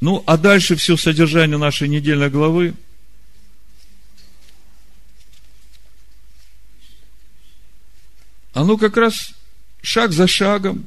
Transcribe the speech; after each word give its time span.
Ну, 0.00 0.22
а 0.26 0.38
дальше 0.38 0.76
все 0.76 0.96
содержание 0.96 1.58
нашей 1.58 1.88
недельной 1.88 2.30
главы. 2.30 2.74
Оно 8.52 8.76
как 8.78 8.96
раз 8.96 9.32
шаг 9.82 10.12
за 10.12 10.26
шагом 10.26 10.86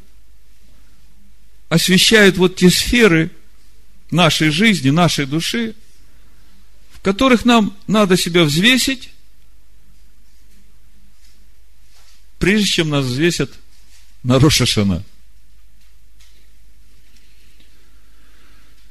освещает 1.69 2.37
вот 2.37 2.55
те 2.55 2.69
сферы 2.69 3.31
нашей 4.11 4.49
жизни, 4.49 4.89
нашей 4.89 5.25
души, 5.25 5.75
в 6.91 6.99
которых 7.01 7.45
нам 7.45 7.75
надо 7.87 8.17
себя 8.17 8.43
взвесить, 8.43 9.11
прежде 12.39 12.67
чем 12.67 12.89
нас 12.89 13.05
взвесят 13.05 13.51
на 14.23 14.39
Рошашана. 14.39 15.03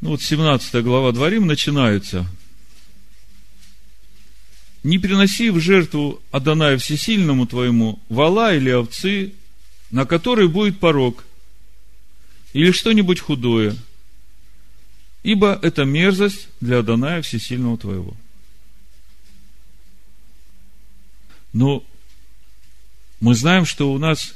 Ну 0.02 0.10
вот 0.10 0.20
17 0.20 0.82
глава 0.82 1.12
Дворим 1.12 1.46
начинается. 1.46 2.26
Не 4.82 4.98
приноси 4.98 5.48
в 5.50 5.60
жертву 5.60 6.20
Адоная 6.32 6.76
Всесильному 6.76 7.46
твоему 7.46 8.00
вала 8.08 8.52
или 8.52 8.70
овцы, 8.70 9.32
на 9.92 10.04
которой 10.04 10.48
будет 10.48 10.80
порог, 10.80 11.24
или 12.52 12.72
что-нибудь 12.72 13.20
худое, 13.20 13.76
ибо 15.22 15.56
это 15.62 15.84
мерзость 15.84 16.48
для 16.60 16.80
Адоная 16.80 17.22
Всесильного 17.22 17.78
твоего. 17.78 18.16
Но 21.52 21.84
мы 23.20 23.36
знаем, 23.36 23.64
что 23.64 23.92
у 23.92 23.98
нас 23.98 24.34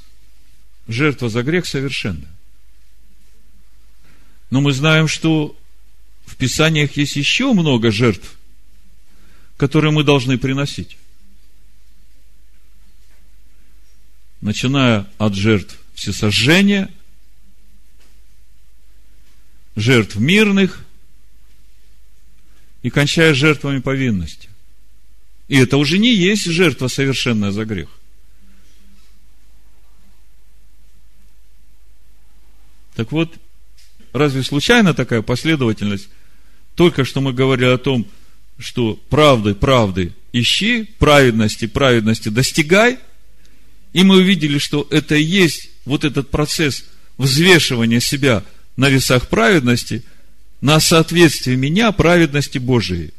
жертва 0.87 1.29
за 1.29 1.43
грех 1.43 1.67
совершенна. 1.67 2.29
Но 4.51 4.61
мы 4.61 4.73
знаем, 4.73 5.09
что 5.09 5.57
в 6.37 6.39
Писаниях 6.39 6.99
есть 6.99 7.17
еще 7.17 7.55
много 7.55 7.91
жертв, 7.91 8.37
которые 9.57 9.91
мы 9.91 10.05
должны 10.05 10.37
приносить. 10.37 10.99
Начиная 14.43 15.07
от 15.17 15.35
жертв 15.35 15.79
всесожжения, 15.95 16.93
жертв 19.77 20.17
мирных 20.17 20.85
и 22.83 22.91
кончая 22.91 23.33
жертвами 23.33 23.79
повинности. 23.79 24.51
И 25.49 25.57
это 25.57 25.79
уже 25.79 25.97
не 25.97 26.15
есть 26.15 26.45
жертва 26.45 26.89
совершенная 26.89 27.51
за 27.51 27.65
грех. 27.65 27.89
Так 32.95 33.11
вот, 33.11 33.39
Разве 34.17 34.43
случайно 34.43 34.95
такая 34.95 35.21
последовательность? 35.21 36.09
Только 36.77 37.05
что 37.05 37.21
мы 37.21 37.33
говорили 37.33 37.71
о 37.71 37.79
том, 37.79 38.07
что 38.59 38.95
правды, 39.09 39.55
правды 39.55 40.13
ищи, 40.33 40.85
праведности, 40.99 41.67
праведности 41.67 42.29
достигай. 42.29 42.99
И 43.93 44.05
мы 44.05 44.19
увидели, 44.19 44.59
что 44.59 44.87
это 44.91 45.15
и 45.17 45.23
есть 45.23 45.71
вот 45.87 46.05
этот 46.05 46.31
процесс 46.31 46.85
взвешивания 47.17 47.99
себя 48.01 48.45
на 48.77 48.91
весах 48.91 49.29
праведности, 49.29 50.05
на 50.61 50.79
соответствие 50.79 51.57
меня 51.57 51.93
праведности 51.93 52.59
Божией. 52.59 53.15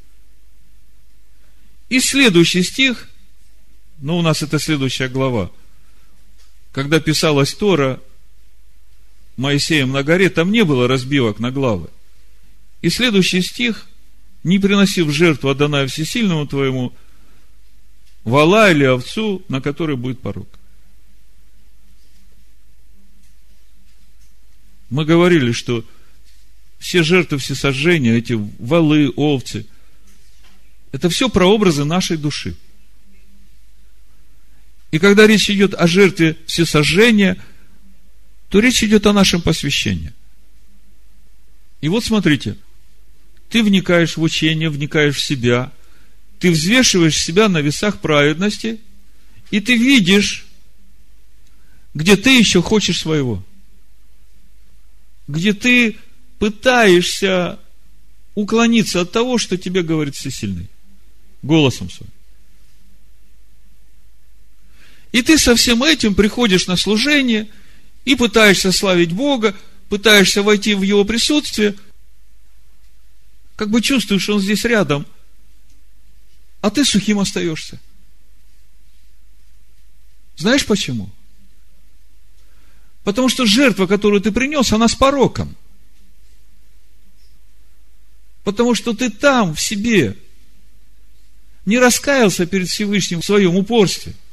И 1.90 2.00
следующий 2.00 2.62
стих, 2.62 3.10
ну, 4.00 4.18
у 4.18 4.22
нас 4.22 4.44
это 4.44 4.60
следующая 4.60 5.08
глава, 5.08 5.50
когда 6.72 7.00
писалась 7.00 7.54
Тора, 7.56 8.00
Моисеем 9.36 9.92
на 9.92 10.04
горе, 10.04 10.30
там 10.30 10.52
не 10.52 10.64
было 10.64 10.88
разбивок 10.88 11.40
на 11.40 11.52
главы. 11.52 11.90
И 12.82 12.90
следующий 12.90 13.42
стих, 13.42 13.88
не 14.44 14.60
приносив 14.60 15.10
жертву 15.12 15.50
Адоная 15.50 15.88
Всесильному 15.88 16.48
твоему, 16.48 16.94
вала 18.24 18.72
или 18.72 18.84
овцу, 18.84 19.44
на 19.50 19.62
которой 19.62 19.96
будет 19.96 20.20
порог. 20.20 20.48
Мы 24.90 25.06
говорили, 25.06 25.52
что 25.52 25.84
все 26.80 27.04
жертвы 27.04 27.40
всесожжения, 27.40 28.16
эти 28.18 28.34
валы, 28.34 29.10
овцы, 29.16 29.66
это 30.92 31.10
все 31.10 31.30
прообразы 31.30 31.84
нашей 31.84 32.18
души. 32.18 32.56
И 34.92 35.00
когда 35.00 35.28
речь 35.28 35.50
идет 35.50 35.74
о 35.74 35.88
жертве 35.88 36.38
всесожжения– 36.46 37.38
то 38.50 38.60
речь 38.60 38.84
идет 38.84 39.06
о 39.06 39.14
нашем 39.14 39.42
посвящении. 39.42 40.14
И 41.82 41.90
вот 41.90 42.04
смотрите, 42.04 42.58
ты 43.50 43.64
вникаешь 43.64 44.18
в 44.18 44.22
учение, 44.22 44.70
вникаешь 44.70 45.16
в 45.16 45.24
себя, 45.24 45.72
ты 46.40 46.52
взвешиваешь 46.52 47.18
себя 47.18 47.50
на 47.50 47.60
весах 47.60 48.00
праведности, 48.00 48.80
и 49.52 49.60
ты 49.60 49.76
видишь, 49.76 50.46
где 51.94 52.16
ты 52.16 52.38
еще 52.38 52.62
хочешь 52.62 53.00
своего, 53.00 53.44
где 55.28 55.54
ты 55.54 55.98
пытаешься 56.40 57.60
уклониться 58.36 59.02
от 59.02 59.12
того, 59.12 59.38
что 59.38 59.58
тебе 59.58 59.82
говорит 59.82 60.16
всесильный, 60.16 60.70
голосом 61.42 61.90
своим. 61.90 62.12
И 65.12 65.22
ты 65.22 65.38
со 65.38 65.56
всем 65.56 65.84
этим 65.84 66.14
приходишь 66.16 66.68
на 66.68 66.76
служение– 66.76 67.48
и 68.08 68.16
пытаешься 68.16 68.72
славить 68.72 69.12
Бога, 69.12 69.54
пытаешься 69.90 70.42
войти 70.42 70.76
в 70.76 70.82
Его 70.82 71.04
присутствие, 71.04 71.76
как 73.58 73.70
бы 73.70 73.82
чувствуешь, 73.82 74.24
что 74.24 74.36
Он 74.36 74.40
здесь 74.40 74.64
рядом, 74.64 75.06
а 76.62 76.70
ты 76.70 76.86
сухим 76.86 77.20
остаешься. 77.20 77.78
Знаешь 80.38 80.66
почему? 80.66 81.10
Потому 83.04 83.28
что 83.28 83.46
жертва, 83.46 83.86
которую 83.86 84.22
ты 84.22 84.32
принес, 84.32 84.72
она 84.72 84.88
с 84.88 84.96
пороком. 84.96 85.54
Потому 88.46 88.76
что 88.76 88.94
ты 88.94 89.10
там, 89.10 89.56
в 89.56 89.60
себе, 89.60 90.16
не 91.66 91.80
раскаялся 91.80 92.46
перед 92.46 92.70
Всевышним 92.70 93.20
в 93.20 93.26
своем 93.26 93.58
упорстве– 93.58 94.14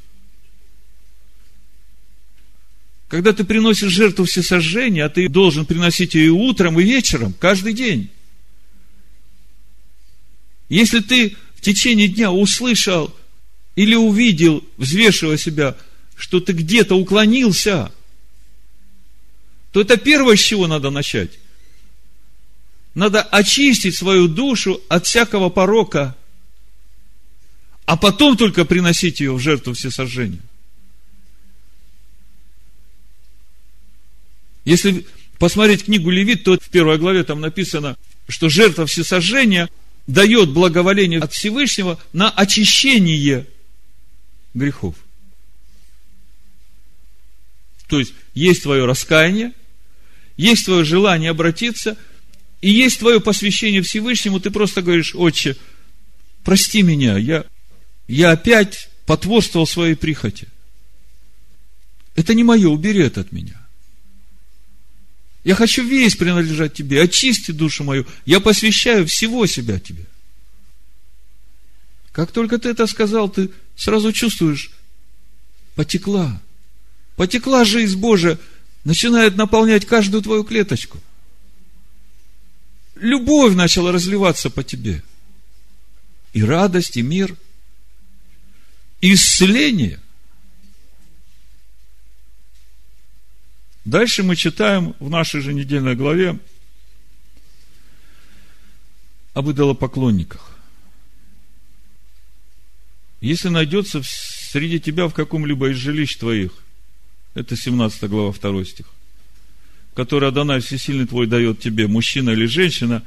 Когда 3.07 3.33
ты 3.33 3.43
приносишь 3.43 3.91
жертву 3.91 4.25
всесожжения, 4.25 5.05
а 5.05 5.09
ты 5.09 5.29
должен 5.29 5.65
приносить 5.65 6.15
ее 6.15 6.25
и 6.25 6.29
утром, 6.29 6.79
и 6.79 6.83
вечером, 6.83 7.33
каждый 7.39 7.73
день. 7.73 8.09
Если 10.69 10.99
ты 10.99 11.35
в 11.55 11.61
течение 11.61 12.07
дня 12.07 12.31
услышал 12.31 13.15
или 13.75 13.95
увидел, 13.95 14.63
взвешивая 14.77 15.37
себя, 15.37 15.75
что 16.15 16.39
ты 16.39 16.53
где-то 16.53 16.95
уклонился, 16.95 17.91
то 19.71 19.81
это 19.81 19.97
первое, 19.97 20.37
с 20.37 20.39
чего 20.39 20.67
надо 20.67 20.89
начать. 20.89 21.31
Надо 22.93 23.21
очистить 23.21 23.95
свою 23.95 24.27
душу 24.27 24.81
от 24.87 25.05
всякого 25.05 25.49
порока, 25.49 26.15
а 27.85 27.97
потом 27.97 28.37
только 28.37 28.63
приносить 28.63 29.19
ее 29.19 29.33
в 29.33 29.39
жертву 29.39 29.73
всесожжения. 29.73 30.39
Если 34.63 35.05
посмотреть 35.37 35.85
книгу 35.85 36.09
Левит, 36.09 36.43
то 36.43 36.57
в 36.57 36.69
первой 36.69 36.97
главе 36.97 37.23
там 37.23 37.41
написано, 37.41 37.97
что 38.27 38.49
жертва 38.49 38.87
всесожжения 38.87 39.69
дает 40.07 40.49
благоволение 40.49 41.19
от 41.19 41.33
Всевышнего 41.33 41.99
на 42.13 42.29
очищение 42.29 43.47
грехов. 44.53 44.95
То 47.87 47.99
есть, 47.99 48.13
есть 48.33 48.63
твое 48.63 48.85
раскаяние, 48.85 49.53
есть 50.37 50.65
твое 50.65 50.83
желание 50.83 51.31
обратиться, 51.31 51.97
и 52.61 52.69
есть 52.71 52.99
твое 52.99 53.19
посвящение 53.19 53.81
Всевышнему, 53.81 54.39
ты 54.39 54.49
просто 54.49 54.81
говоришь, 54.81 55.13
отче, 55.13 55.55
прости 56.43 56.81
меня, 56.81 57.17
я, 57.17 57.45
я 58.07 58.31
опять 58.31 58.89
потворствовал 59.05 59.67
своей 59.67 59.95
прихоти. 59.95 60.47
Это 62.15 62.33
не 62.33 62.43
мое, 62.43 62.69
убери 62.69 63.03
это 63.03 63.21
от 63.21 63.31
меня. 63.31 63.64
Я 65.45 65.53
хочу 65.53 65.87
весь 65.87 66.15
принадлежать 66.15 66.73
тебе. 66.73 67.03
Очисти 67.03 67.51
душу 67.51 67.83
мою. 67.83 68.05
Я 68.25 68.39
посвящаю 68.39 69.05
всего 69.05 69.45
себя 69.45 69.79
тебе. 69.79 70.05
Как 72.11 72.31
только 72.31 72.57
ты 72.57 72.69
это 72.69 72.87
сказал, 72.87 73.29
ты 73.29 73.51
сразу 73.75 74.11
чувствуешь, 74.11 74.71
потекла. 75.75 76.41
Потекла 77.15 77.63
жизнь 77.63 77.97
Божия, 77.97 78.39
начинает 78.85 79.35
наполнять 79.35 79.85
каждую 79.85 80.23
твою 80.23 80.43
клеточку. 80.43 80.99
Любовь 82.95 83.53
начала 83.53 83.91
разливаться 83.91 84.49
по 84.49 84.63
тебе. 84.63 85.03
И 86.33 86.43
радость, 86.43 86.97
и 86.97 87.03
мир, 87.03 87.35
и 88.99 89.13
исцеление. 89.13 89.99
Дальше 93.85 94.23
мы 94.23 94.35
читаем 94.35 94.95
в 94.99 95.09
нашей 95.09 95.41
же 95.41 95.53
недельной 95.53 95.95
главе, 95.95 96.39
об 99.35 99.51
идолопоклонниках. 99.51 100.57
Если 103.21 103.49
найдется 103.49 104.01
среди 104.03 104.79
тебя 104.79 105.07
в 105.07 105.13
каком-либо 105.13 105.69
из 105.71 105.77
жилищ 105.77 106.15
твоих, 106.15 106.51
это 107.33 107.55
17 107.55 108.09
глава 108.09 108.33
2 108.33 108.65
стих, 108.65 108.87
который 109.93 110.29
Адонай 110.29 110.61
Всесильный 110.61 111.05
твой 111.05 111.27
дает 111.27 111.59
тебе, 111.59 111.87
мужчина 111.87 112.31
или 112.31 112.45
женщина, 112.45 113.03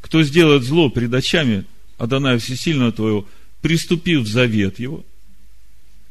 кто 0.00 0.22
сделает 0.22 0.62
зло 0.62 0.88
пред 0.88 1.12
очами 1.12 1.64
Адоная 1.98 2.38
Всесильного 2.38 2.92
твоего, 2.92 3.28
приступив 3.60 4.22
в 4.22 4.28
завет 4.28 4.78
его, 4.78 5.04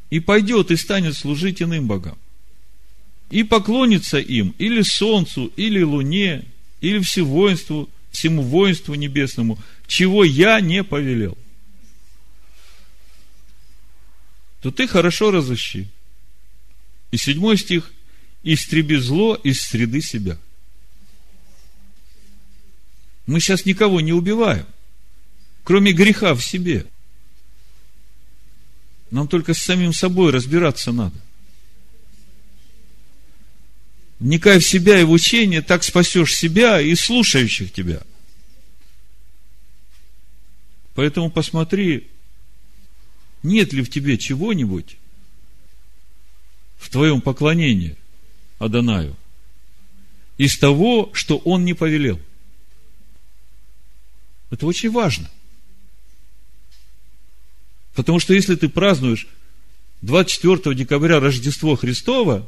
и 0.09 0.19
пойдет 0.19 0.69
и 0.71 0.75
станет 0.75 1.15
служить 1.15 1.61
иным 1.61 1.87
богам, 1.87 2.17
и 3.31 3.43
поклонится 3.43 4.19
им 4.19 4.53
или 4.57 4.81
солнцу, 4.81 5.51
или 5.55 5.81
луне, 5.81 6.43
или 6.81 6.99
всевоинству, 6.99 7.89
всему 8.11 8.43
воинству 8.43 8.93
небесному, 8.93 9.57
чего 9.87 10.23
я 10.23 10.59
не 10.59 10.83
повелел, 10.83 11.37
то 14.61 14.69
ты 14.69 14.87
хорошо 14.87 15.31
разыщи. 15.31 15.87
И 17.11 17.17
седьмой 17.17 17.57
стих, 17.57 17.91
истреби 18.43 18.95
зло 18.95 19.35
из 19.35 19.61
среды 19.61 20.01
себя. 20.01 20.37
Мы 23.27 23.39
сейчас 23.39 23.65
никого 23.65 24.01
не 24.01 24.11
убиваем, 24.11 24.65
кроме 25.63 25.93
греха 25.93 26.35
в 26.35 26.43
себе. 26.43 26.85
Нам 29.09 29.27
только 29.27 29.53
с 29.53 29.59
самим 29.59 29.93
собой 29.93 30.31
разбираться 30.31 30.91
надо. 30.91 31.15
Вникай 34.21 34.59
в 34.59 34.67
себя 34.67 34.99
и 34.99 35.03
в 35.03 35.09
учение, 35.09 35.63
так 35.63 35.83
спасешь 35.83 36.35
себя 36.35 36.79
и 36.79 36.93
слушающих 36.93 37.73
тебя. 37.73 38.03
Поэтому 40.93 41.31
посмотри, 41.31 42.07
нет 43.41 43.73
ли 43.73 43.81
в 43.81 43.89
тебе 43.89 44.19
чего-нибудь 44.19 44.97
в 46.77 46.91
твоем 46.91 47.19
поклонении 47.21 47.97
Адонаю 48.59 49.17
из 50.37 50.55
того, 50.59 51.09
что 51.13 51.37
он 51.39 51.65
не 51.65 51.73
повелел. 51.73 52.19
Это 54.51 54.67
очень 54.67 54.91
важно. 54.91 55.31
Потому 57.95 58.19
что 58.19 58.35
если 58.35 58.53
ты 58.53 58.69
празднуешь 58.69 59.25
24 60.03 60.75
декабря 60.75 61.19
Рождество 61.19 61.75
Христова, 61.75 62.47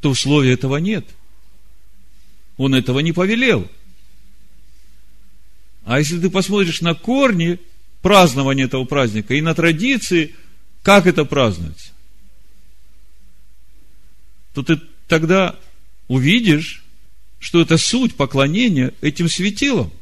то 0.00 0.10
условия 0.10 0.52
этого 0.52 0.76
нет. 0.76 1.06
Он 2.56 2.74
этого 2.74 3.00
не 3.00 3.12
повелел. 3.12 3.68
А 5.84 5.98
если 5.98 6.20
ты 6.20 6.28
посмотришь 6.28 6.80
на 6.80 6.94
корни 6.94 7.58
празднования 8.02 8.66
этого 8.66 8.84
праздника 8.84 9.34
и 9.34 9.40
на 9.40 9.54
традиции, 9.54 10.34
как 10.82 11.06
это 11.06 11.24
празднуется, 11.24 11.92
то 14.54 14.62
ты 14.62 14.80
тогда 15.06 15.58
увидишь, 16.08 16.84
что 17.38 17.60
это 17.60 17.78
суть 17.78 18.16
поклонения 18.16 18.92
этим 19.00 19.28
светилам. 19.28 19.92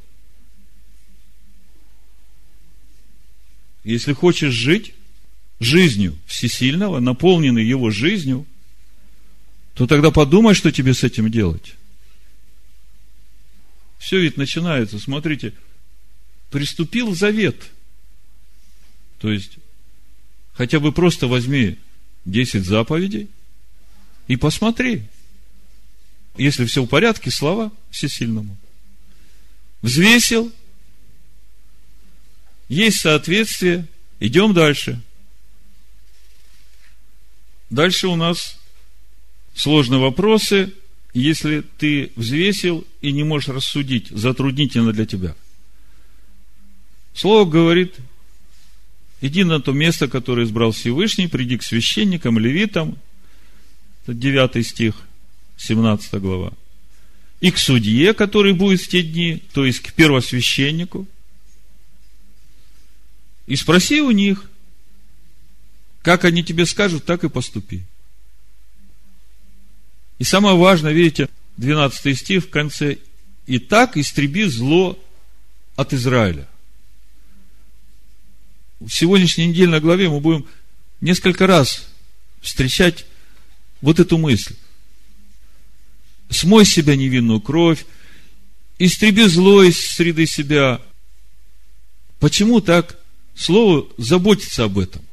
Если 3.84 4.12
хочешь 4.12 4.52
жить 4.52 4.94
жизнью 5.60 6.18
всесильного, 6.26 6.98
наполненный 6.98 7.64
его 7.64 7.90
жизнью, 7.90 8.46
то 9.76 9.86
тогда 9.86 10.10
подумай, 10.10 10.54
что 10.54 10.72
тебе 10.72 10.94
с 10.94 11.04
этим 11.04 11.30
делать. 11.30 11.74
Все 13.98 14.18
ведь 14.18 14.38
начинается, 14.38 14.98
смотрите, 14.98 15.52
приступил 16.50 17.14
завет. 17.14 17.70
То 19.18 19.30
есть, 19.30 19.58
хотя 20.54 20.80
бы 20.80 20.92
просто 20.92 21.26
возьми 21.26 21.78
10 22.24 22.64
заповедей 22.64 23.28
и 24.28 24.36
посмотри. 24.36 25.02
Если 26.38 26.64
все 26.64 26.82
в 26.82 26.86
порядке, 26.86 27.30
слава 27.30 27.70
всесильному. 27.90 28.56
Взвесил, 29.82 30.50
есть 32.68 33.00
соответствие, 33.00 33.86
идем 34.20 34.54
дальше. 34.54 35.02
Дальше 37.68 38.08
у 38.08 38.16
нас 38.16 38.58
сложные 39.56 40.00
вопросы. 40.00 40.72
Если 41.12 41.62
ты 41.78 42.12
взвесил 42.14 42.86
и 43.00 43.10
не 43.10 43.24
можешь 43.24 43.48
рассудить, 43.48 44.08
затруднительно 44.10 44.92
для 44.92 45.06
тебя. 45.06 45.34
Слово 47.14 47.48
говорит, 47.48 47.94
иди 49.22 49.42
на 49.42 49.60
то 49.60 49.72
место, 49.72 50.08
которое 50.08 50.44
избрал 50.44 50.72
Всевышний, 50.72 51.26
приди 51.26 51.56
к 51.56 51.62
священникам, 51.62 52.38
левитам, 52.38 52.98
это 54.02 54.12
9 54.12 54.66
стих, 54.66 54.94
17 55.56 56.20
глава, 56.20 56.52
и 57.40 57.50
к 57.50 57.56
судье, 57.56 58.12
который 58.12 58.52
будет 58.52 58.82
в 58.82 58.88
те 58.88 59.02
дни, 59.02 59.42
то 59.54 59.64
есть 59.64 59.80
к 59.80 59.94
первосвященнику, 59.94 61.08
и 63.46 63.56
спроси 63.56 64.02
у 64.02 64.10
них, 64.10 64.50
как 66.02 66.26
они 66.26 66.44
тебе 66.44 66.66
скажут, 66.66 67.06
так 67.06 67.24
и 67.24 67.30
поступи. 67.30 67.84
И 70.18 70.24
самое 70.24 70.56
важное, 70.56 70.92
видите, 70.92 71.28
12 71.56 72.18
стих 72.18 72.44
в 72.44 72.50
конце. 72.50 72.98
И 73.46 73.58
так 73.58 73.96
истреби 73.96 74.44
зло 74.44 74.98
от 75.76 75.92
Израиля. 75.92 76.48
В 78.80 78.90
сегодняшней 78.90 79.46
недельной 79.46 79.80
главе 79.80 80.08
мы 80.08 80.20
будем 80.20 80.46
несколько 81.00 81.46
раз 81.46 81.86
встречать 82.40 83.06
вот 83.80 84.00
эту 84.00 84.18
мысль. 84.18 84.54
Смой 86.28 86.64
себя 86.64 86.96
невинную 86.96 87.40
кровь, 87.40 87.86
истреби 88.78 89.26
зло 89.26 89.62
из 89.62 89.78
среды 89.78 90.26
себя. 90.26 90.80
Почему 92.18 92.60
так 92.60 92.98
Слово 93.36 93.86
заботится 93.98 94.64
об 94.64 94.78
этом. 94.78 95.04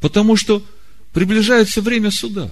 Потому 0.00 0.36
что 0.36 0.64
приближается 1.12 1.82
время 1.82 2.10
суда. 2.10 2.50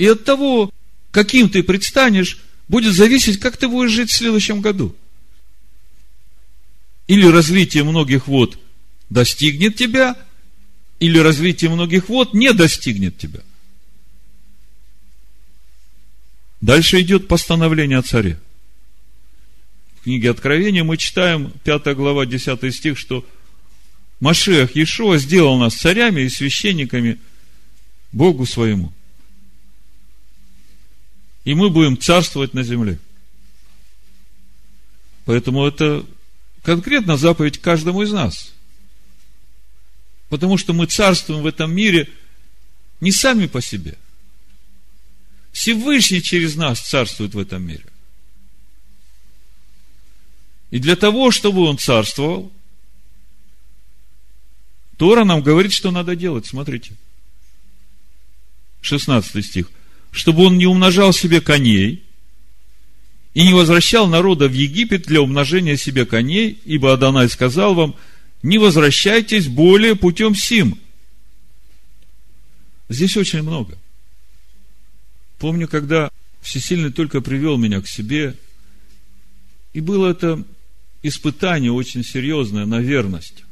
И 0.00 0.06
от 0.06 0.24
того, 0.24 0.72
каким 1.10 1.50
ты 1.50 1.62
предстанешь, 1.62 2.40
будет 2.68 2.94
зависеть, 2.94 3.38
как 3.38 3.58
ты 3.58 3.68
будешь 3.68 3.90
жить 3.90 4.10
в 4.10 4.16
следующем 4.16 4.62
году. 4.62 4.96
Или 7.06 7.26
развитие 7.26 7.84
многих 7.84 8.26
вод 8.26 8.58
достигнет 9.10 9.76
тебя, 9.76 10.16
или 11.00 11.18
развитие 11.18 11.70
многих 11.70 12.08
вод 12.08 12.32
не 12.32 12.54
достигнет 12.54 13.18
тебя. 13.18 13.40
Дальше 16.62 17.02
идет 17.02 17.28
постановление 17.28 17.98
о 17.98 18.02
царе 18.02 18.40
в 20.00 20.04
книге 20.04 20.30
Откровения 20.30 20.82
мы 20.82 20.96
читаем, 20.96 21.52
5 21.64 21.94
глава, 21.94 22.24
10 22.24 22.74
стих, 22.74 22.98
что 22.98 23.22
Машех 24.18 24.74
Иешуа 24.74 25.18
сделал 25.18 25.58
нас 25.58 25.74
царями 25.74 26.22
и 26.22 26.30
священниками 26.30 27.18
Богу 28.10 28.46
своему. 28.46 28.94
И 31.44 31.54
мы 31.54 31.70
будем 31.70 31.98
царствовать 31.98 32.54
на 32.54 32.62
земле. 32.62 32.98
Поэтому 35.24 35.66
это 35.66 36.04
конкретно 36.62 37.16
заповедь 37.16 37.58
каждому 37.58 38.02
из 38.02 38.12
нас. 38.12 38.52
Потому 40.28 40.58
что 40.58 40.72
мы 40.72 40.86
царствуем 40.86 41.42
в 41.42 41.46
этом 41.46 41.72
мире 41.72 42.08
не 43.00 43.12
сами 43.12 43.46
по 43.46 43.60
себе. 43.60 43.96
Всевышний 45.52 46.22
через 46.22 46.56
нас 46.56 46.80
царствует 46.80 47.34
в 47.34 47.38
этом 47.38 47.62
мире. 47.62 47.84
И 50.70 50.78
для 50.78 50.94
того, 50.94 51.30
чтобы 51.30 51.62
он 51.62 51.78
царствовал, 51.78 52.52
Тора 54.96 55.24
нам 55.24 55.42
говорит, 55.42 55.72
что 55.72 55.90
надо 55.90 56.14
делать. 56.14 56.46
Смотрите. 56.46 56.94
16 58.82 59.44
стих. 59.44 59.66
Чтобы 60.10 60.44
он 60.44 60.58
не 60.58 60.66
умножал 60.66 61.12
себе 61.12 61.40
коней 61.40 62.02
и 63.34 63.46
не 63.46 63.54
возвращал 63.54 64.08
народа 64.08 64.48
в 64.48 64.52
Египет 64.52 65.02
для 65.02 65.22
умножения 65.22 65.76
себе 65.76 66.04
коней, 66.04 66.58
ибо 66.64 66.92
Адонай 66.92 67.28
сказал 67.28 67.74
вам, 67.74 67.94
не 68.42 68.58
возвращайтесь 68.58 69.46
более 69.46 69.94
путем 69.94 70.34
сим. 70.34 70.78
Здесь 72.88 73.16
очень 73.16 73.42
много. 73.42 73.78
Помню, 75.38 75.68
когда 75.68 76.10
Всесильный 76.40 76.90
только 76.90 77.20
привел 77.20 77.58
меня 77.58 77.80
к 77.80 77.86
себе, 77.86 78.34
и 79.72 79.80
было 79.80 80.10
это 80.10 80.42
испытание 81.02 81.70
очень 81.70 82.02
серьезное 82.02 82.66
на 82.66 82.80
верность. 82.80 83.44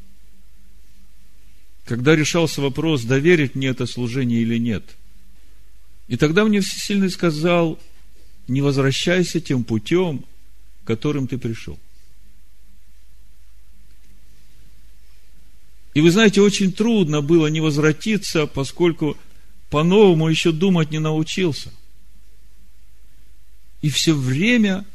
Когда 1.84 2.16
решался 2.16 2.60
вопрос, 2.60 3.04
доверить 3.04 3.54
мне 3.54 3.68
это 3.68 3.86
служение 3.86 4.40
или 4.40 4.58
нет. 4.58 4.84
И 6.08 6.16
тогда 6.16 6.44
мне 6.44 6.60
Всесильный 6.60 7.10
сказал, 7.10 7.78
не 8.48 8.62
возвращайся 8.62 9.40
тем 9.40 9.62
путем, 9.62 10.24
которым 10.84 11.28
ты 11.28 11.36
пришел. 11.36 11.78
И 15.92 16.00
вы 16.00 16.10
знаете, 16.10 16.40
очень 16.40 16.72
трудно 16.72 17.20
было 17.20 17.48
не 17.48 17.60
возвратиться, 17.60 18.46
поскольку 18.46 19.18
по-новому 19.68 20.28
еще 20.28 20.50
думать 20.52 20.90
не 20.90 20.98
научился. 20.98 21.72
И 23.82 23.90
все 23.90 24.14
время, 24.14 24.86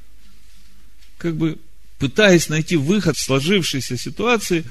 как 1.17 1.35
бы 1.35 1.59
пытаясь 1.99 2.49
найти 2.49 2.75
выход 2.75 3.17
в 3.17 3.21
сложившейся 3.21 3.97
ситуации, 3.97 4.65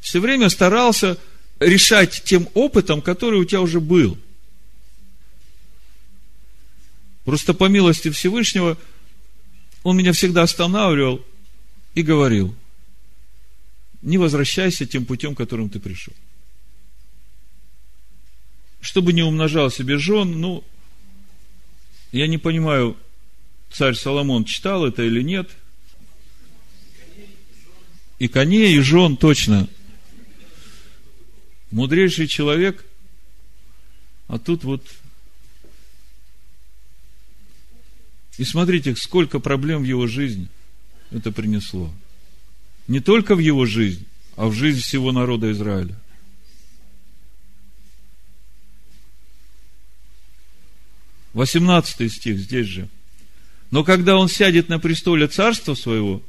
все 0.00 0.18
время 0.18 0.48
старался 0.48 1.18
решать 1.60 2.22
тем 2.24 2.48
опытом, 2.54 3.02
который 3.02 3.38
у 3.38 3.44
тебя 3.44 3.60
уже 3.60 3.80
был. 3.80 4.18
Просто 7.24 7.54
по 7.54 7.68
милости 7.68 8.10
Всевышнего 8.10 8.76
он 9.82 9.96
меня 9.96 10.12
всегда 10.12 10.42
останавливал 10.42 11.24
и 11.94 12.02
говорил, 12.02 12.54
не 14.00 14.18
возвращайся 14.18 14.86
тем 14.86 15.04
путем, 15.06 15.34
которым 15.34 15.70
ты 15.70 15.78
пришел. 15.78 16.14
Чтобы 18.80 19.12
не 19.12 19.22
умножал 19.22 19.70
себе 19.70 19.98
жен, 19.98 20.40
ну, 20.40 20.64
я 22.10 22.26
не 22.26 22.38
понимаю, 22.38 22.96
царь 23.70 23.94
Соломон 23.94 24.44
читал 24.44 24.84
это 24.84 25.02
или 25.04 25.22
нет. 25.22 25.50
И 28.18 28.28
коней, 28.28 28.76
и 28.76 28.80
жен 28.80 29.16
точно. 29.16 29.68
Мудрейший 31.70 32.26
человек, 32.26 32.84
а 34.26 34.38
тут 34.38 34.64
вот... 34.64 34.84
И 38.38 38.44
смотрите, 38.44 38.96
сколько 38.96 39.40
проблем 39.40 39.82
в 39.82 39.86
его 39.86 40.06
жизни 40.06 40.48
это 41.10 41.32
принесло. 41.32 41.92
Не 42.88 43.00
только 43.00 43.34
в 43.34 43.38
его 43.38 43.66
жизнь, 43.66 44.06
а 44.36 44.46
в 44.46 44.54
жизнь 44.54 44.80
всего 44.80 45.12
народа 45.12 45.52
Израиля. 45.52 45.96
Восемнадцатый 51.32 52.10
стих 52.10 52.38
здесь 52.38 52.66
же. 52.66 52.88
Но 53.70 53.84
когда 53.84 54.16
он 54.18 54.28
сядет 54.28 54.68
на 54.68 54.78
престоле 54.78 55.28
царства 55.28 55.74
своего, 55.74 56.22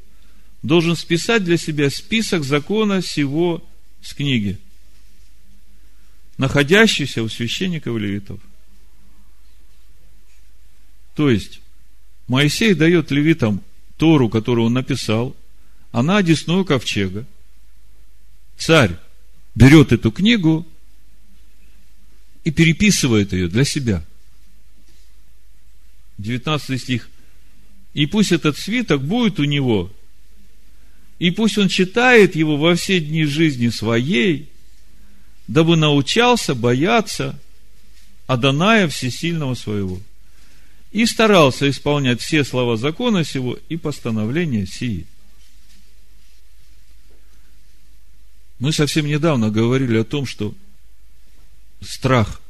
должен 0.62 0.96
списать 0.96 1.44
для 1.44 1.58
себя 1.58 1.90
список 1.90 2.44
закона 2.44 3.02
всего 3.02 3.68
с 4.02 4.14
книги, 4.14 4.58
находящийся 6.38 7.22
у 7.22 7.28
священников 7.28 7.98
и 7.98 8.00
левитов. 8.00 8.40
То 11.16 11.30
есть, 11.30 11.60
Моисей 12.28 12.74
дает 12.74 13.12
левитам 13.12 13.62
Тору, 13.98 14.30
которую 14.30 14.68
он 14.68 14.74
написал, 14.74 15.36
она 15.92 16.18
одесную 16.18 16.66
ковчега. 16.66 17.26
Царь 18.58 18.98
берет 19.56 19.92
эту 19.92 20.12
книгу 20.12 20.66
и 22.44 22.52
переписывает 22.52 23.34
ее 23.34 23.48
для 23.48 23.64
себя. 23.64 24.04
19 26.18 26.82
стих. 26.82 27.10
И 27.94 28.06
пусть 28.06 28.32
этот 28.32 28.58
свиток 28.58 29.04
будет 29.04 29.40
у 29.40 29.44
него, 29.44 29.92
и 31.20 31.32
пусть 31.32 31.58
он 31.58 31.68
читает 31.68 32.36
его 32.36 32.58
во 32.58 32.76
все 32.76 33.00
дни 33.00 33.26
жизни 33.26 33.70
своей, 33.70 34.50
дабы 35.48 35.76
научался 35.76 36.56
бояться 36.56 37.40
Аданая 38.26 38.88
Всесильного 38.88 39.54
своего, 39.54 40.00
и 40.94 41.08
старался 41.08 41.68
исполнять 41.70 42.22
все 42.22 42.44
слова 42.44 42.78
закона 42.78 43.26
сего 43.26 43.58
и 43.68 43.78
постановления 43.78 44.68
сии. 44.68 45.08
Мы 48.60 48.72
совсем 48.72 49.08
недавно 49.08 49.50
говорили 49.50 49.98
о 49.98 50.04
том, 50.04 50.28
что 50.28 50.54
страх 51.82 52.42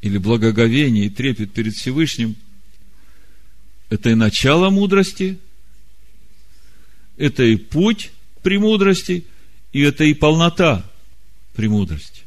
или 0.00 0.16
благоговение 0.16 1.06
и 1.06 1.10
трепет 1.10 1.52
перед 1.52 1.74
Всевышним– 1.74 2.36
это 3.90 4.10
и 4.10 4.14
начало 4.14 4.70
мудрости, 4.70 5.38
это 7.16 7.42
и 7.42 7.56
путь 7.56 8.12
премудрости, 8.42 9.24
и 9.72 9.80
это 9.80 10.04
и 10.04 10.14
полнота 10.14 10.88
премудрости. 11.54 12.22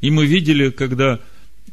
И 0.00 0.10
мы 0.10 0.26
видели, 0.26 0.70
когда 0.70 1.20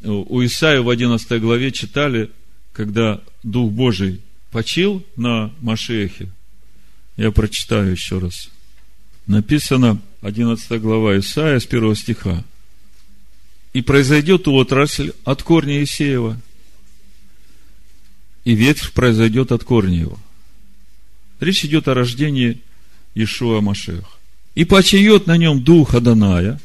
у 0.04 0.44
Исаия 0.44 0.80
в 0.80 0.88
11 0.88 1.40
главе 1.40 1.72
читали, 1.72 2.30
когда 2.78 3.20
Дух 3.42 3.72
Божий 3.72 4.20
почил 4.52 5.04
на 5.16 5.52
Машехе. 5.60 6.28
Я 7.16 7.32
прочитаю 7.32 7.90
еще 7.90 8.20
раз. 8.20 8.50
Написано, 9.26 10.00
11 10.20 10.80
глава 10.80 11.18
Исаия 11.18 11.58
с 11.58 11.66
1 11.66 11.96
стиха. 11.96 12.44
И 13.72 13.82
произойдет 13.82 14.46
отрасль 14.46 15.10
от 15.24 15.42
корня 15.42 15.82
Исеева, 15.82 16.40
и 18.44 18.54
ветвь 18.54 18.92
произойдет 18.92 19.50
от 19.50 19.64
корня 19.64 19.98
его. 19.98 20.18
Речь 21.40 21.64
идет 21.64 21.88
о 21.88 21.94
рождении 21.94 22.60
Ишуа 23.16 23.60
Машех. 23.60 24.04
И 24.54 24.64
почает 24.64 25.26
на 25.26 25.36
нем 25.36 25.64
дух 25.64 25.96
Аданая, 25.96 26.60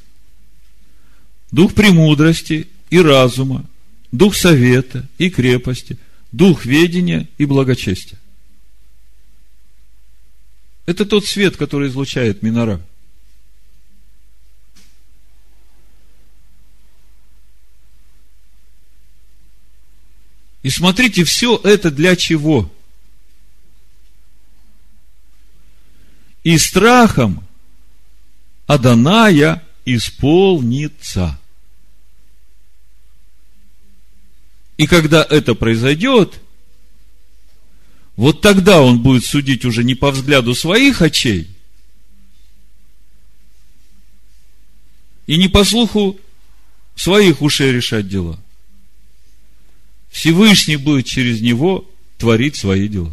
дух 1.50 1.74
премудрости 1.74 2.68
и 2.92 3.00
разума, 3.00 3.66
дух 4.14 4.36
совета 4.36 5.06
и 5.18 5.30
крепости, 5.30 5.98
дух 6.32 6.64
ведения 6.64 7.28
и 7.38 7.44
благочестия. 7.46 8.18
Это 10.86 11.06
тот 11.06 11.26
свет, 11.26 11.58
который 11.58 11.90
излучает 11.90 12.42
минора– 12.42 12.80
И 20.64 20.70
смотрите, 20.70 21.26
все 21.26 21.60
это 21.62 21.92
для 21.92 22.16
чего? 22.16 22.72
И 26.44 26.58
страхом 26.58 27.46
Аданая 28.66 29.62
исполнится. 29.86 31.38
И 34.78 34.88
когда 34.88 35.24
это 35.24 35.56
произойдет, 35.56 36.40
вот 38.16 38.42
тогда 38.42 38.82
он 38.82 39.02
будет 39.02 39.26
судить 39.26 39.66
уже 39.66 39.84
не 39.84 39.96
по 39.96 40.12
взгляду 40.12 40.56
своих 40.56 41.02
очей, 41.02 41.48
и 45.26 45.38
не 45.38 45.48
по 45.48 45.64
слуху 45.64 46.20
своих 46.96 47.42
ушей 47.42 47.72
решать 47.72 48.08
дела– 48.08 48.40
Всевышний 50.14 50.76
будет 50.76 51.08
через 51.08 51.42
него 51.42 51.90
творить 52.20 52.56
свои 52.56 52.88
дела. 52.88 53.12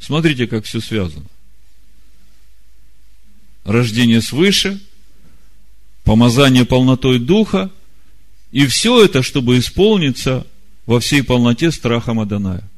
Смотрите, 0.00 0.46
как 0.46 0.64
все 0.64 0.80
связано. 0.80 1.26
Рождение 3.64 4.22
свыше, 4.22 4.80
помазание 6.02 6.64
полнотой 6.64 7.18
духа, 7.18 7.70
и 8.52 8.66
все 8.66 9.04
это, 9.04 9.22
чтобы 9.22 9.58
исполниться 9.58 10.46
во 10.86 11.00
всей 11.00 11.24
полноте 11.24 11.72
страхом 11.72 12.20
Аданая. 12.20 12.68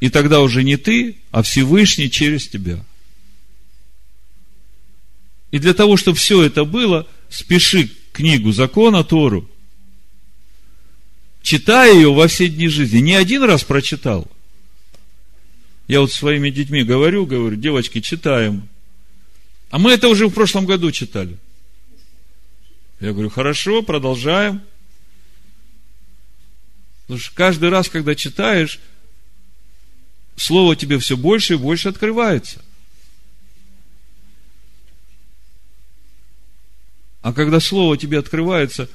И 0.00 0.10
тогда 0.10 0.40
уже 0.40 0.62
не 0.62 0.76
ты, 0.76 1.16
а 1.32 1.42
Всевышний 1.42 2.10
через 2.10 2.48
тебя. 2.48 2.84
И 5.50 5.58
для 5.58 5.74
того, 5.74 5.96
чтобы 5.96 6.16
все 6.18 6.42
это 6.42 6.64
было, 6.64 7.06
спеши 7.28 7.90
книгу 8.12 8.52
закона 8.52 9.02
Тору, 9.02 9.48
читая 11.42 11.92
ее 11.94 12.12
во 12.12 12.28
все 12.28 12.48
дни 12.48 12.68
жизни. 12.68 12.98
Не 12.98 13.14
один 13.14 13.42
раз 13.42 13.64
прочитал. 13.64 14.26
Я 15.88 16.00
вот 16.00 16.12
своими 16.12 16.50
детьми 16.50 16.82
говорю, 16.82 17.26
говорю, 17.26 17.56
девочки, 17.56 18.00
читаем. 18.00 18.68
А 19.70 19.78
мы 19.78 19.92
это 19.92 20.08
уже 20.08 20.28
в 20.28 20.32
прошлом 20.32 20.66
году 20.66 20.90
читали. 20.92 21.38
Я 23.00 23.12
говорю, 23.12 23.30
хорошо, 23.30 23.82
продолжаем. 23.82 24.62
Потому 27.06 27.20
что 27.20 27.34
каждый 27.34 27.68
раз, 27.68 27.88
когда 27.88 28.14
читаешь, 28.14 28.80
слово 30.36 30.74
тебе 30.76 30.98
все 30.98 31.16
больше 31.16 31.54
и 31.54 31.56
больше 31.56 31.88
открывается. 31.88 32.62
А 37.22 37.32
когда 37.32 37.60
слово 37.60 37.96
тебе 37.96 38.18
открывается, 38.18 38.88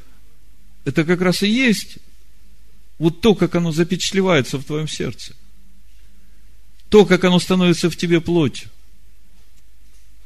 это 0.86 1.04
как 1.04 1.22
раз 1.22 1.44
и 1.44 1.48
есть 1.48 1.98
вот 2.98 3.22
то, 3.22 3.34
как 3.34 3.56
оно 3.56 3.72
запечатлевается 3.72 4.58
в 4.58 4.64
твоем 4.64 4.88
сердце. 4.88 5.36
То, 6.90 7.06
как 7.06 7.24
оно 7.24 7.40
становится 7.40 7.90
в 7.90 7.96
тебе 7.96 8.22
плотью. 8.22 8.70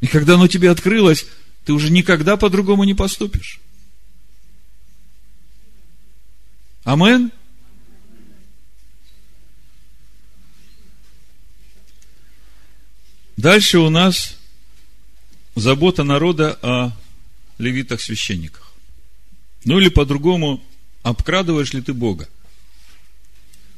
И 0.02 0.08
когда 0.08 0.36
оно 0.36 0.48
тебе 0.48 0.70
открылось, 0.70 1.26
ты 1.64 1.74
уже 1.74 1.92
никогда 1.92 2.38
по-другому 2.38 2.84
не 2.84 2.94
поступишь. 2.94 3.60
Амен? 6.84 7.32
Дальше 13.38 13.80
у 13.80 13.90
нас 13.90 14.38
забота 15.56 16.04
народа 16.04 16.58
о 16.62 16.92
левитах-священниках. 17.58 18.74
Ну 19.66 19.80
или 19.80 19.90
по-другому, 19.90 20.64
обкрадываешь 21.04 21.74
ли 21.74 21.82
ты 21.82 21.94
Бога? 21.94 22.30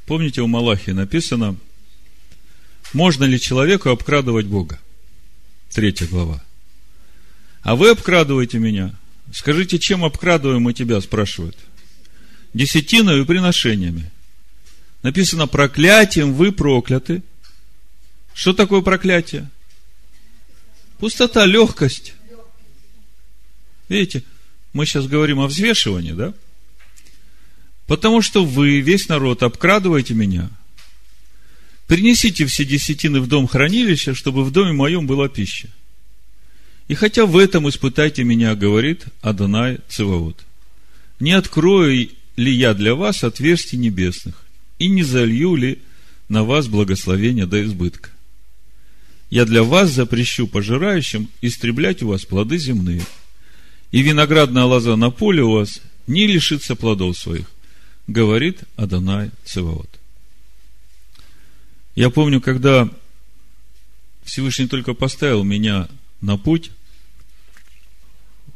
Помните, 0.05 0.41
у 0.41 0.47
Малахии 0.47 0.91
написано, 0.91 1.55
можно 2.93 3.25
ли 3.25 3.39
человеку 3.39 3.89
обкрадывать 3.89 4.45
Бога? 4.45 4.79
Третья 5.71 6.07
глава. 6.07 6.43
А 7.61 7.75
вы 7.75 7.89
обкрадываете 7.89 8.59
меня. 8.59 8.95
Скажите, 9.33 9.77
чем 9.77 10.05
обкрадываем 10.05 10.61
мы 10.61 10.73
тебя, 10.73 11.01
спрашивают. 11.01 11.57
Десятиной 12.53 13.21
и 13.21 13.25
приношениями. 13.25 14.09
Написано, 15.03 15.47
проклятием 15.47 16.33
вы 16.33 16.51
прокляты. 16.51 17.23
Что 18.37 18.53
такое 18.53 18.81
проклятие? 18.81 19.49
Пустота, 20.99 21.47
легкость. 21.47 22.13
Видите, 23.89 24.23
мы 24.73 24.85
сейчас 24.85 25.07
говорим 25.07 25.39
о 25.39 25.47
взвешивании, 25.47 26.11
да? 26.11 26.35
Потому 27.87 28.21
что 28.21 28.45
вы, 28.45 28.79
весь 28.81 29.09
народ, 29.09 29.41
обкрадываете 29.41 30.13
меня. 30.13 30.51
Принесите 31.87 32.45
все 32.45 32.63
десятины 32.63 33.21
в 33.21 33.27
дом 33.27 33.47
хранилища, 33.47 34.13
чтобы 34.13 34.45
в 34.45 34.51
доме 34.51 34.71
моем 34.71 35.07
была 35.07 35.29
пища. 35.29 35.69
И 36.87 36.93
хотя 36.93 37.25
в 37.25 37.37
этом 37.37 37.67
испытайте 37.67 38.23
меня, 38.23 38.53
говорит 38.53 39.05
Адонай 39.21 39.79
Циваот. 39.89 40.45
Не 41.19 41.31
открою 41.31 42.11
ли 42.35 42.51
я 42.51 42.75
для 42.75 42.93
вас 42.93 43.23
отверстий 43.23 43.79
небесных, 43.79 44.45
и 44.77 44.89
не 44.89 45.01
залью 45.01 45.55
ли 45.55 45.79
на 46.29 46.43
вас 46.43 46.67
благословение 46.67 47.47
до 47.47 47.65
избытка? 47.65 48.11
Я 49.29 49.45
для 49.45 49.63
вас 49.63 49.91
запрещу 49.91 50.47
пожирающим 50.47 51.29
истреблять 51.41 52.01
у 52.01 52.09
вас 52.09 52.25
плоды 52.25 52.57
земные, 52.57 53.01
и 53.91 54.01
виноградная 54.01 54.63
лоза 54.63 54.95
на 54.95 55.09
поле 55.09 55.43
у 55.43 55.51
вас 55.51 55.81
не 56.07 56.27
лишится 56.27 56.75
плодов 56.75 57.17
своих, 57.17 57.49
говорит 58.07 58.63
Адонай 58.77 59.31
Циваот. 59.43 59.89
Я 61.95 62.09
помню, 62.09 62.39
когда 62.39 62.89
Всевышний 64.23 64.67
только 64.67 64.93
поставил 64.93 65.43
меня 65.43 65.89
на 66.21 66.37
путь, 66.37 66.71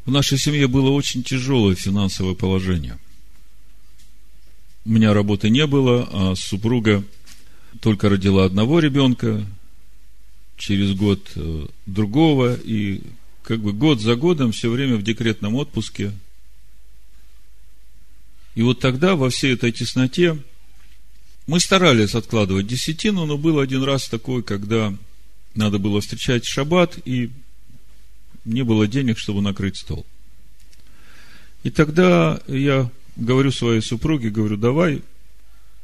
в 0.04 0.10
нашей 0.10 0.38
семье 0.38 0.68
было 0.68 0.90
очень 0.90 1.22
тяжелое 1.22 1.74
финансовое 1.74 2.34
положение. 2.34 2.98
У 4.84 4.90
меня 4.90 5.12
работы 5.14 5.48
не 5.48 5.66
было, 5.66 6.08
а 6.12 6.34
супруга 6.34 7.04
только 7.80 8.08
родила 8.08 8.44
одного 8.44 8.80
ребенка, 8.80 9.46
через 10.62 10.94
год 10.94 11.28
э, 11.34 11.66
другого, 11.86 12.54
и 12.54 13.00
как 13.42 13.58
бы 13.58 13.72
год 13.72 14.00
за 14.00 14.14
годом 14.14 14.52
все 14.52 14.70
время 14.70 14.94
в 14.94 15.02
декретном 15.02 15.56
отпуске. 15.56 16.12
И 18.54 18.62
вот 18.62 18.78
тогда, 18.78 19.16
во 19.16 19.28
всей 19.28 19.54
этой 19.54 19.72
тесноте, 19.72 20.38
мы 21.48 21.58
старались 21.58 22.14
откладывать 22.14 22.68
десятину, 22.68 23.26
но 23.26 23.36
был 23.36 23.58
один 23.58 23.82
раз 23.82 24.08
такой, 24.08 24.44
когда 24.44 24.96
надо 25.56 25.80
было 25.80 26.00
встречать 26.00 26.44
шаббат, 26.44 26.96
и 27.04 27.32
не 28.44 28.62
было 28.62 28.86
денег, 28.86 29.18
чтобы 29.18 29.42
накрыть 29.42 29.78
стол. 29.78 30.06
И 31.64 31.70
тогда 31.70 32.40
я 32.46 32.88
говорю 33.16 33.50
своей 33.50 33.80
супруге, 33.80 34.30
говорю, 34.30 34.56
давай 34.58 35.02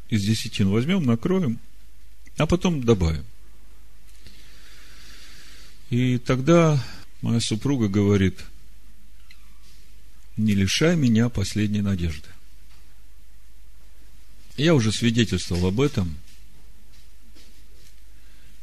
из 0.08 0.23
десятин 0.25 0.68
возьмем, 0.68 1.04
накроем, 1.04 1.58
а 2.37 2.47
потом 2.47 2.85
добавим. 2.85 3.25
И 5.90 6.18
тогда 6.18 6.82
моя 7.22 7.40
супруга 7.40 7.88
говорит, 7.88 8.44
не 10.36 10.54
лишай 10.54 10.96
меня 10.96 11.28
последней 11.28 11.80
надежды. 11.80 12.28
Я 14.56 14.74
уже 14.74 14.92
свидетельствовал 14.92 15.68
об 15.68 15.80
этом. 15.80 16.18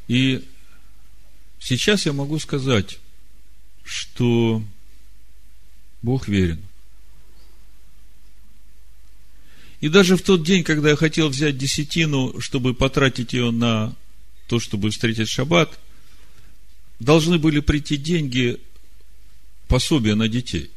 И 0.07 0.47
сейчас 1.59 2.05
я 2.05 2.13
могу 2.13 2.37
сказать, 2.37 2.99
что 3.83 4.61
Бог 6.01 6.27
верен. 6.27 6.61
И 9.81 9.89
даже 9.89 10.15
в 10.15 10.21
тот 10.21 10.43
день, 10.43 10.63
когда 10.63 10.91
я 10.91 10.95
хотел 10.95 11.29
взять 11.29 11.57
десятину, 11.57 12.39
чтобы 12.39 12.73
потратить 12.73 13.33
ее 13.33 13.51
на 13.51 13.95
то, 14.47 14.59
чтобы 14.59 14.91
встретить 14.91 15.29
шаббат, 15.29 15.79
должны 16.99 17.37
были 17.37 17.59
прийти 17.59 17.97
деньги, 17.97 18.59
пособия 19.67 20.15
на 20.15 20.27
детей. 20.27 20.71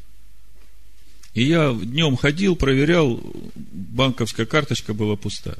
И 1.34 1.44
я 1.44 1.72
днем 1.72 2.16
ходил, 2.16 2.56
проверял, 2.56 3.22
банковская 3.54 4.46
карточка 4.46 4.94
была 4.94 5.16
пустая. 5.16 5.58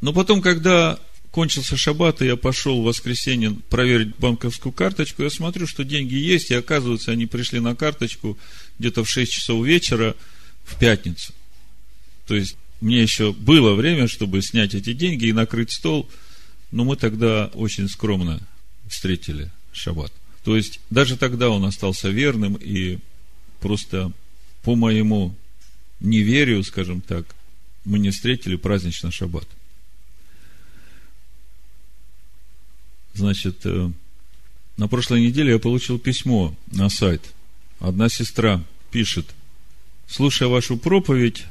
Но 0.00 0.12
потом, 0.12 0.40
когда 0.40 0.98
кончился 1.30 1.76
шаббат, 1.76 2.22
и 2.22 2.26
я 2.26 2.36
пошел 2.36 2.80
в 2.80 2.84
воскресенье 2.84 3.50
проверить 3.68 4.16
банковскую 4.16 4.72
карточку, 4.72 5.22
я 5.22 5.30
смотрю, 5.30 5.66
что 5.66 5.84
деньги 5.84 6.14
есть, 6.14 6.50
и 6.50 6.54
оказывается, 6.54 7.12
они 7.12 7.26
пришли 7.26 7.60
на 7.60 7.74
карточку 7.74 8.38
где-то 8.78 9.04
в 9.04 9.10
6 9.10 9.30
часов 9.30 9.66
вечера 9.66 10.16
в 10.64 10.78
пятницу. 10.78 11.32
То 12.26 12.34
есть, 12.34 12.56
мне 12.80 13.02
еще 13.02 13.32
было 13.32 13.74
время, 13.74 14.08
чтобы 14.08 14.40
снять 14.40 14.74
эти 14.74 14.92
деньги 14.92 15.26
и 15.26 15.32
накрыть 15.32 15.72
стол, 15.72 16.08
но 16.70 16.84
мы 16.84 16.96
тогда 16.96 17.50
очень 17.54 17.88
скромно 17.88 18.40
встретили 18.88 19.50
шаббат. 19.72 20.12
То 20.44 20.56
есть, 20.56 20.80
даже 20.90 21.16
тогда 21.16 21.50
он 21.50 21.64
остался 21.64 22.08
верным, 22.08 22.54
и 22.54 22.98
просто 23.60 24.12
по 24.62 24.76
моему 24.76 25.34
неверию, 26.00 26.62
скажем 26.64 27.00
так, 27.00 27.26
мы 27.84 27.98
не 27.98 28.10
встретили 28.10 28.56
праздничный 28.56 29.10
шаббат. 29.10 29.48
Значит, 33.14 33.60
э, 33.64 33.90
на 34.76 34.88
прошлой 34.88 35.22
неделе 35.22 35.52
я 35.52 35.58
получил 35.58 35.98
письмо 35.98 36.56
на 36.70 36.88
сайт. 36.88 37.34
Одна 37.80 38.08
сестра 38.08 38.64
пишет, 38.90 39.26
слушая 40.06 40.48
вашу 40.48 40.76
проповедь 40.76 41.44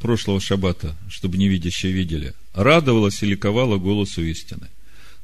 прошлого 0.00 0.40
шаббата, 0.40 0.96
чтобы 1.08 1.38
невидящие 1.38 1.92
видели, 1.92 2.34
радовалась 2.52 3.22
и 3.22 3.26
ликовала 3.26 3.78
голосу 3.78 4.22
истины. 4.22 4.68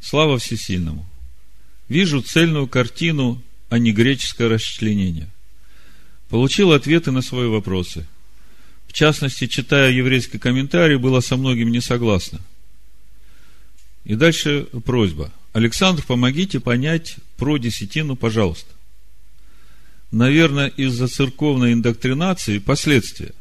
Слава 0.01 0.39
Всесильному! 0.39 1.07
Вижу 1.89 2.21
цельную 2.21 2.67
картину, 2.67 3.43
а 3.71 3.79
не 3.79 3.93
греческое 3.93 4.49
расчленение. 4.49 5.29
Получил 6.29 6.73
ответы 6.73 7.11
на 7.11 7.23
свои 7.23 7.49
вопросы. 7.49 8.07
В 8.87 8.93
частности, 8.93 9.47
читая 9.47 9.91
еврейский 9.91 10.39
комментарий, 10.39 10.97
было 10.97 11.21
со 11.21 11.37
многим 11.37 11.71
не 11.71 11.81
согласна. 11.81 12.41
И 14.05 14.15
дальше 14.15 14.67
просьба. 14.85 15.33
Александр, 15.53 16.03
помогите 16.03 16.61
понять 16.61 17.17
про 17.37 17.59
десятину, 17.59 18.17
пожалуйста. 18.17 18.73
Наверное, 20.11 20.69
из-за 20.69 21.09
церковной 21.09 21.75
индоктринации 21.75 22.59
последствия. 22.59 23.33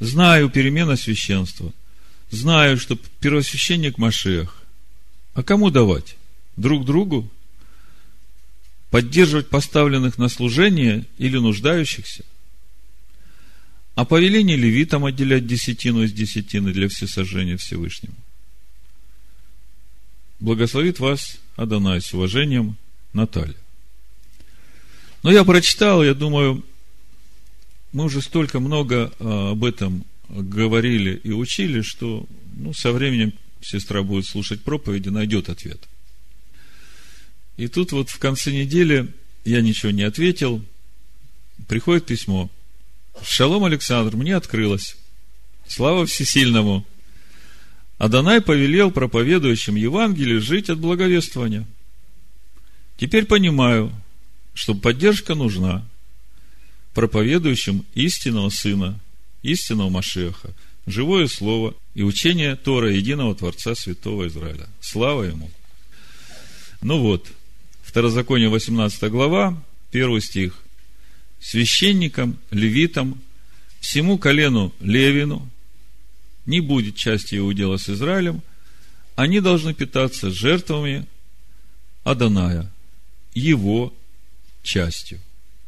Знаю 0.00 0.50
перемена 0.50 0.96
священства. 0.96 1.72
Знаю, 2.30 2.78
что 2.78 2.98
первосвященник 3.20 3.98
Машех. 3.98 4.62
А 5.34 5.42
кому 5.42 5.70
давать? 5.70 6.16
Друг 6.56 6.84
другу? 6.84 7.28
Поддерживать 8.90 9.48
поставленных 9.48 10.16
на 10.16 10.28
служение 10.28 11.04
или 11.18 11.38
нуждающихся? 11.38 12.24
А 13.94 14.04
повеление 14.04 14.56
левитам 14.56 15.04
отделять 15.04 15.46
десятину 15.46 16.02
из 16.02 16.12
десятины 16.12 16.72
для 16.72 16.88
всесожжения 16.88 17.56
Всевышнему? 17.56 18.14
Благословит 20.38 20.98
вас 20.98 21.38
Адонай 21.56 22.00
с 22.00 22.12
уважением, 22.12 22.76
Наталья. 23.12 23.56
Но 25.22 25.32
я 25.32 25.44
прочитал, 25.44 26.04
я 26.04 26.14
думаю, 26.14 26.62
мы 27.92 28.04
уже 28.04 28.20
столько 28.20 28.60
много 28.60 29.12
а, 29.18 29.52
об 29.52 29.64
этом 29.64 30.04
говорили 30.28 31.18
и 31.24 31.32
учили, 31.32 31.80
что 31.80 32.26
ну, 32.54 32.74
со 32.74 32.92
временем 32.92 33.32
сестра 33.62 34.02
будет 34.02 34.26
слушать 34.26 34.62
проповеди, 34.62 35.08
найдет 35.08 35.48
ответ. 35.48 35.80
И 37.56 37.68
тут 37.68 37.92
вот 37.92 38.10
в 38.10 38.18
конце 38.18 38.52
недели 38.52 39.12
я 39.44 39.60
ничего 39.60 39.90
не 39.92 40.02
ответил. 40.02 40.62
Приходит 41.68 42.06
письмо. 42.06 42.50
Шалом, 43.22 43.64
Александр, 43.64 44.16
мне 44.16 44.36
открылось. 44.36 44.96
Слава 45.66 46.06
Всесильному. 46.06 46.86
Адонай 47.98 48.42
повелел 48.42 48.90
проповедующим 48.90 49.74
Евангелие 49.74 50.38
жить 50.38 50.68
от 50.68 50.78
благовествования. 50.78 51.66
Теперь 52.98 53.24
понимаю, 53.24 53.92
что 54.52 54.74
поддержка 54.74 55.34
нужна 55.34 55.86
проповедующим 56.94 57.84
истинного 57.94 58.50
Сына, 58.50 58.98
истинного 59.42 59.90
Машеха, 59.90 60.50
живое 60.86 61.26
Слово 61.26 61.74
и 61.94 62.02
учение 62.02 62.56
Тора, 62.56 62.90
единого 62.90 63.34
Творца 63.34 63.74
Святого 63.74 64.28
Израиля. 64.28 64.66
Слава 64.80 65.24
Ему! 65.24 65.50
Ну 66.82 67.00
вот, 67.00 67.30
Второзаконие 67.96 68.50
18 68.50 69.10
глава, 69.10 69.56
первый 69.90 70.20
стих. 70.20 70.62
Священникам, 71.40 72.38
левитам, 72.50 73.22
всему 73.80 74.18
колену 74.18 74.74
Левину 74.80 75.48
не 76.44 76.60
будет 76.60 76.96
части 76.96 77.36
его 77.36 77.54
дела 77.54 77.78
с 77.78 77.88
Израилем, 77.88 78.42
они 79.14 79.40
должны 79.40 79.72
питаться 79.72 80.30
жертвами 80.30 81.06
Аданая, 82.04 82.70
его 83.32 83.94
частью. 84.62 85.18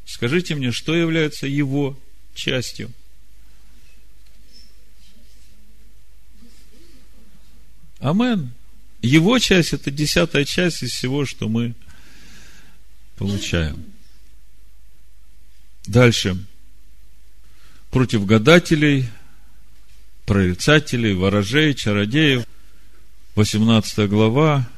Скажите 0.05 0.55
мне, 0.55 0.71
что 0.71 0.95
является 0.95 1.47
его 1.47 1.99
частью? 2.35 2.93
Амен. 8.01 8.51
Его 9.01 9.39
часть– 9.39 9.73
это 9.73 9.91
десятая 9.91 10.45
часть 10.45 10.83
из 10.83 10.91
всего, 10.91 11.25
что 11.25 11.49
мы 11.49 11.75
получаем. 13.19 13.85
Дальше. 15.87 16.37
Против 17.91 18.27
гадателей, 18.27 19.07
прорицателей, 20.27 21.15
ворожей, 21.15 21.75
чародеев. 21.75 22.45
18 23.35 24.09
глава, 24.09 24.69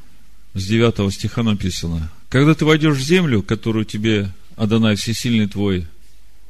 с 0.55 0.67
9 0.67 1.13
стиха 1.13 1.43
написано. 1.43 2.11
Когда 2.29 2.55
ты 2.55 2.65
войдешь 2.65 2.97
в 2.97 3.03
землю, 3.03 3.43
которую 3.43 3.85
тебе 3.85 4.33
Адонай 4.57 4.97
Всесильный 4.97 5.49
твой 5.49 5.87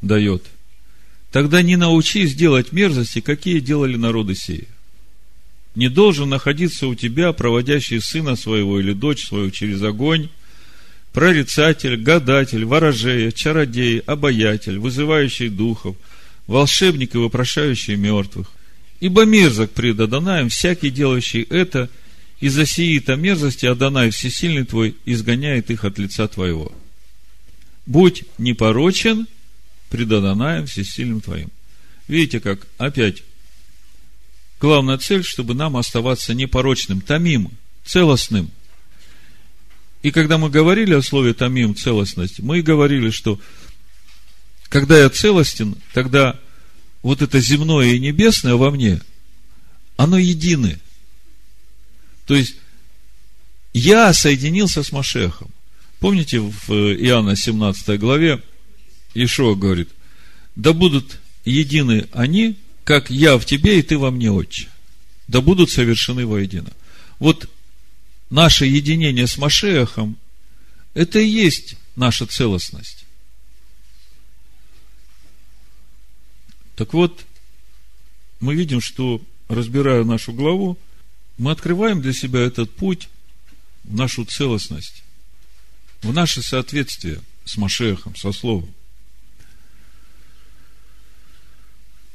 дает, 0.03 0.45
тогда 1.31 1.63
не 1.63 1.77
научись 1.77 2.35
делать 2.35 2.73
мерзости, 2.73 3.21
какие 3.21 3.61
делали 3.61 3.97
народы 3.97 4.35
сии 4.35 4.69
не 5.75 5.89
должен 5.89 6.29
находиться 6.29 6.87
у 6.87 6.95
тебя, 6.95 7.33
проводящий 7.33 8.01
сына 8.01 8.37
своего 8.37 8.81
или 8.81 8.93
дочь 8.93 9.27
свою 9.27 9.51
через 9.51 9.83
огонь, 9.83 10.29
прорицатель, 11.13 11.97
гадатель, 11.97 12.65
ворожея, 12.65 13.31
чародей, 13.31 13.99
обаятель, 14.01 14.79
вызывающий 14.79 15.49
духов, 15.49 15.97
волшебник 16.47 17.15
и 17.15 17.19
вопрошающий 17.19 17.97
мертвых. 17.97 18.51
Ибо 19.01 19.25
мерзок 19.25 19.71
пред 19.71 19.99
Адонаем 20.01 20.49
всякий, 20.49 20.91
делающий 20.91 21.43
это, 21.43 21.89
из-за 22.39 22.67
сии-то 22.67 23.17
мерзости 23.17 23.67
Адонай 23.67 24.11
всесильный 24.11 24.65
твой 24.65 24.97
изгоняет 25.05 25.71
их 25.71 25.85
от 25.85 25.99
лица 25.99 26.27
твоего. 26.29 26.73
Будь 27.87 28.25
непорочен 28.39 29.27
пред 29.91 30.11
Адонаем 30.13 30.67
всесильным 30.67 31.21
твоим. 31.21 31.51
Видите, 32.09 32.41
как 32.41 32.67
опять 32.79 33.23
Главная 34.61 34.99
цель, 34.99 35.25
чтобы 35.25 35.55
нам 35.55 35.77
оставаться 35.79 36.35
непорочным, 36.35 37.01
томим, 37.01 37.51
целостным. 37.85 38.51
И 40.03 40.11
когда 40.11 40.39
мы 40.39 40.49
говорили 40.49 40.95
о 40.95 41.03
слове 41.03 41.35
томим, 41.35 41.75
целостность, 41.75 42.41
мы 42.41 42.63
говорили, 42.63 43.11
что 43.11 43.39
когда 44.69 44.99
я 44.99 45.11
целостен, 45.11 45.77
тогда 45.93 46.39
вот 47.03 47.23
это 47.23 47.41
земное 47.41 47.93
и 47.93 47.99
небесное 47.99 48.55
во 48.55 48.71
мне, 48.71 49.01
оно 49.97 50.17
едины. 50.17 50.79
То 52.27 52.35
есть, 52.35 52.57
я 53.75 54.13
соединился 54.13 54.83
с 54.83 54.93
Машехом. 54.93 55.51
Помните, 55.99 56.41
в 56.41 56.71
Иоанна 56.71 57.37
17 57.37 57.99
главе 58.01 58.43
Ишуа 59.15 59.55
говорит, 59.55 59.91
да 60.57 60.73
будут 60.73 61.19
едины 61.45 62.07
они, 62.13 62.57
как 62.85 63.11
я 63.11 63.39
в 63.39 63.45
тебе 63.45 63.79
и 63.79 63.83
ты 63.83 63.99
во 63.99 64.11
мне, 64.11 64.31
Отче. 64.31 64.69
Да 65.29 65.41
будут 65.41 65.71
совершены 65.71 66.27
воедино. 66.27 66.71
Вот 67.19 67.49
наше 68.31 68.65
единение 68.65 69.27
с 69.27 69.37
Машехом, 69.37 70.17
это 70.95 71.19
и 71.19 71.27
есть 71.27 71.77
наша 71.97 72.27
целостность. 72.27 73.05
Так 76.77 76.95
вот, 76.95 77.27
мы 78.39 78.55
видим, 78.55 78.81
что, 78.81 79.21
разбирая 79.49 80.05
нашу 80.05 80.33
главу, 80.33 80.79
мы 81.37 81.51
открываем 81.51 82.01
для 82.01 82.13
себя 82.13 82.41
этот 82.41 82.75
путь 82.75 83.09
в 83.85 83.95
нашу 83.95 84.25
целостность, 84.25 85.03
в 86.03 86.13
наше 86.13 86.43
соответствие 86.43 87.21
с 87.45 87.57
Машехом, 87.57 88.17
со 88.17 88.33
Словом. 88.33 88.73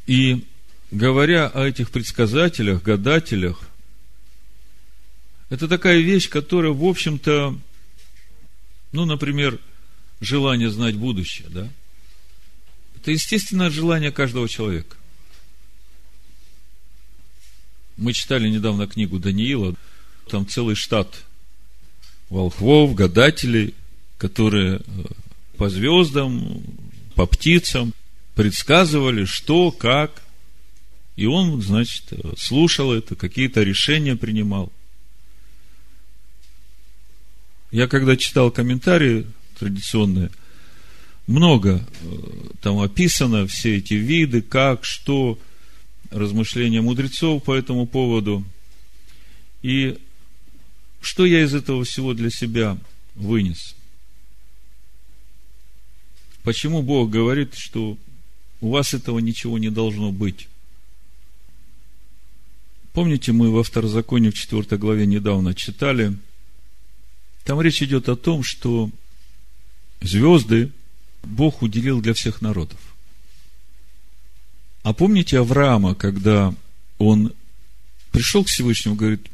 И 0.08 0.46
говоря 0.92 1.48
о 1.48 1.66
этих 1.66 1.92
предсказателях, 1.92 2.84
гадателях, 2.84 3.60
это 5.56 5.70
такая 5.70 6.00
вещь, 6.00 6.28
которая, 6.28 6.74
в 6.74 6.84
общем-то, 6.84 7.58
ну, 8.92 9.06
например, 9.06 9.58
желание 10.20 10.70
знать 10.70 10.96
будущее, 10.96 11.48
да? 11.50 11.70
Это 12.98 13.12
естественное 13.12 13.70
желание 13.70 14.12
каждого 14.12 14.50
человека. 14.50 14.98
Мы 17.96 18.12
читали 18.12 18.50
недавно 18.50 18.86
книгу 18.86 19.18
Даниила, 19.18 19.76
там 20.30 20.46
целый 20.46 20.76
штат 20.76 21.24
волхвов, 22.30 22.94
гадателей, 22.94 23.76
которые 24.18 24.80
э, 24.80 24.82
по 25.56 25.70
звездам, 25.70 26.64
по 27.16 27.26
птицам 27.26 27.94
предсказывали, 28.36 29.24
что, 29.24 29.72
как 29.72 30.22
и 31.16 31.28
он, 31.28 31.62
значит, 31.62 32.12
слушал 32.38 32.92
это, 32.92 33.16
какие-то 33.16 33.64
решения 33.64 34.18
принимал. 34.18 34.70
Я 37.76 37.90
когда 37.90 38.16
читал 38.16 38.52
комментарии 38.52 39.28
традиционные, 39.60 40.32
много 41.28 41.86
э, 42.04 42.08
там 42.62 42.80
описано, 42.80 43.48
все 43.48 43.76
эти 43.76 43.96
виды, 43.96 44.42
как, 44.42 44.86
что, 44.86 45.38
размышления 46.10 46.80
мудрецов 46.80 47.44
по 47.44 47.54
этому 47.54 47.86
поводу. 47.86 48.46
И 49.62 49.98
что 51.02 51.26
я 51.26 51.44
из 51.44 51.54
этого 51.54 51.84
всего 51.84 52.14
для 52.14 52.30
себя 52.30 52.78
вынес? 53.14 53.76
Почему 56.44 56.82
Бог 56.82 57.10
говорит, 57.10 57.56
что 57.56 57.98
у 58.62 58.70
вас 58.70 58.94
этого 58.94 59.20
ничего 59.20 59.58
не 59.58 59.70
должно 59.70 60.14
быть? 60.14 60.48
Помните, 62.94 63.34
мы 63.34 63.52
во 63.52 63.64
второзаконии 63.64 64.30
в 64.30 64.36
4 64.36 64.78
главе 64.78 65.06
недавно 65.06 65.54
читали, 65.54 66.18
там 67.46 67.62
речь 67.62 67.82
идет 67.82 68.10
о 68.10 68.18
том, 68.18 68.44
что 68.44 68.90
звезды 70.02 70.72
Бог 71.24 71.62
уделил 71.62 72.02
для 72.02 72.14
всех 72.14 72.42
народов. 72.42 72.80
А 74.84 74.94
помните 74.94 75.40
Авраама, 75.40 75.96
когда 75.96 76.54
он 76.98 77.34
пришел 78.12 78.44
к 78.44 78.50
Всевышнему, 78.50 78.96
говорит, 78.96 79.26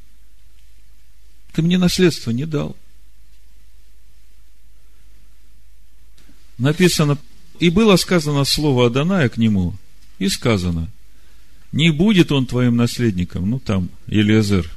ты 1.53 1.63
мне 1.63 1.79
наследство 1.79 2.29
не 2.29 2.45
дал. 2.45 2.77
Написано, 6.59 7.17
и 7.59 7.69
было 7.69 7.95
сказано 7.95 8.45
слово 8.45 8.87
Аданая 8.87 9.27
к 9.29 9.37
нему, 9.37 9.75
и 10.19 10.29
сказано– 10.29 10.87
не 11.71 11.89
будет 11.91 12.31
он 12.31 12.45
твоим 12.45 12.75
наследником, 12.75 13.49
ну 13.49 13.59
там, 13.59 13.89
Елиазер. 14.07 14.69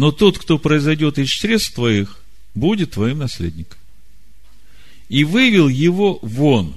Но 0.00 0.12
тот, 0.12 0.38
кто 0.38 0.58
произойдет 0.58 1.18
из 1.18 1.28
чресл 1.28 1.74
твоих, 1.74 2.16
будет 2.54 2.92
твоим 2.92 3.18
наследником. 3.18 3.78
И 5.10 5.24
вывел 5.24 5.68
его 5.68 6.18
вон. 6.22 6.74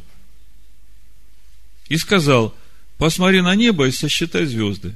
И 1.88 1.96
сказал, 1.96 2.54
посмотри 2.98 3.40
на 3.40 3.56
небо 3.56 3.88
и 3.88 3.92
сосчитай 3.92 4.46
звезды. 4.46 4.94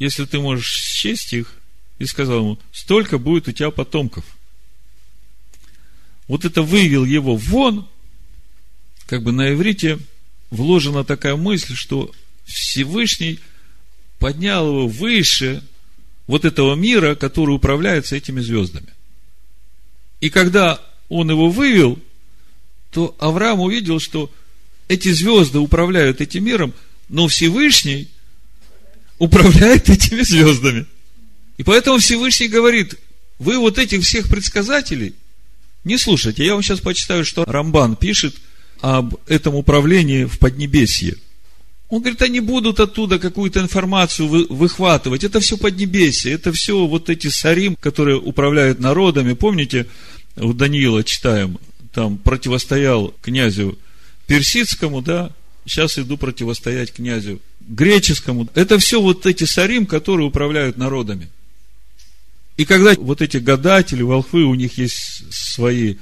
Если 0.00 0.24
ты 0.24 0.40
можешь 0.40 0.66
счесть 0.66 1.32
их, 1.34 1.54
и 2.00 2.04
сказал 2.04 2.40
ему, 2.40 2.58
столько 2.72 3.18
будет 3.18 3.46
у 3.46 3.52
тебя 3.52 3.70
потомков. 3.70 4.24
Вот 6.26 6.44
это 6.44 6.62
вывел 6.62 7.04
его 7.04 7.36
вон, 7.36 7.88
как 9.06 9.22
бы 9.22 9.30
на 9.30 9.52
иврите– 9.52 10.00
вложена 10.50 11.04
такая 11.04 11.36
мысль, 11.36 11.76
что 11.76 12.10
Всевышний 12.44 13.38
поднял 14.18 14.66
его 14.66 14.88
выше 14.88 15.62
вот 16.26 16.44
этого 16.44 16.74
мира, 16.74 17.14
который 17.14 17.54
управляется 17.54 18.16
этими 18.16 18.40
звездами. 18.40 18.88
И 20.20 20.30
когда 20.30 20.80
он 21.08 21.30
его 21.30 21.50
вывел, 21.50 21.98
то 22.90 23.14
Авраам 23.18 23.60
увидел, 23.60 24.00
что 24.00 24.30
эти 24.88 25.12
звезды 25.12 25.58
управляют 25.58 26.20
этим 26.20 26.44
миром, 26.44 26.72
но 27.08 27.28
Всевышний 27.28 28.08
управляет 29.18 29.88
этими 29.90 30.22
звездами. 30.22 30.86
И 31.58 31.62
поэтому 31.62 31.98
Всевышний 31.98 32.48
говорит, 32.48 32.94
вы 33.38 33.58
вот 33.58 33.78
этих 33.78 34.02
всех 34.02 34.28
предсказателей 34.28 35.14
не 35.84 35.98
слушайте. 35.98 36.44
Я 36.44 36.54
вам 36.54 36.62
сейчас 36.62 36.80
почитаю, 36.80 37.24
что 37.24 37.44
Рамбан 37.44 37.96
пишет 37.96 38.34
об 38.80 39.16
этом 39.26 39.54
управлении 39.54 40.24
в 40.24 40.38
Поднебесье. 40.38 41.16
Он 41.90 42.00
говорит, 42.00 42.22
они 42.22 42.40
будут 42.40 42.80
оттуда 42.80 43.18
какую-то 43.18 43.60
информацию 43.60 44.28
выхватывать. 44.48 45.22
Это 45.22 45.40
все 45.40 45.56
поднебесье, 45.56 46.32
это 46.32 46.52
все 46.52 46.86
вот 46.86 47.10
эти 47.10 47.28
сарим, 47.28 47.76
которые 47.76 48.18
управляют 48.18 48.80
народами. 48.80 49.34
Помните, 49.34 49.86
у 50.36 50.52
Даниила 50.52 51.04
читаем, 51.04 51.58
там 51.92 52.18
противостоял 52.18 53.14
князю 53.22 53.78
персидскому, 54.26 55.02
да, 55.02 55.30
сейчас 55.66 55.98
иду 55.98 56.16
противостоять 56.16 56.92
князю 56.92 57.40
греческому. 57.60 58.48
Это 58.54 58.78
все 58.78 59.00
вот 59.00 59.26
эти 59.26 59.44
сарим, 59.44 59.86
которые 59.86 60.26
управляют 60.26 60.76
народами. 60.76 61.28
И 62.56 62.64
когда 62.64 62.94
вот 62.96 63.20
эти 63.20 63.38
гадатели, 63.38 64.02
волхвы, 64.02 64.44
у 64.44 64.54
них 64.54 64.78
есть 64.78 65.32
свои 65.32 65.96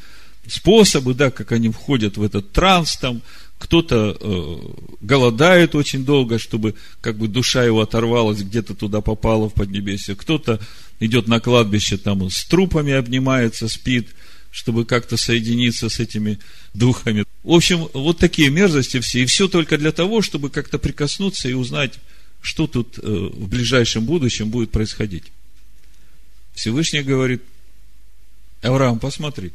способы, 0.46 1.14
да, 1.14 1.30
как 1.30 1.52
они 1.52 1.70
входят 1.70 2.16
в 2.16 2.22
этот 2.22 2.52
транс, 2.52 2.96
там, 2.96 3.22
кто-то 3.62 4.16
э, 4.18 4.56
голодает 5.02 5.76
очень 5.76 6.04
долго, 6.04 6.40
чтобы 6.40 6.74
как 7.00 7.16
бы 7.16 7.28
душа 7.28 7.62
его 7.62 7.80
оторвалась, 7.80 8.40
где-то 8.40 8.74
туда 8.74 9.00
попала 9.00 9.48
в 9.48 9.54
Поднебесье, 9.54 10.16
кто-то 10.16 10.58
идет 10.98 11.28
на 11.28 11.38
кладбище, 11.38 11.96
там 11.96 12.28
с 12.28 12.44
трупами 12.44 12.92
обнимается, 12.92 13.68
спит, 13.68 14.08
чтобы 14.50 14.84
как-то 14.84 15.16
соединиться 15.16 15.88
с 15.88 16.00
этими 16.00 16.40
духами. 16.74 17.24
В 17.44 17.52
общем, 17.52 17.88
вот 17.92 18.18
такие 18.18 18.50
мерзости 18.50 18.98
все, 18.98 19.22
и 19.22 19.26
все 19.26 19.46
только 19.46 19.78
для 19.78 19.92
того, 19.92 20.22
чтобы 20.22 20.50
как-то 20.50 20.80
прикоснуться 20.80 21.48
и 21.48 21.52
узнать, 21.52 22.00
что 22.40 22.66
тут 22.66 22.98
э, 22.98 23.02
в 23.02 23.46
ближайшем 23.46 24.04
будущем 24.04 24.50
будет 24.50 24.72
происходить. 24.72 25.30
Всевышний 26.52 27.02
говорит, 27.02 27.42
Авраам, 28.60 28.98
посмотри, 28.98 29.52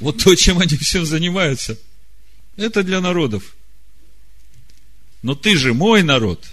вот 0.00 0.24
то, 0.24 0.34
чем 0.34 0.58
они 0.58 0.78
всем 0.78 1.04
занимаются– 1.04 1.76
это 2.58 2.82
для 2.82 3.00
народов. 3.00 3.54
Но 5.22 5.34
ты 5.34 5.56
же 5.56 5.72
мой 5.72 6.02
народ. 6.02 6.44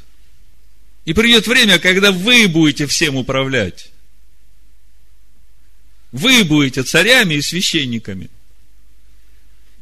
И 1.04 1.14
придет 1.14 1.48
время, 1.48 1.78
когда 1.80 2.12
вы 2.12 2.48
будете 2.48 2.88
всем 2.88 3.16
управлять. 3.16 3.92
Вы 6.12 6.44
будете 6.44 6.84
царями 6.84 7.36
и 7.36 7.42
священниками. 7.42 8.30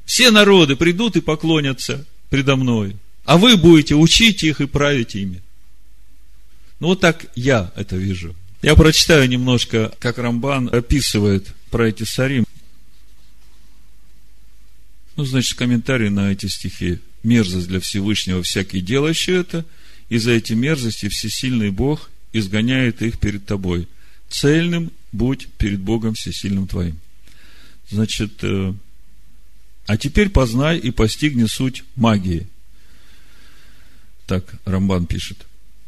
Все 0.06 0.32
народы 0.32 0.76
придут 0.76 1.16
и 1.16 1.22
поклонятся 1.22 2.06
предо 2.30 2.56
мной. 2.56 2.98
А 3.26 3.38
вы 3.38 3.56
будете 3.56 3.96
учить 3.96 4.44
их 4.44 4.60
и 4.60 4.66
править 4.66 5.16
ими. 5.16 5.42
Ну, 6.80 6.88
вот 6.88 7.00
так 7.00 7.26
я 7.36 7.72
это 7.76 7.96
вижу. 7.96 8.36
Я 8.62 8.76
прочитаю 8.76 9.30
немножко, 9.30 9.94
как 10.00 10.18
Рамбан 10.18 10.70
описывает 10.74 11.48
про 11.70 11.90
эти 11.90 12.04
сарим. 12.04 12.46
Ну, 15.16 15.26
значит, 15.26 15.58
комментарий 15.58 16.10
на 16.10 16.32
эти 16.32 16.48
стихи. 16.48 17.00
Мерзость 17.22 17.68
для 17.68 17.80
Всевышнего 17.80 18.42
всякий 18.42 18.82
делающий 18.82 19.34
это, 19.34 19.66
и 20.10 20.18
за 20.18 20.32
эти 20.32 20.54
мерзости 20.54 21.08
всесильный 21.08 21.70
Бог 21.70 22.10
изгоняет 22.34 23.02
их 23.02 23.20
перед 23.20 23.46
тобой. 23.46 23.88
Цельным 24.30 24.92
будь 25.12 25.48
перед 25.58 25.80
Богом 25.80 26.16
всесильным 26.16 26.68
твоим. 26.68 27.00
Значит, 27.90 28.44
э, 28.44 28.74
а 29.86 29.98
теперь 29.98 30.30
познай 30.30 30.80
и 30.80 30.90
постигни 30.90 31.46
суть 31.46 31.84
магии. 31.96 32.48
Так 34.26 34.56
Рамбан 34.66 35.06
пишет. 35.06 35.46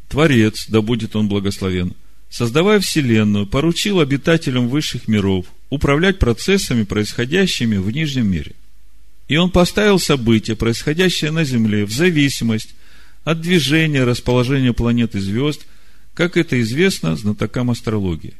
Творец, 0.08 0.66
да 0.68 0.80
будет 0.80 1.16
он 1.16 1.26
благословен, 1.26 1.94
создавая 2.30 2.78
Вселенную, 2.78 3.46
поручил 3.46 3.98
обитателям 3.98 4.68
высших 4.68 5.08
миров 5.08 5.46
управлять 5.68 6.20
процессами, 6.20 6.84
происходящими 6.84 7.76
в 7.76 7.90
нижнем 7.90 8.30
мире– 8.30 8.52
и 9.28 9.36
он 9.36 9.50
поставил 9.50 9.98
события, 9.98 10.54
происходящие 10.54 11.30
на 11.30 11.44
Земле, 11.44 11.84
в 11.84 11.92
зависимость 11.92 12.74
от 13.24 13.40
движения, 13.40 14.04
расположения 14.04 14.72
планет 14.72 15.14
и 15.14 15.20
звезд, 15.20 15.66
как 16.14 16.36
это 16.36 16.60
известно 16.60 17.16
знатокам 17.16 17.70
астрологии. 17.70 18.34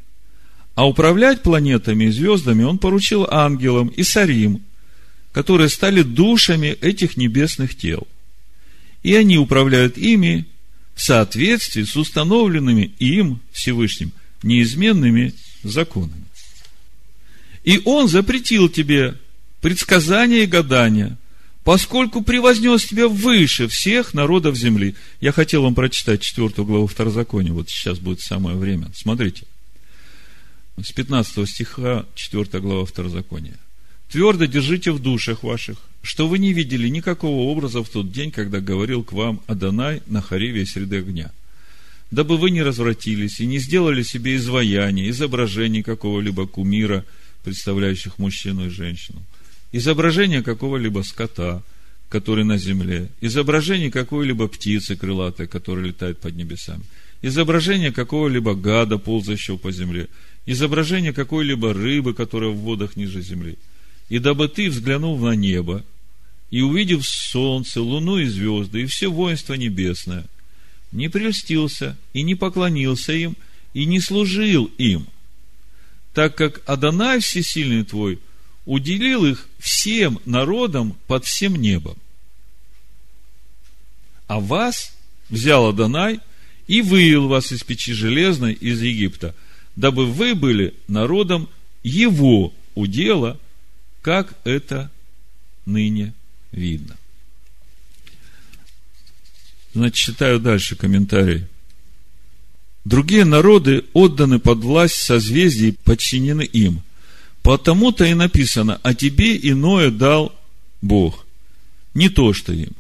А 0.75 0.87
управлять 0.87 1.42
планетами 1.42 2.05
и 2.05 2.11
звездами 2.11 2.62
он 2.62 2.79
поручил 2.79 3.27
ангелам 3.31 3.88
и 3.88 4.03
сарим, 4.03 4.62
которые 5.33 5.68
стали 5.68 6.03
душами 6.03 6.68
этих 6.68 7.16
небесных 7.16 7.77
тел. 7.77 8.07
И 9.03 9.14
они 9.14 9.38
управляют 9.38 9.99
ими 9.99 10.46
в 10.94 11.03
соответствии 11.03 11.83
с 11.83 11.96
установленными 11.96 12.92
им, 12.99 13.40
Всевышним, 13.53 14.12
неизменными 14.42 15.35
законами. 15.62 16.25
И 17.64 17.83
он 17.85 18.09
запретил 18.09 18.68
тебе 18.68 19.16
предсказания 19.66 20.44
и 20.44 20.46
гадания, 20.46 21.18
поскольку 21.64 22.22
превознес 22.22 22.85
тебя 22.85 23.09
выше 23.09 23.66
всех 23.66 24.14
народов 24.14 24.55
земли. 24.55 24.94
Я 25.20 25.33
хотел 25.33 25.64
вам 25.64 25.74
прочитать 25.74 26.22
четвертую 26.22 26.66
главу 26.66 26.87
Второзакония, 26.87 27.52
вот 27.52 27.68
сейчас 27.68 27.98
будет 27.98 28.20
самое 28.20 28.57
время. 28.57 28.92
Смотрите. 28.94 29.42
С 30.81 30.92
15 30.92 31.48
стиха, 31.48 32.07
4 32.14 32.61
глава 32.61 32.85
Второзакония. 32.85 33.57
Твердо 34.09 34.44
держите 34.44 34.92
в 34.92 35.00
душах 35.00 35.42
ваших, 35.42 35.79
что 36.00 36.29
вы 36.29 36.38
не 36.38 36.52
видели 36.52 36.87
никакого 36.87 37.50
образа 37.50 37.83
в 37.83 37.88
тот 37.88 38.12
день, 38.12 38.31
когда 38.31 38.61
говорил 38.61 39.02
к 39.02 39.12
вам 39.12 39.40
Адонай 39.48 40.00
на 40.07 40.22
Хариве 40.22 40.64
среды 40.64 40.98
огня. 40.98 41.33
Дабы 42.12 42.37
вы 42.37 42.52
не 42.52 42.62
развратились 42.62 43.40
и 43.40 43.46
не 43.46 43.59
сделали 43.59 44.05
себе 44.05 44.37
изваяние, 44.37 45.11
изображений 45.11 45.83
какого-либо 45.83 46.46
кумира, 46.46 47.05
представляющих 47.42 48.18
мужчину 48.18 48.66
и 48.66 48.70
женщину– 48.70 49.24
изображение 49.72 50.42
какого-либо 50.42 51.02
скота, 51.02 51.62
который 52.09 52.44
на 52.44 52.57
земле, 52.57 53.09
изображение 53.20 53.90
какой-либо 53.90 54.48
птицы 54.48 54.96
крылатой, 54.96 55.48
которая 55.48 55.87
летает 55.87 56.18
под 56.18 56.37
небесами, 56.37 56.83
изображение 57.22 57.92
какого-либо 57.92 58.55
гада, 58.55 58.98
ползающего 58.98 59.57
по 59.57 59.72
земле, 59.72 60.09
изображение 60.46 61.12
какой-либо 61.12 61.74
рыбы, 61.74 62.14
которая 62.14 62.50
в 62.50 62.59
водах 62.59 62.96
ниже 62.96 63.22
земли. 63.22 63.57
И 64.09 64.18
дабы 64.18 64.48
ты, 64.48 64.70
взглянув 64.70 65.20
на 65.20 65.35
небо, 65.35 65.85
и 66.50 66.62
увидев 66.62 67.05
солнце, 67.05 67.83
луну 67.83 68.18
и 68.18 68.26
звезды, 68.26 68.83
и 68.83 68.87
все 68.87 69.09
воинство 69.09 69.55
небесное, 69.55 70.26
не 70.92 71.09
прельстился 71.09 71.96
и 72.12 72.22
не 72.22 72.37
поклонился 72.37 73.12
им, 73.12 73.37
и 73.74 73.85
не 73.85 74.00
служил 74.00 74.70
им, 74.79 75.09
так 76.14 76.37
как 76.37 76.62
Адонай 76.66 77.20
Всесильный 77.20 77.85
твой– 77.85 78.20
уделил 78.66 79.24
их 79.24 79.48
всем 79.59 80.20
народам 80.26 80.96
под 81.07 81.24
всем 81.24 81.57
небом. 81.57 81.96
А 84.26 84.40
вас 84.40 84.92
взял 85.31 85.68
Адонай 85.68 86.20
и 86.66 86.83
вывел 86.83 87.29
вас 87.29 87.52
из 87.52 87.62
печи 87.62 87.94
железной 87.94 88.52
из 88.52 88.83
Египта, 88.83 89.35
дабы 89.76 90.07
вы 90.07 90.35
были 90.35 90.74
народом 90.88 91.48
его 91.83 92.52
удела, 92.74 93.38
как 94.02 94.35
это 94.44 94.90
ныне 95.64 96.12
видно. 96.50 96.96
Значит, 99.74 99.94
читаю 99.94 100.40
дальше 100.40 100.74
комментарий. 100.74 101.46
Другие 102.85 103.24
народы 103.24 103.85
отданы 103.92 104.38
под 104.38 104.59
власть 104.61 105.02
созвездий, 105.02 105.72
подчинены 105.72 106.42
им. 106.42 106.83
Потому-то 107.46 108.04
и 108.04 108.14
написано, 108.14 108.80
а 108.82 108.92
тебе 108.92 109.37
иное 109.37 109.92
дал 109.92 110.35
Бог, 110.82 111.24
не 111.94 112.09
то, 112.09 112.32
что 112.32 112.52
им. 112.52 112.72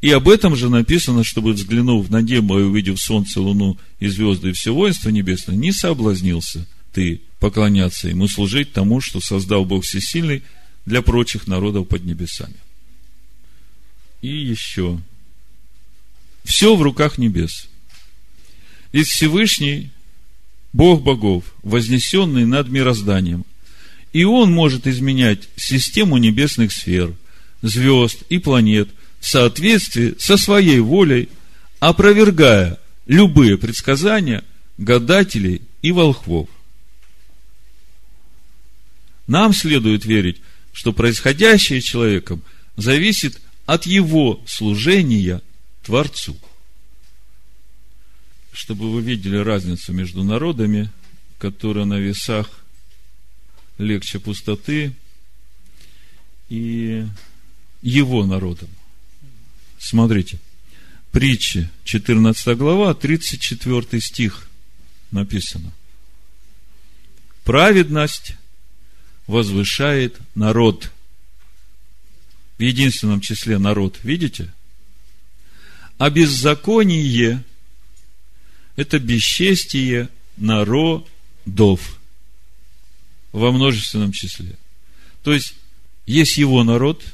И 0.00 0.12
об 0.12 0.28
этом 0.28 0.54
же 0.54 0.68
написано, 0.68 1.24
чтобы, 1.24 1.54
взглянув 1.54 2.08
на 2.08 2.22
небо 2.22 2.60
и 2.60 2.62
увидев 2.62 3.00
солнце, 3.00 3.40
луну 3.40 3.76
и 3.98 4.06
звезды 4.06 4.50
и 4.50 4.52
все 4.52 4.72
воинство 4.72 5.08
небесное, 5.08 5.56
не 5.56 5.72
соблазнился 5.72 6.68
ты 6.92 7.20
поклоняться 7.40 8.08
ему, 8.08 8.28
служить 8.28 8.72
тому, 8.72 9.00
что 9.00 9.20
создал 9.20 9.64
Бог 9.64 9.82
Всесильный 9.82 10.44
для 10.86 11.02
прочих 11.02 11.48
народов 11.48 11.88
под 11.88 12.04
небесами. 12.04 12.54
И 14.22 14.28
еще. 14.28 15.00
Все 16.44 16.76
в 16.76 16.82
руках 16.82 17.18
небес. 17.18 17.66
И 18.92 19.02
Всевышний 19.02 19.90
Бог 20.72 21.02
богов, 21.02 21.44
вознесенный 21.62 22.44
над 22.46 22.68
мирозданием. 22.68 23.44
И 24.12 24.24
Он 24.24 24.52
может 24.52 24.86
изменять 24.86 25.48
систему 25.56 26.18
небесных 26.18 26.72
сфер, 26.72 27.14
звезд 27.62 28.22
и 28.28 28.38
планет 28.38 28.88
в 29.20 29.26
соответствии 29.26 30.14
со 30.18 30.36
своей 30.36 30.80
волей, 30.80 31.28
опровергая 31.78 32.78
любые 33.06 33.58
предсказания 33.58 34.44
гадателей 34.78 35.62
и 35.82 35.92
волхвов. 35.92 36.48
Нам 39.26 39.52
следует 39.52 40.04
верить, 40.04 40.40
что 40.72 40.92
происходящее 40.92 41.80
человеком 41.80 42.42
зависит 42.76 43.40
от 43.66 43.86
его 43.86 44.42
служения 44.46 45.42
Творцу– 45.84 46.36
чтобы 48.60 48.92
вы 48.92 49.00
видели 49.00 49.38
разницу 49.38 49.90
между 49.94 50.22
народами, 50.22 50.90
которые 51.38 51.86
на 51.86 51.98
весах 51.98 52.46
легче 53.78 54.18
пустоты, 54.18 54.92
и 56.50 57.06
его 57.80 58.26
народом. 58.26 58.68
Смотрите. 59.78 60.38
Притчи, 61.10 61.70
14 61.84 62.54
глава, 62.58 62.92
34 62.92 63.98
стих 63.98 64.46
написано. 65.10 65.72
Праведность 67.44 68.34
возвышает 69.26 70.18
народ. 70.34 70.90
В 72.58 72.62
единственном 72.62 73.22
числе 73.22 73.56
народ, 73.56 74.00
видите? 74.02 74.52
А 75.96 76.10
беззаконие– 76.10 77.42
это 78.80 78.98
бесчестие 78.98 80.08
народов 80.38 82.00
во 83.30 83.52
множественном 83.52 84.10
числе. 84.10 84.56
То 85.22 85.34
есть, 85.34 85.52
есть 86.06 86.38
его 86.38 86.64
народ, 86.64 87.04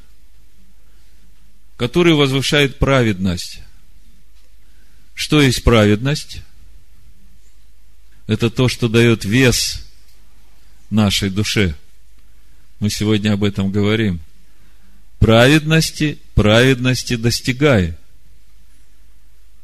который 1.77 2.15
возвышает 2.15 2.79
праведность. 2.79 3.59
Что 5.15 5.43
есть 5.43 5.65
праведность? 5.65 6.43
Это 8.29 8.49
то, 8.49 8.69
что 8.69 8.89
дает 8.89 9.25
вес 9.25 9.85
нашей 10.89 11.31
душе. 11.31 11.75
Мы 12.79 12.91
сегодня 12.91 13.33
об 13.33 13.43
этом 13.43 13.73
говорим. 13.73 14.21
Праведности, 15.19 16.21
праведности 16.37 17.17
достигай. 17.17 17.97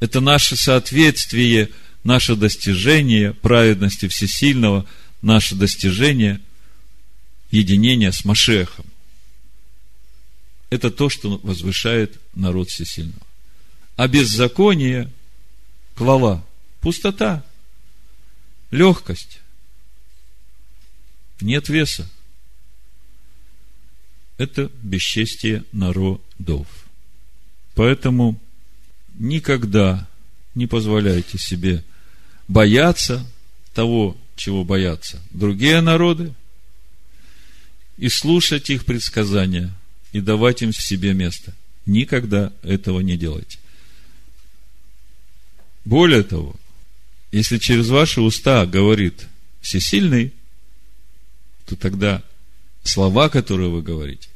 Это 0.00 0.18
наше 0.20 0.56
соответствие, 0.56 1.70
наше 2.04 2.36
достижение 2.36 3.32
праведности 3.32 4.08
всесильного, 4.08 4.86
наше 5.20 5.54
достижение 5.54 6.40
единения 7.50 8.10
с 8.10 8.24
Машехом. 8.24 8.86
Это 10.70 10.90
то, 10.90 11.08
что 11.08 11.38
возвышает 11.42 12.18
народ 12.34 12.70
всесильного. 12.70 13.26
А 13.96 14.08
беззаконие– 14.08 15.10
клала, 15.94 16.44
пустота, 16.80 17.44
легкость, 18.70 19.40
нет 21.40 21.68
веса. 21.68 22.08
Это 24.38 24.70
бесчестие 24.82 25.64
народов. 25.72 26.66
Поэтому 27.74 28.40
никогда 29.14 30.08
не 30.54 30.66
позволяйте 30.66 31.38
себе 31.38 31.84
бояться 32.48 33.26
того, 33.74 34.16
чего 34.36 34.64
боятся 34.64 35.20
другие 35.30 35.80
народы, 35.80 36.34
и 37.98 38.08
слушать 38.08 38.70
их 38.70 38.84
предсказания, 38.84 39.72
и 40.12 40.20
давать 40.20 40.62
им 40.62 40.72
в 40.72 40.80
себе 40.80 41.14
место. 41.14 41.54
Никогда 41.86 42.52
этого 42.62 43.00
не 43.00 43.16
делайте. 43.16 43.58
Более 45.84 46.22
того, 46.22 46.56
если 47.32 47.58
через 47.58 47.88
ваши 47.88 48.20
уста 48.20 48.66
говорит 48.66 49.26
всесильный, 49.60 50.32
то 51.66 51.76
тогда 51.76 52.22
слова, 52.84 53.28
которые 53.28 53.70
вы 53.70 53.82
говорите, 53.82 54.28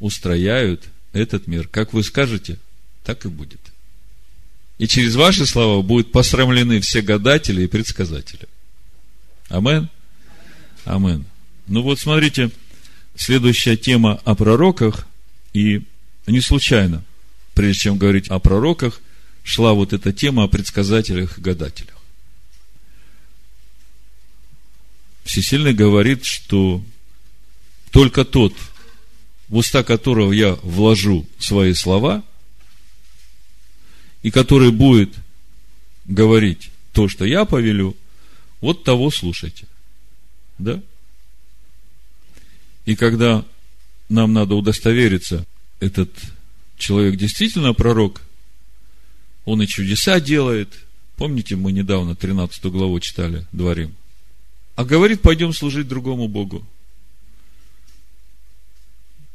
устрояют 0.00 0.84
этот 1.12 1.46
мир. 1.46 1.68
Как 1.68 1.92
вы 1.92 2.02
скажете, 2.02 2.58
так 3.04 3.24
и 3.24 3.28
будет. 3.28 3.60
И 4.78 4.86
через 4.86 5.16
ваши 5.16 5.44
слова 5.44 5.82
будут 5.82 6.12
посрамлены 6.12 6.80
все 6.80 7.02
гадатели 7.02 7.62
и 7.62 7.66
предсказатели. 7.66 8.48
Амен? 9.48 9.88
Амен. 10.84 11.24
Ну 11.66 11.82
вот 11.82 11.98
смотрите, 11.98 12.50
следующая 13.16 13.76
тема 13.76 14.20
о 14.24 14.34
пророках, 14.34 15.06
и 15.52 15.82
не 16.26 16.40
случайно, 16.40 17.04
прежде 17.54 17.80
чем 17.80 17.98
говорить 17.98 18.28
о 18.28 18.38
пророках, 18.38 19.00
шла 19.42 19.74
вот 19.74 19.92
эта 19.92 20.12
тема 20.12 20.44
о 20.44 20.48
предсказателях 20.48 21.38
и 21.38 21.40
гадателях. 21.40 21.96
Всесильный 25.24 25.74
говорит, 25.74 26.24
что 26.24 26.82
только 27.90 28.24
тот, 28.24 28.54
в 29.48 29.56
уста 29.56 29.82
которого 29.82 30.32
я 30.32 30.54
вложу 30.62 31.26
свои 31.38 31.74
слова, 31.74 32.22
и 34.22 34.30
который 34.30 34.70
будет 34.70 35.14
говорить 36.06 36.70
то, 36.92 37.08
что 37.08 37.24
я 37.24 37.44
повелю, 37.44 37.96
вот 38.60 38.84
того 38.84 39.10
слушайте. 39.10 39.66
Да? 40.58 40.82
И 42.84 42.96
когда 42.96 43.44
нам 44.08 44.32
надо 44.32 44.54
удостовериться, 44.54 45.46
этот 45.80 46.10
человек 46.76 47.16
действительно 47.16 47.74
пророк, 47.74 48.22
он 49.44 49.62
и 49.62 49.66
чудеса 49.66 50.20
делает. 50.20 50.72
Помните, 51.16 51.56
мы 51.56 51.72
недавно 51.72 52.16
13 52.16 52.64
главу 52.64 52.98
читали, 53.00 53.46
Дворим– 53.52 53.94
а 54.78 54.84
говорит, 54.84 55.22
пойдем 55.22 55.52
служить 55.52 55.88
другому 55.88 56.28
Богу. 56.28 56.64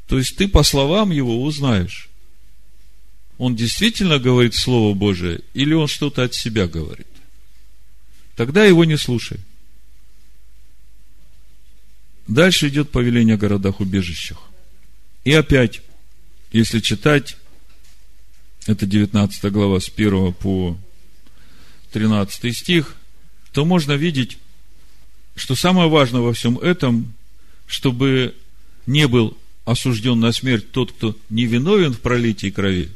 То 0.06 0.16
есть 0.16 0.38
ты 0.38 0.48
по 0.48 0.62
словам 0.62 1.10
его 1.10 1.42
узнаешь, 1.42 2.08
он 3.38 3.56
действительно 3.56 4.18
говорит 4.18 4.54
Слово 4.54 4.94
Божие, 4.94 5.40
или 5.54 5.74
он 5.74 5.88
что-то 5.88 6.22
от 6.22 6.34
себя 6.34 6.66
говорит. 6.66 7.06
Тогда 8.36 8.64
его 8.64 8.84
не 8.84 8.96
слушай. 8.96 9.38
Дальше 12.26 12.68
идет 12.68 12.90
повеление 12.90 13.34
о 13.34 13.38
городах-убежищах. 13.38 14.38
И 15.24 15.32
опять, 15.32 15.82
если 16.52 16.80
читать, 16.80 17.36
это 18.66 18.86
19 18.86 19.52
глава 19.52 19.80
с 19.80 19.90
1 19.94 20.32
по 20.34 20.78
13 21.92 22.56
стих, 22.56 22.96
то 23.52 23.64
можно 23.64 23.92
видеть 23.92 24.38
что 25.36 25.56
самое 25.56 25.88
важное 25.88 26.20
во 26.20 26.32
всем 26.32 26.58
этом, 26.58 27.12
чтобы 27.66 28.34
не 28.86 29.08
был 29.08 29.36
осужден 29.64 30.20
на 30.20 30.32
смерть 30.32 30.70
тот, 30.70 30.92
кто 30.92 31.16
не 31.28 31.46
виновен 31.46 31.92
в 31.92 32.00
пролитии 32.00 32.50
крови, 32.50 32.90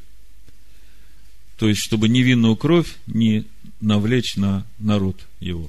то 1.59 1.69
есть, 1.69 1.81
чтобы 1.81 2.09
невинную 2.09 2.57
кровь 2.57 2.97
не 3.09 3.45
навлечь 3.81 4.37
на 4.37 4.65
народ 4.79 5.27
его. 5.41 5.69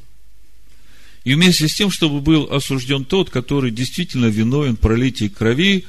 И 1.23 1.33
вместе 1.33 1.67
с 1.67 1.75
тем, 1.75 1.89
чтобы 1.89 2.21
был 2.21 2.43
осужден 2.51 3.05
тот, 3.05 3.31
который 3.31 3.71
действительно 3.71 4.27
виновен 4.27 4.77
в 4.77 4.79
пролитии 4.79 5.27
крови, 5.27 5.85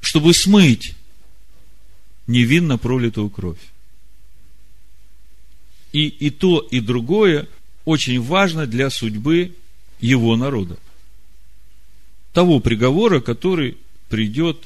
чтобы 0.00 0.32
смыть 0.32 0.94
невинно 2.26 2.78
пролитую 2.78 3.28
кровь. 3.28 3.58
И, 5.92 6.06
и 6.06 6.30
то, 6.30 6.58
и 6.58 6.80
другое 6.80 7.46
очень 7.84 8.20
важно 8.20 8.66
для 8.66 8.88
судьбы 8.88 9.54
его 10.00 10.34
народа. 10.34 10.78
Того 12.32 12.58
приговора, 12.58 13.20
который 13.20 13.76
придет 14.08 14.64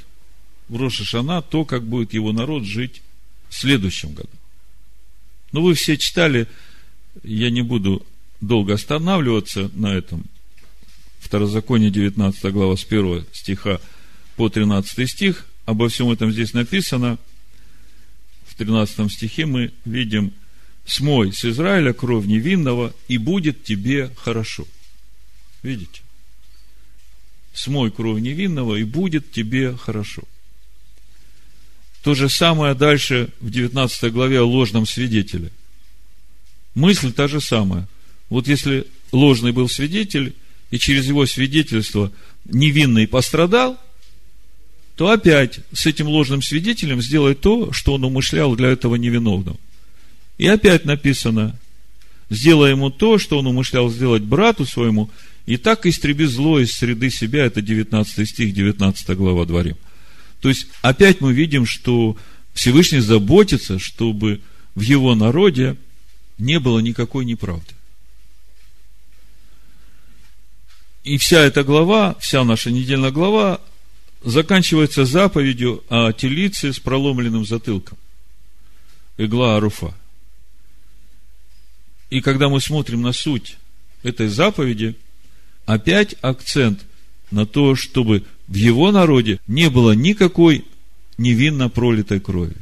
в 0.69 0.81
Рошашана, 0.81 1.43
то, 1.43 1.65
как 1.65 1.85
будет 1.85 2.15
его 2.15 2.33
народ 2.33 2.65
жить 2.65 3.03
в 3.49 3.55
следующем 3.55 4.15
году. 4.15 4.29
Ну, 5.53 5.63
вы 5.63 5.75
все 5.75 5.97
читали, 5.97 6.47
я 7.23 7.51
не 7.51 7.63
буду 7.63 8.07
долго 8.41 8.75
останавливаться 8.75 9.71
на 9.75 9.95
этом. 9.95 10.25
Второзаконие 11.21 11.91
19 11.91 12.53
глава 12.53 12.77
с 12.77 12.85
1 12.85 13.27
стиха 13.33 13.81
по 14.37 14.49
13 14.49 15.11
стих. 15.11 15.47
Обо 15.65 15.89
всем 15.89 16.11
этом 16.11 16.31
здесь 16.33 16.53
написано. 16.53 17.19
В 18.47 18.55
13 18.55 19.11
стихе 19.11 19.47
мы 19.47 19.73
видим 19.85 20.33
«Смой 20.87 21.33
с 21.33 21.45
Израиля 21.45 21.93
кровь 21.93 22.27
невинного, 22.27 22.95
и 23.09 23.19
будет 23.19 23.65
тебе 23.65 24.11
хорошо». 24.17 24.67
Видите? 25.63 26.03
Смой 27.53 27.91
кровь 27.91 28.21
невинного, 28.21 28.77
и 28.77 28.85
будет 28.85 29.33
тебе 29.33 29.77
хорошо. 29.77 30.23
То 32.09 32.15
же 32.15 32.31
самое 32.31 32.75
дальше 32.75 33.29
в 33.39 33.51
19 33.51 34.11
главе 34.15 34.41
о 34.41 34.47
ложном 34.47 34.87
свидетеле. 34.87 35.51
Мысль 36.75 37.13
та 37.13 37.29
же 37.29 37.39
самая. 37.39 37.87
Вот 38.31 38.49
если 38.49 38.87
ложный 39.13 39.53
был 39.53 39.69
свидетель, 39.69 40.35
и 40.71 40.79
через 40.79 41.05
его 41.05 41.27
свидетельство 41.27 42.11
невинный 42.47 43.07
пострадал, 43.07 43.79
то 44.97 45.11
опять 45.11 45.61
с 45.75 45.85
этим 45.85 46.09
ложным 46.09 46.41
свидетелем 46.41 47.03
сделать 47.03 47.43
то, 47.43 47.75
что 47.75 47.93
он 47.93 48.05
умышлял 48.05 48.57
для 48.57 48.69
этого 48.69 48.95
невиновного. 48.95 49.59
И 50.39 50.47
опять 50.47 50.87
написано, 50.87 51.59
сделай 52.31 52.71
ему 52.71 52.89
то, 52.89 53.19
что 53.19 53.39
он 53.39 53.49
умышлял 53.49 53.91
сделать 53.91 54.23
брату 54.23 54.65
своему, 54.65 55.11
и 55.45 55.59
так 55.59 55.85
истреби 55.85 56.25
зло 56.25 56.59
из 56.59 56.73
среды 56.73 57.11
себя, 57.11 57.45
это 57.45 57.61
19 57.61 58.27
стих, 58.27 58.55
19 58.55 59.11
глава 59.11 59.45
Дворим. 59.45 59.77
То 60.41 60.49
есть, 60.49 60.69
опять 60.83 61.21
мы 61.21 61.33
видим, 61.33 61.67
что 61.67 62.17
Всевышний 62.55 63.01
заботится, 63.01 63.79
чтобы 63.79 64.41
в 64.75 64.81
его 64.81 65.15
народе 65.15 65.77
не 66.39 66.61
было 66.61 66.79
никакой 66.79 67.25
неправды. 67.25 67.75
И 71.05 71.17
вся 71.17 71.41
эта 71.41 71.65
глава, 71.65 72.17
вся 72.21 72.45
наша 72.45 72.71
недельная 72.71 73.11
глава 73.11 73.61
заканчивается 74.23 75.05
заповедью 75.05 75.85
о 75.89 76.13
телице 76.13 76.73
с 76.73 76.79
проломленным 76.79 77.47
затылком. 77.47 77.97
игла 79.17 79.57
Аруфа. 79.57 79.95
И 82.11 82.21
когда 82.21 82.49
мы 82.49 82.61
смотрим 82.61 83.03
на 83.03 83.13
суть 83.13 83.57
этой 84.03 84.29
заповеди, 84.29 84.97
опять 85.67 86.15
акцент 86.21 86.85
на 87.31 87.47
то, 87.47 87.75
чтобы 87.75 88.25
в 88.49 88.55
его 88.55 88.91
народе 88.91 89.39
не 89.47 89.69
было 89.69 89.93
никакой 89.93 90.65
невинно 91.19 91.69
пролитой 91.69 92.19
крови. 92.19 92.57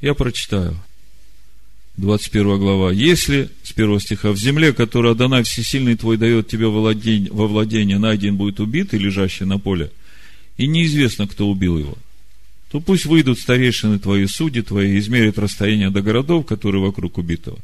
Я 0.00 0.14
прочитаю. 0.14 0.78
21 1.96 2.58
глава. 2.58 2.92
Если, 2.92 3.50
с 3.62 3.72
первого 3.72 4.00
стиха, 4.00 4.32
в 4.32 4.36
земле, 4.36 4.72
которую 4.72 5.12
Адонай 5.12 5.44
Всесильный 5.44 5.96
твой 5.96 6.16
дает 6.16 6.48
тебе 6.48 6.66
во 6.66 7.46
владение, 7.46 7.98
найден 7.98 8.36
будет 8.36 8.60
убитый, 8.60 8.98
лежащий 8.98 9.44
на 9.44 9.58
поле, 9.58 9.90
и 10.56 10.66
неизвестно, 10.66 11.26
кто 11.28 11.48
убил 11.48 11.78
его, 11.78 11.96
то 12.70 12.80
пусть 12.80 13.06
выйдут 13.06 13.38
старейшины 13.38 14.00
твои, 14.00 14.26
судьи 14.26 14.60
твои, 14.60 14.98
измерят 14.98 15.38
расстояние 15.38 15.90
до 15.90 16.02
городов, 16.02 16.46
которые 16.46 16.82
вокруг 16.82 17.18
убитого. 17.18 17.58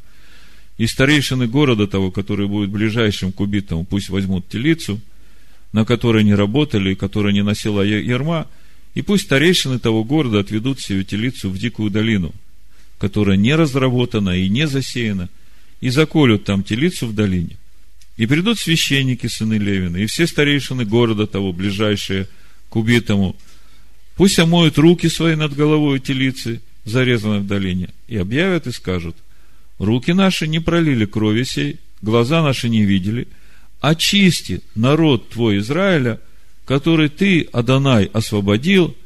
И 0.78 0.86
старейшины 0.86 1.48
города 1.48 1.88
того, 1.88 2.12
который 2.12 2.46
будет 2.46 2.70
ближайшим 2.70 3.32
к 3.32 3.40
убитому, 3.40 3.84
пусть 3.84 4.08
возьмут 4.08 4.48
телицу, 4.48 5.00
на 5.72 5.84
которой 5.84 6.24
не 6.24 6.34
работали, 6.34 6.92
и 6.92 6.96
которая 6.96 7.32
не 7.32 7.42
носила 7.42 7.82
ярма, 7.82 8.48
и 8.94 9.02
пусть 9.02 9.24
старейшины 9.24 9.78
того 9.78 10.04
города 10.04 10.40
отведут 10.40 10.80
сию 10.80 11.04
телицу 11.04 11.50
в 11.50 11.58
дикую 11.58 11.90
долину– 11.90 12.32
которая 13.00 13.38
не 13.38 13.54
разработана 13.54 14.36
и 14.36 14.48
не 14.48 14.68
засеяна, 14.68 15.30
и 15.80 15.88
заколют 15.88 16.44
там 16.44 16.62
телицу 16.62 17.06
в 17.06 17.14
долине. 17.14 17.56
И 18.18 18.26
придут 18.26 18.58
священники, 18.58 19.26
сыны 19.26 19.54
Левина, 19.54 19.96
и 19.96 20.06
все 20.06 20.26
старейшины 20.26 20.84
города 20.84 21.26
того, 21.26 21.54
ближайшие 21.54 22.28
к 22.68 22.76
убитому, 22.76 23.34
пусть 24.16 24.38
омоют 24.38 24.76
руки 24.76 25.08
свои 25.08 25.34
над 25.34 25.56
головой 25.56 25.98
телицы, 25.98 26.60
зарезанной 26.84 27.40
в 27.40 27.46
долине, 27.46 27.88
и 28.06 28.18
объявят 28.18 28.66
и 28.66 28.72
скажут, 28.72 29.16
руки 29.78 30.12
наши 30.12 30.46
не 30.46 30.60
пролили 30.60 31.06
крови 31.06 31.44
сей, 31.44 31.78
глаза 32.02 32.42
наши 32.42 32.68
не 32.68 32.84
видели, 32.84 33.28
очисти 33.80 34.62
народ 34.74 35.30
твой 35.30 35.58
Израиля, 35.58 36.20
который 36.64 37.08
ты, 37.08 37.48
Адонай, 37.52 38.06
освободил, 38.12 38.96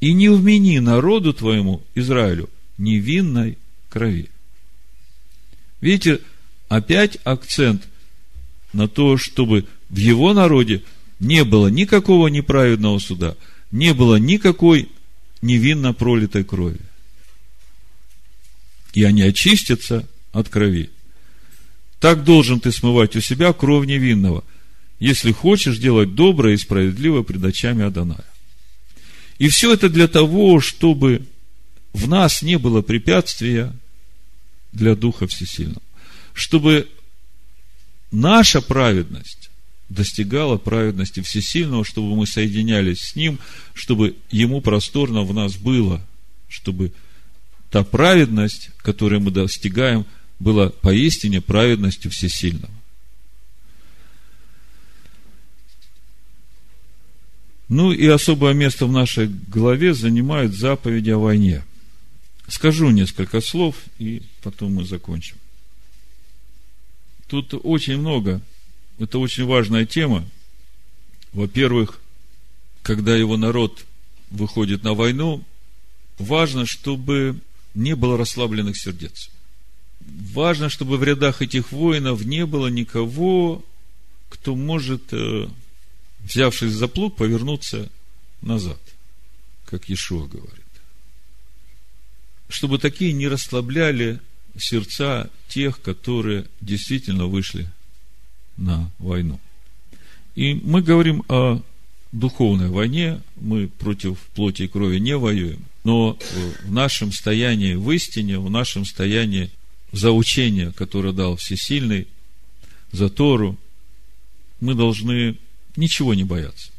и 0.00 0.12
не 0.12 0.28
вмени 0.28 0.78
народу 0.80 1.32
твоему, 1.32 1.82
Израилю, 1.94 2.48
невинной 2.76 3.58
крови. 3.88 4.30
Видите, 5.80 6.20
опять 6.68 7.18
акцент 7.24 7.88
на 8.72 8.88
то, 8.88 9.16
чтобы 9.16 9.66
в 9.88 9.96
его 9.96 10.34
народе 10.34 10.82
не 11.18 11.44
было 11.44 11.68
никакого 11.68 12.28
неправедного 12.28 12.98
суда, 12.98 13.36
не 13.70 13.94
было 13.94 14.16
никакой 14.16 14.88
невинно 15.42 15.92
пролитой 15.94 16.44
крови. 16.44 16.80
И 18.94 19.02
они 19.04 19.22
очистятся 19.22 20.08
от 20.32 20.48
крови. 20.48 20.90
Так 22.00 22.24
должен 22.24 22.60
ты 22.60 22.70
смывать 22.70 23.16
у 23.16 23.20
себя 23.20 23.52
кровь 23.52 23.86
невинного, 23.86 24.44
если 25.00 25.32
хочешь 25.32 25.78
делать 25.78 26.14
доброе 26.14 26.54
и 26.54 26.58
справедливое 26.58 27.22
пред 27.22 27.44
очами 27.44 27.84
Адоная. 27.84 28.24
И 29.38 29.48
все 29.48 29.72
это 29.72 29.88
для 29.88 30.08
того, 30.08 30.60
чтобы 30.60 31.26
в 31.92 32.08
нас 32.08 32.42
не 32.42 32.58
было 32.58 32.82
препятствия 32.82 33.72
для 34.72 34.94
Духа 34.94 35.26
Всесильного. 35.26 35.82
Чтобы 36.34 36.88
наша 38.10 38.60
праведность 38.60 39.50
достигала 39.88 40.58
праведности 40.58 41.20
Всесильного, 41.20 41.84
чтобы 41.84 42.14
мы 42.14 42.26
соединялись 42.26 43.00
с 43.00 43.16
Ним, 43.16 43.38
чтобы 43.74 44.16
Ему 44.30 44.60
просторно 44.60 45.22
в 45.22 45.32
нас 45.32 45.56
было, 45.56 46.04
чтобы 46.48 46.92
та 47.70 47.84
праведность, 47.84 48.70
которую 48.78 49.20
мы 49.20 49.30
достигаем, 49.30 50.04
была 50.38 50.70
поистине 50.70 51.40
праведностью 51.40 52.10
Всесильного. 52.10 52.72
Ну 57.68 57.92
и 57.92 58.06
особое 58.06 58.54
место 58.54 58.86
в 58.86 58.92
нашей 58.92 59.28
главе 59.28 59.92
занимают 59.92 60.54
заповеди 60.54 61.10
о 61.10 61.18
войне. 61.18 61.64
Скажу 62.46 62.88
несколько 62.90 63.42
слов, 63.42 63.76
и 63.98 64.22
потом 64.42 64.74
мы 64.76 64.84
закончим. 64.84 65.36
Тут 67.26 67.52
очень 67.62 67.98
много, 67.98 68.40
это 68.98 69.18
очень 69.18 69.44
важная 69.44 69.84
тема. 69.84 70.24
Во-первых, 71.34 72.00
когда 72.82 73.14
его 73.14 73.36
народ 73.36 73.84
выходит 74.30 74.82
на 74.82 74.94
войну, 74.94 75.44
важно, 76.18 76.64
чтобы 76.64 77.38
не 77.74 77.94
было 77.94 78.16
расслабленных 78.16 78.78
сердец. 78.78 79.28
Важно, 80.32 80.68
чтобы 80.68 80.96
в 80.96 81.04
рядах 81.04 81.42
этих 81.42 81.72
воинов 81.72 82.24
не 82.24 82.46
было 82.46 82.68
никого, 82.68 83.64
кто 84.28 84.54
может, 84.56 85.12
э, 85.12 85.48
взявшись 86.20 86.72
за 86.72 86.88
плуг, 86.88 87.16
повернуться 87.16 87.90
назад, 88.42 88.80
как 89.66 89.88
Иешуа 89.88 90.26
говорит 90.26 90.68
чтобы 92.48 92.78
такие 92.78 93.12
не 93.12 93.28
расслабляли 93.28 94.20
сердца 94.58 95.30
тех, 95.48 95.80
которые 95.80 96.46
действительно 96.60 97.26
вышли 97.26 97.68
на 98.56 98.90
войну. 98.98 99.38
И 100.34 100.54
мы 100.54 100.82
говорим 100.82 101.24
о 101.28 101.62
духовной 102.12 102.68
войне, 102.68 103.20
мы 103.36 103.68
против 103.68 104.18
плоти 104.34 104.62
и 104.62 104.68
крови 104.68 104.98
не 104.98 105.16
воюем, 105.16 105.64
но 105.84 106.18
в 106.64 106.72
нашем 106.72 107.12
стоянии 107.12 107.74
в 107.74 107.90
истине, 107.90 108.38
в 108.38 108.50
нашем 108.50 108.84
стоянии 108.84 109.50
за 109.92 110.12
учение, 110.12 110.72
которое 110.72 111.12
дал 111.12 111.36
Всесильный, 111.36 112.08
за 112.92 113.08
Тору, 113.08 113.58
мы 114.60 114.74
должны 114.74 115.36
ничего 115.76 116.14
не 116.14 116.24
бояться. 116.24 116.70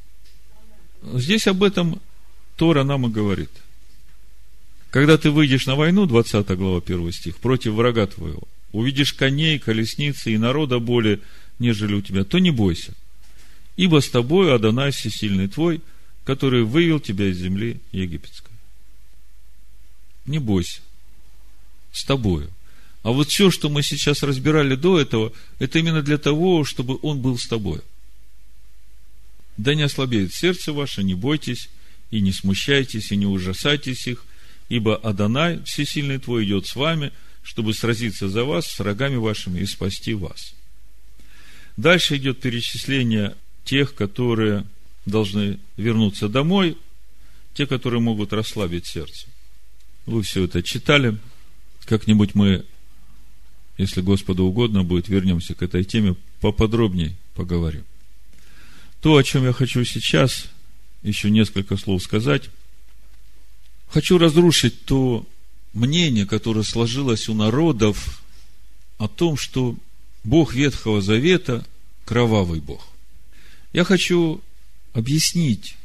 Здесь 1.14 1.48
об 1.48 1.64
этом 1.64 2.02
Тора 2.56 2.84
нам 2.84 3.08
и 3.08 3.10
говорит– 3.10 3.52
когда 4.92 5.18
ты 5.18 5.30
выйдешь 5.30 5.68
на 5.68 5.76
войну, 5.76 6.06
20 6.06 6.48
глава, 6.58 6.82
1 6.84 7.12
стих, 7.12 7.38
против 7.38 7.74
врага 7.74 8.08
твоего, 8.08 8.44
увидишь 8.72 9.14
коней, 9.14 9.60
колесницы 9.60 10.32
и 10.34 10.38
народа 10.38 10.80
более, 10.80 11.20
нежели 11.60 11.94
у 11.94 12.02
тебя, 12.02 12.24
то 12.24 12.40
не 12.40 12.52
бойся. 12.52 12.94
Ибо 13.78 14.02
с 14.02 14.10
тобой 14.10 14.54
Адонай 14.54 14.92
всесильный 14.92 15.48
твой, 15.48 15.82
который 16.24 16.64
вывел 16.64 17.00
тебя 17.00 17.28
из 17.28 17.38
земли 17.38 17.80
египетской. 17.92 18.52
Не 20.26 20.40
бойся. 20.40 20.82
С 21.92 22.04
тобою. 22.04 22.50
А 23.04 23.12
вот 23.12 23.30
все, 23.30 23.50
что 23.50 23.70
мы 23.70 23.82
сейчас 23.82 24.24
разбирали 24.24 24.76
до 24.76 25.00
этого, 25.00 25.32
это 25.60 25.80
именно 25.80 26.02
для 26.02 26.18
того, 26.18 26.66
чтобы 26.66 27.00
он 27.02 27.22
был 27.22 27.38
с 27.38 27.48
тобой. 27.48 27.80
Да 29.58 29.74
не 29.74 29.84
ослабеет 29.84 30.34
сердце 30.34 30.74
ваше, 30.74 31.04
не 31.04 31.16
бойтесь, 31.16 31.70
и 32.12 32.22
не 32.22 32.32
смущайтесь, 32.32 33.12
и 33.12 33.16
не 33.16 33.26
ужасайтесь 33.26 34.08
их, 34.08 34.26
ибо 34.68 34.96
Адонай, 34.96 35.64
всесильный 35.64 36.18
твой, 36.18 36.46
идет 36.46 36.68
с 36.68 36.76
вами, 36.76 37.12
чтобы 37.44 37.74
сразиться 37.74 38.30
за 38.30 38.44
вас 38.44 38.68
с 38.68 38.80
врагами 38.80 39.16
вашими 39.16 39.60
и 39.60 39.66
спасти 39.66 40.14
вас. 40.14 40.54
Дальше 41.78 42.18
идет 42.18 42.42
перечисление 42.42 43.36
тех, 43.64 43.96
которые 43.96 44.66
должны 45.06 45.60
вернуться 45.78 46.28
домой, 46.28 46.78
те, 47.54 47.66
которые 47.66 48.02
могут 48.02 48.34
расслабить 48.34 48.86
сердце. 48.86 49.28
Вы 50.06 50.24
все 50.24 50.46
это 50.46 50.62
читали. 50.64 51.18
Как-нибудь 51.86 52.36
мы, 52.36 52.66
если 53.80 54.02
Господу 54.02 54.44
угодно 54.44 54.84
будет, 54.84 55.08
вернемся 55.08 55.56
к 55.56 55.64
этой 55.64 55.84
теме, 55.84 56.16
поподробнее 56.40 57.16
поговорим. 57.34 57.84
То, 59.02 59.18
о 59.18 59.24
чем 59.24 59.46
я 59.46 59.54
хочу 59.54 59.84
сейчас 59.84 60.46
еще 61.02 61.32
несколько 61.32 61.78
слов 61.78 62.04
сказать, 62.04 62.52
Хочу 63.90 64.20
разрушить 64.20 64.86
то 64.86 65.28
мнение, 65.74 66.28
которое 66.28 66.64
сложилось 66.64 67.28
у 67.28 67.34
народов 67.34 68.22
о 69.00 69.08
том, 69.08 69.36
что 69.36 69.76
Бог 70.24 70.54
Ветхого 70.54 71.02
Завета– 71.02 71.66
кровавый 72.06 72.60
Бог. 72.60 72.88
Я 73.74 73.84
хочу 73.84 74.42
объяснить, 74.94 75.76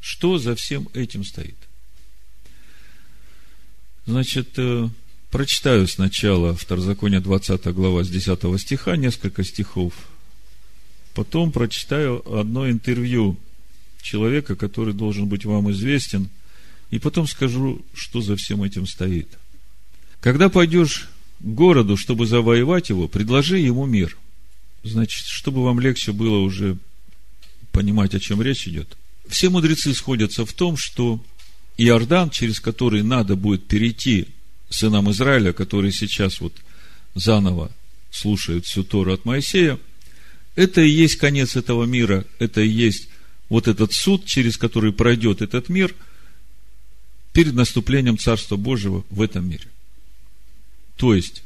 что 0.00 0.38
за 0.38 0.54
всем 0.54 0.88
этим 0.94 1.24
стоит. 1.24 1.56
Значит, 4.06 4.50
э, 4.56 4.88
прочитаю 5.32 5.88
сначала 5.88 6.54
Второзаконие 6.54 7.20
20 7.20 7.66
глава 7.74 8.04
с 8.04 8.08
10 8.08 8.60
стиха, 8.60 8.96
несколько 8.96 9.42
стихов. 9.42 9.92
Потом 11.14 11.50
прочитаю 11.50 12.22
одно 12.38 12.70
интервью 12.70 13.36
человека, 14.00 14.54
который 14.54 14.94
должен 14.94 15.26
быть 15.26 15.44
вам 15.44 15.72
известен– 15.72 16.30
и 16.92 16.98
потом 16.98 17.26
скажу, 17.26 17.82
что 17.94 18.20
за 18.20 18.36
всем 18.36 18.62
этим 18.62 18.86
стоит. 18.86 19.26
Когда 20.20 20.50
пойдешь 20.50 21.08
к 21.40 21.42
городу, 21.42 21.96
чтобы 21.96 22.26
завоевать 22.26 22.90
его, 22.90 23.08
предложи 23.08 23.58
ему 23.58 23.86
мир. 23.86 24.16
Значит, 24.84 25.24
чтобы 25.24 25.64
вам 25.64 25.80
легче 25.80 26.12
было 26.12 26.38
уже 26.38 26.76
понимать, 27.72 28.14
о 28.14 28.20
чем 28.20 28.42
речь 28.42 28.68
идет. 28.68 28.98
Все 29.26 29.48
мудрецы 29.48 29.94
сходятся 29.94 30.44
в 30.44 30.52
том, 30.52 30.76
что 30.76 31.18
Иордан, 31.78 32.28
через 32.28 32.60
который 32.60 33.02
надо 33.02 33.36
будет 33.36 33.66
перейти 33.66 34.28
сынам 34.72 35.10
Израиля, 35.10 35.52
которые 35.52 35.92
сейчас 35.92 36.40
вот 36.40 36.54
заново 37.14 37.70
слушают 38.10 38.66
всю 38.66 38.84
Тору 38.84 39.12
от 39.12 39.24
Моисея, 39.24 39.78
это 40.54 40.80
и 40.80 40.88
есть 40.88 41.16
конец 41.16 41.56
этого 41.56 41.84
мира, 41.84 42.24
это 42.38 42.60
и 42.60 42.68
есть 42.68 43.08
вот 43.48 43.68
этот 43.68 43.92
суд, 43.92 44.24
через 44.24 44.56
который 44.56 44.92
пройдет 44.92 45.42
этот 45.42 45.68
мир 45.68 45.94
перед 47.32 47.54
наступлением 47.54 48.18
Царства 48.18 48.56
Божьего 48.56 49.04
в 49.10 49.22
этом 49.22 49.48
мире. 49.48 49.66
То 50.96 51.14
есть, 51.14 51.42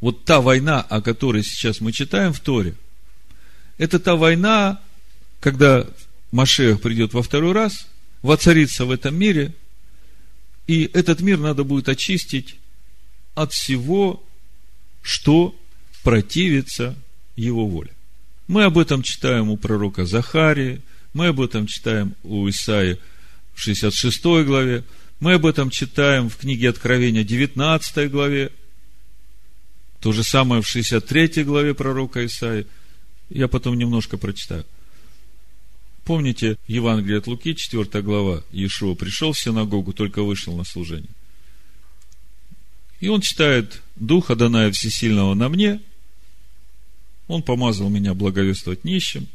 вот 0.00 0.24
та 0.24 0.40
война, 0.40 0.80
о 0.82 1.00
которой 1.00 1.42
сейчас 1.42 1.80
мы 1.80 1.92
читаем 1.92 2.32
в 2.32 2.40
Торе, 2.40 2.74
это 3.78 3.98
та 3.98 4.16
война, 4.16 4.80
когда 5.40 5.86
Машех 6.30 6.80
придет 6.80 7.14
во 7.14 7.22
второй 7.22 7.52
раз, 7.52 7.86
воцарится 8.22 8.84
в 8.84 8.90
этом 8.90 9.14
мире, 9.14 9.54
и 10.68 10.90
этот 10.92 11.20
мир 11.20 11.38
надо 11.38 11.64
будет 11.64 11.88
очистить 11.88 12.56
от 13.34 13.52
всего, 13.52 14.22
что 15.02 15.58
противится 16.04 16.94
его 17.34 17.66
воле. 17.66 17.90
Мы 18.46 18.64
об 18.64 18.78
этом 18.78 19.02
читаем 19.02 19.48
у 19.48 19.56
пророка 19.56 20.04
Захарии, 20.04 20.82
мы 21.14 21.28
об 21.28 21.40
этом 21.40 21.66
читаем 21.66 22.14
у 22.22 22.48
Исаи 22.48 22.98
в 23.54 23.62
66 23.62 24.22
главе, 24.44 24.84
мы 25.20 25.34
об 25.34 25.46
этом 25.46 25.70
читаем 25.70 26.28
в 26.28 26.36
книге 26.36 26.68
Откровения 26.68 27.24
19 27.24 28.10
главе, 28.10 28.52
то 30.00 30.12
же 30.12 30.22
самое 30.22 30.60
в 30.60 30.68
63 30.68 31.44
главе 31.44 31.74
пророка 31.74 32.24
Исаи. 32.24 32.66
Я 33.30 33.48
потом 33.48 33.76
немножко 33.76 34.18
прочитаю. 34.18 34.64
Помните 36.08 36.56
Евангелие 36.66 37.18
от 37.18 37.26
Луки, 37.26 37.54
4 37.54 38.02
глава, 38.02 38.42
Иешуа 38.50 38.94
пришел 38.94 39.32
в 39.32 39.38
синагогу, 39.38 39.92
только 39.92 40.22
вышел 40.22 40.56
на 40.56 40.64
служение. 40.64 41.10
И 43.00 43.08
он 43.08 43.20
читает 43.20 43.82
Духа 43.94 44.34
Даная 44.34 44.72
Всесильного 44.72 45.34
на 45.34 45.50
мне, 45.50 45.82
он 47.26 47.42
помазал 47.42 47.90
меня 47.90 48.14
благовествовать 48.14 48.84
нищим, 48.84 49.28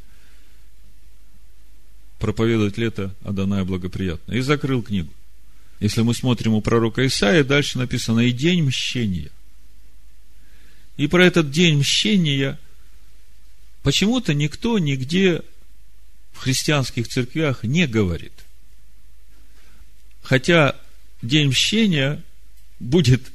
проповедовать 2.17 2.79
лето 2.79 3.13
Адоная 3.23 3.65
благоприятно. 3.65 4.33
И 4.33 4.39
закрыл 4.39 4.81
книгу. 4.81 5.13
Если 5.79 6.01
мы 6.01 6.15
смотрим 6.15 6.55
у 6.55 6.61
пророка 6.61 7.05
Исаия, 7.05 7.43
дальше 7.43 7.77
написано 7.77 8.21
«И 8.21 8.31
день 8.31 8.63
мщения». 8.63 9.29
И 10.97 11.05
про 11.05 11.23
этот 11.23 11.51
день 11.51 11.77
мщения 11.77 12.59
почему-то 13.83 14.33
никто 14.33 14.79
нигде 14.79 15.43
христианских 16.43 17.07
церквях 17.07 17.63
не 17.63 17.87
говорит. 17.87 18.33
Хотя 20.21 20.75
день 21.21 21.49
мщения 21.49 22.21
будет 22.79 23.31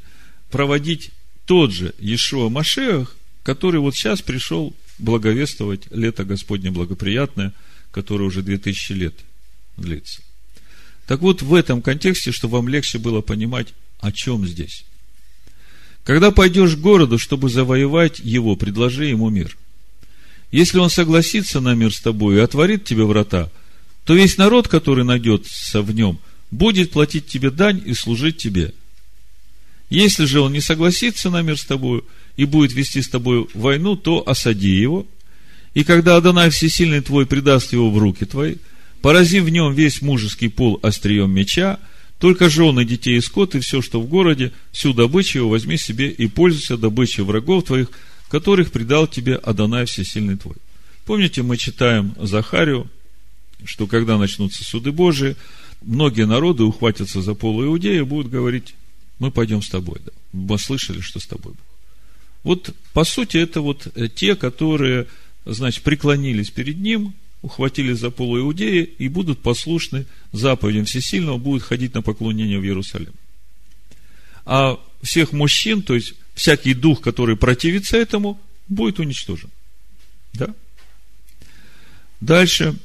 проводить 0.50 1.10
тот 1.46 1.72
же 1.72 1.94
Иешуа 1.98 2.48
Машех, 2.48 3.16
который 3.42 3.80
вот 3.80 3.94
сейчас 3.94 4.20
пришел 4.20 4.74
благовествовать 4.98 5.82
лето 5.90 6.24
Господне 6.24 6.70
благоприятное, 6.70 7.54
которое 7.90 8.24
уже 8.24 8.42
2000 8.42 8.92
лет 8.92 9.14
длится. 9.76 10.20
Так 11.06 11.20
вот, 11.20 11.40
в 11.40 11.54
этом 11.54 11.80
контексте, 11.80 12.32
чтобы 12.32 12.58
вам 12.58 12.68
легче 12.68 12.98
было 12.98 13.22
понимать, 13.22 13.68
о 14.00 14.12
чем 14.12 14.46
здесь. 14.46 14.84
Когда 16.04 16.30
пойдешь 16.30 16.76
к 16.76 16.80
городу, 16.80 17.18
чтобы 17.18 17.48
завоевать 17.48 18.18
его, 18.18 18.56
предложи 18.56 19.06
ему 19.06 19.30
мир. 19.30 19.56
Если 20.50 20.78
он 20.78 20.90
согласится 20.90 21.60
на 21.60 21.74
мир 21.74 21.92
с 21.92 22.00
тобой 22.00 22.36
и 22.36 22.40
отворит 22.40 22.84
тебе 22.84 23.04
врата, 23.04 23.50
то 24.04 24.14
весь 24.14 24.38
народ, 24.38 24.68
который 24.68 25.04
найдется 25.04 25.82
в 25.82 25.94
нем, 25.94 26.18
будет 26.50 26.90
платить 26.90 27.26
тебе 27.26 27.50
дань 27.50 27.82
и 27.84 27.92
служить 27.92 28.38
тебе. 28.38 28.72
Если 29.90 30.24
же 30.24 30.40
он 30.40 30.52
не 30.52 30.60
согласится 30.60 31.30
на 31.30 31.42
мир 31.42 31.58
с 31.58 31.64
тобой 31.64 32.02
и 32.36 32.44
будет 32.44 32.72
вести 32.72 33.02
с 33.02 33.08
тобой 33.08 33.48
войну, 33.54 33.96
то 33.96 34.22
осади 34.26 34.70
его. 34.70 35.06
И 35.74 35.84
когда 35.84 36.16
Адонай 36.16 36.50
Всесильный 36.50 37.00
твой 37.00 37.26
предаст 37.26 37.72
его 37.72 37.90
в 37.90 37.98
руки 37.98 38.24
твои, 38.24 38.56
порази 39.02 39.40
в 39.40 39.48
нем 39.48 39.74
весь 39.74 40.02
мужеский 40.02 40.48
пол 40.48 40.78
острием 40.82 41.30
меча, 41.30 41.78
только 42.18 42.50
жены, 42.50 42.84
детей 42.84 43.18
и 43.18 43.20
скот, 43.20 43.54
и 43.54 43.60
все, 43.60 43.80
что 43.80 44.00
в 44.00 44.06
городе, 44.06 44.52
всю 44.72 44.92
добычу 44.92 45.38
его 45.38 45.50
возьми 45.50 45.76
себе 45.76 46.10
и 46.10 46.26
пользуйся 46.26 46.76
добычей 46.76 47.22
врагов 47.22 47.64
твоих, 47.64 47.90
которых 48.28 48.72
предал 48.72 49.06
тебе 49.06 49.36
Адонай 49.36 49.86
Всесильный 49.86 50.36
твой. 50.36 50.56
Помните, 51.04 51.42
мы 51.42 51.56
читаем 51.56 52.14
Захарию, 52.18 52.90
что 53.64 53.86
когда 53.86 54.18
начнутся 54.18 54.64
суды 54.64 54.92
Божии, 54.92 55.36
многие 55.82 56.26
народы 56.26 56.64
ухватятся 56.64 57.22
за 57.22 57.34
полу 57.34 57.64
Иудея 57.64 58.00
и 58.00 58.04
будут 58.04 58.30
говорить, 58.30 58.74
мы 59.18 59.30
пойдем 59.30 59.62
с 59.62 59.68
тобой. 59.68 59.98
Да. 60.04 60.12
Мы 60.32 60.58
слышали, 60.58 61.00
что 61.00 61.18
с 61.18 61.26
тобой 61.26 61.52
Бог. 61.52 61.62
Вот, 62.44 62.74
по 62.92 63.04
сути, 63.04 63.36
это 63.36 63.60
вот 63.60 63.88
э, 63.94 64.08
те, 64.08 64.36
которые, 64.36 65.06
значит, 65.44 65.82
преклонились 65.82 66.50
перед 66.50 66.78
Ним, 66.78 67.14
ухватили 67.42 67.92
за 67.92 68.10
полу 68.10 68.38
Иудеи 68.38 68.82
и 68.82 69.08
будут 69.08 69.40
послушны 69.40 70.06
заповедям 70.32 70.84
Всесильного, 70.84 71.38
будут 71.38 71.62
ходить 71.62 71.94
на 71.94 72.02
поклонение 72.02 72.58
в 72.58 72.64
Иерусалим. 72.64 73.12
А 74.44 74.78
всех 75.02 75.32
мужчин, 75.32 75.82
то 75.82 75.94
есть 75.94 76.14
всякий 76.38 76.72
дух, 76.72 77.00
который 77.00 77.36
противится 77.36 77.96
этому, 77.96 78.40
будет 78.68 79.00
уничтожен. 79.00 79.50
Да? 80.34 80.54
Дальше. 82.20 82.76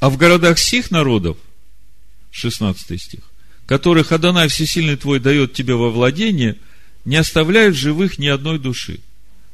А 0.00 0.10
в 0.10 0.16
городах 0.16 0.58
сих 0.58 0.90
народов, 0.90 1.36
16 2.32 3.00
стих, 3.00 3.20
которых 3.66 4.10
Адонай 4.12 4.48
Всесильный 4.48 4.96
твой 4.96 5.20
дает 5.20 5.52
тебе 5.52 5.74
во 5.74 5.90
владение, 5.90 6.56
не 7.04 7.16
оставляют 7.16 7.76
живых 7.76 8.18
ни 8.18 8.26
одной 8.26 8.58
души, 8.58 9.00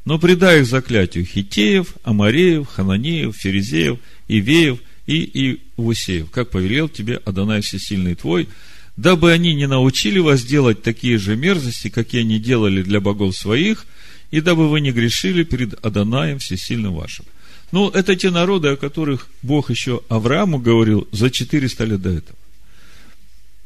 но 0.07 0.18
предай 0.18 0.61
их 0.61 0.66
заклятию 0.66 1.26
хитеев, 1.26 1.95
амареев, 2.03 2.66
хананеев, 2.66 3.36
ферезеев, 3.36 3.99
ивеев 4.28 4.78
и 5.07 5.61
иусеев, 5.76 6.30
как 6.30 6.51
повелел 6.51 6.88
тебе 6.88 7.20
Адонай 7.24 7.61
Всесильный 7.61 8.14
твой, 8.14 8.49
дабы 8.97 9.32
они 9.32 9.55
не 9.55 9.66
научили 9.66 10.18
вас 10.18 10.42
делать 10.45 10.82
такие 10.82 11.18
же 11.18 11.36
мерзости, 11.36 11.88
какие 11.88 12.22
они 12.22 12.38
делали 12.38 12.82
для 12.82 13.01
богов 13.01 13.36
своих, 13.36 13.86
и 14.30 14.40
дабы 14.40 14.68
вы 14.68 14.80
не 14.80 14.92
грешили 14.92 15.45
перед 15.45 15.84
Адонаем 15.84 16.38
Всесильным 16.38 16.95
вашим. 16.95 17.24
Ну, 17.72 17.88
это 17.88 18.14
те 18.14 18.30
народы, 18.30 18.68
о 18.68 18.76
которых 18.76 19.28
Бог 19.42 19.70
еще 19.70 20.03
Аврааму 20.09 20.59
говорил 20.59 21.09
за 21.12 21.30
400 21.30 21.84
лет 21.84 22.03
до 22.03 22.11
этого. 22.11 22.38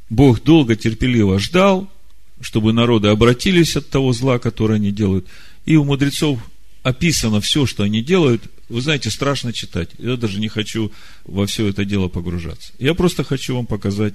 Бог 0.08 0.42
долго 0.42 0.76
терпеливо 0.76 1.38
ждал, 1.38 1.90
чтобы 2.40 2.72
народы 2.72 3.08
обратились 3.08 3.76
от 3.76 3.90
того 3.90 4.12
зла, 4.12 4.38
которое 4.38 4.76
они 4.76 4.92
делают. 4.92 5.26
И 5.66 5.76
у 5.76 5.84
мудрецов 5.84 6.38
описано 6.82 7.40
все, 7.40 7.66
что 7.66 7.82
они 7.82 8.02
делают. 8.02 8.42
Вы 8.68 8.80
знаете, 8.80 9.10
страшно 9.10 9.52
читать. 9.52 9.90
Я 9.98 10.16
даже 10.16 10.40
не 10.40 10.48
хочу 10.48 10.92
во 11.24 11.46
все 11.46 11.66
это 11.66 11.84
дело 11.84 12.08
погружаться. 12.08 12.72
Я 12.78 12.94
просто 12.94 13.24
хочу 13.24 13.56
вам 13.56 13.66
показать. 13.66 14.14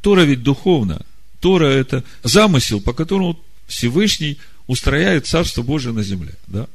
Тора 0.00 0.22
ведь 0.22 0.42
духовно. 0.42 1.04
Тора 1.40 1.66
это 1.66 2.04
замысел, 2.22 2.80
по 2.80 2.92
которому 2.92 3.38
Всевышний 3.66 4.38
устрояет 4.66 5.26
Царство 5.26 5.62
Божие 5.62 5.92
на 5.92 6.02
земле. 6.02 6.34
Да? 6.46 6.68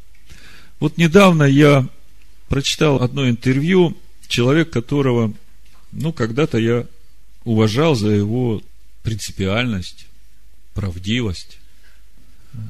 Вот 0.79 0.97
недавно 0.97 1.43
я 1.43 1.87
прочитал 2.49 3.01
одно 3.01 3.29
интервью, 3.29 3.97
человек, 4.27 4.69
которого, 4.69 5.33
ну, 5.91 6.11
когда-то 6.11 6.57
я 6.57 6.85
уважал 7.45 7.95
за 7.95 8.09
его 8.09 8.61
принципиальность, 9.03 10.07
правдивость. 10.73 11.59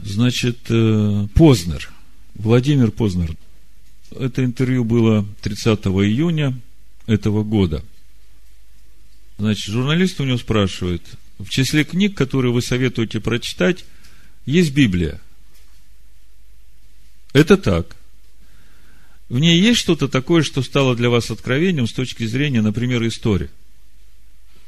Значит, 0.03 0.59
э, 0.69 1.27
Познер, 1.35 1.91
Владимир 2.35 2.91
Познер. 2.91 3.35
Это 4.11 4.43
интервью 4.43 4.83
было 4.83 5.25
30 5.41 5.79
июня 6.05 6.57
этого 7.07 7.43
года. 7.43 7.83
Значит, 9.43 9.73
журналист 9.73 10.21
у 10.21 10.23
него 10.23 10.37
спрашивает, 10.37 11.01
в 11.37 11.49
числе 11.49 11.83
книг, 11.83 12.15
которые 12.15 12.53
вы 12.53 12.61
советуете 12.61 13.19
прочитать, 13.19 13.83
есть 14.45 14.73
Библия. 14.73 15.19
Это 17.33 17.57
так. 17.57 17.97
В 19.27 19.39
ней 19.39 19.59
есть 19.59 19.81
что-то 19.81 20.07
такое, 20.07 20.43
что 20.43 20.61
стало 20.61 20.95
для 20.95 21.09
вас 21.09 21.29
откровением 21.29 21.87
с 21.87 21.91
точки 21.91 22.25
зрения, 22.25 22.61
например, 22.61 23.05
истории– 23.05 23.49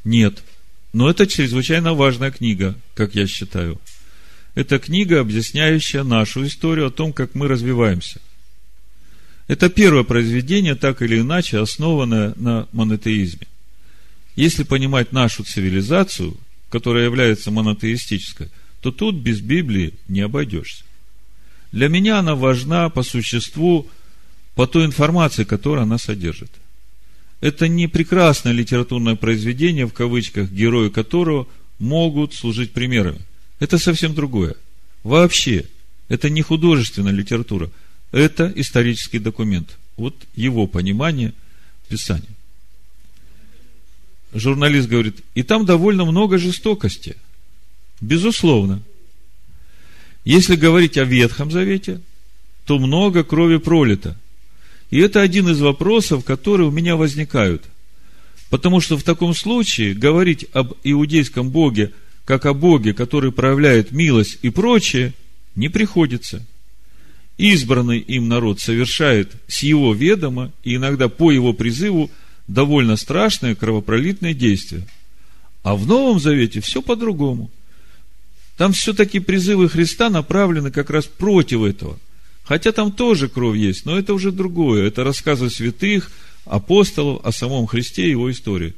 нет. 0.03 0.43
Но 0.91 1.09
это 1.09 1.25
чрезвычайно 1.25 1.93
важная 1.93 2.31
книга, 2.31 2.75
как 2.95 3.15
я 3.15 3.27
считаю. 3.27 3.79
Это 4.55 4.77
книга, 4.77 5.21
объясняющая 5.21 6.03
нашу 6.03 6.45
историю 6.45 6.87
о 6.87 6.91
том, 6.91 7.13
как 7.13 7.33
мы 7.33 7.47
развиваемся. 7.47 8.19
Это 9.47 9.69
первое 9.69 10.03
произведение, 10.03 10.75
так 10.75 11.01
или 11.01 11.21
иначе, 11.21 11.59
основанное 11.59 12.33
на 12.35 12.67
монотеизме. 12.73 13.47
Если 14.35 14.63
понимать 14.63 15.11
нашу 15.11 15.43
цивилизацию, 15.43 16.35
которая 16.69 17.05
является 17.05 17.51
монотеистической, 17.51 18.49
то 18.81 18.91
тут 18.91 19.15
без 19.15 19.39
Библии 19.39 19.93
не 20.07 20.21
обойдешься. 20.21 20.83
Для 21.71 21.89
меня 21.89 22.19
она 22.19 22.35
важна 22.35 22.89
по 22.89 23.03
существу, 23.03 23.87
по 24.55 24.67
той 24.67 24.85
информации, 24.85 25.43
которую 25.43 25.83
она 25.83 25.97
содержит– 25.97 26.51
это 27.41 27.67
не 27.67 27.87
прекрасное 27.87 28.53
литературное 28.53 29.15
произведение, 29.15 29.85
в 29.85 29.93
кавычках, 29.93 30.49
герои 30.49 30.89
которого 30.89 31.47
могут 31.79 32.33
служить 32.33 32.71
примерами. 32.71 33.21
Это 33.59 33.77
совсем 33.77 34.15
другое. 34.15 34.55
Вообще, 35.03 35.65
это 36.07 36.29
не 36.29 36.41
художественная 36.41 37.11
литература, 37.11 37.69
это 38.11 38.51
исторический 38.55 39.19
документ. 39.19 39.77
Вот 39.97 40.15
его 40.35 40.67
понимание 40.67 41.33
Писания. 41.89 42.34
Журналист 44.35 44.89
говорит, 44.89 45.21
и 45.33 45.43
там 45.43 45.65
довольно 45.65 46.03
много 46.03 46.37
жестокости. 46.37 47.15
Безусловно. 48.01 48.81
Если 50.25 50.57
говорить 50.57 50.97
о 50.97 51.05
Ветхом 51.05 51.51
Завете, 51.51 52.01
то 52.65 52.77
много 52.77 53.23
крови 53.23 53.57
пролито. 53.57 54.17
И 54.91 54.99
это 54.99 55.21
один 55.21 55.47
из 55.47 55.61
вопросов, 55.61 56.25
которые 56.25 56.67
у 56.67 56.71
меня 56.71 56.97
возникают. 56.97 57.63
Потому 58.49 58.81
что 58.81 58.97
в 58.97 59.03
таком 59.03 59.33
случае 59.33 59.93
говорить 59.93 60.45
об 60.51 60.73
иудейском 60.83 61.49
Боге, 61.49 61.93
как 62.25 62.45
о 62.45 62.53
Боге, 62.53 62.93
который 62.93 63.31
проявляет 63.31 63.93
милость 63.93 64.39
и 64.41 64.49
прочее, 64.49 65.13
не 65.55 65.69
приходится. 65.69 66.45
Избранный 67.37 67.99
им 67.99 68.27
народ 68.27 68.59
совершает 68.59 69.31
с 69.47 69.63
его 69.63 69.93
ведома 69.93 70.51
и 70.65 70.75
иногда 70.75 71.07
по 71.07 71.31
его 71.31 71.53
призыву 71.53 72.11
довольно 72.47 72.95
страшные 72.95 73.55
кровопролитные 73.55 74.33
действия. 74.33 74.87
А 75.63 75.75
в 75.75 75.87
Новом 75.87 76.19
Завете 76.19 76.61
все 76.61 76.81
по-другому. 76.81 77.49
Там 78.57 78.71
все-таки 78.71 79.19
призывы 79.19 79.67
Христа 79.67 80.09
направлены 80.09 80.71
как 80.71 80.89
раз 80.89 81.05
против 81.05 81.63
этого. 81.63 81.99
Хотя 82.43 82.71
там 82.71 82.91
тоже 82.91 83.27
кровь 83.27 83.57
есть, 83.57 83.85
но 83.85 83.97
это 83.97 84.13
уже 84.13 84.31
другое. 84.31 84.87
Это 84.87 85.03
рассказы 85.03 85.49
святых, 85.49 86.11
апостолов 86.45 87.25
о 87.25 87.31
самом 87.31 87.65
Христе 87.65 88.05
и 88.05 88.11
его 88.11 88.31
истории. 88.31 88.75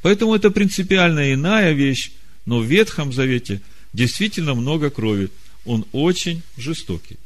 Поэтому 0.00 0.34
это 0.34 0.50
принципиально 0.50 1.34
иная 1.34 1.72
вещь, 1.72 2.12
но 2.46 2.60
в 2.60 2.64
Ветхом 2.64 3.12
Завете 3.12 3.60
действительно 3.92 4.54
много 4.54 4.90
крови. 4.90 5.30
Он 5.64 5.84
очень 5.92 6.42
жестокий. 6.56 7.16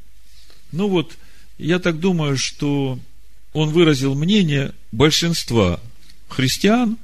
Ну 0.72 0.88
вот, 0.88 1.16
я 1.58 1.78
так 1.78 2.00
думаю, 2.00 2.38
что 2.38 2.98
он 3.52 3.70
выразил 3.70 4.14
мнение 4.14 4.72
большинства 4.92 5.80
христиан 6.28 6.98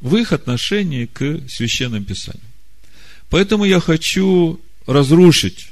в 0.00 0.16
их 0.16 0.32
отношении 0.32 1.06
к 1.06 1.40
священным 1.48 2.04
писаниям. 2.04 2.44
Поэтому 3.28 3.64
я 3.64 3.80
хочу 3.80 4.60
разрушить 4.86 5.68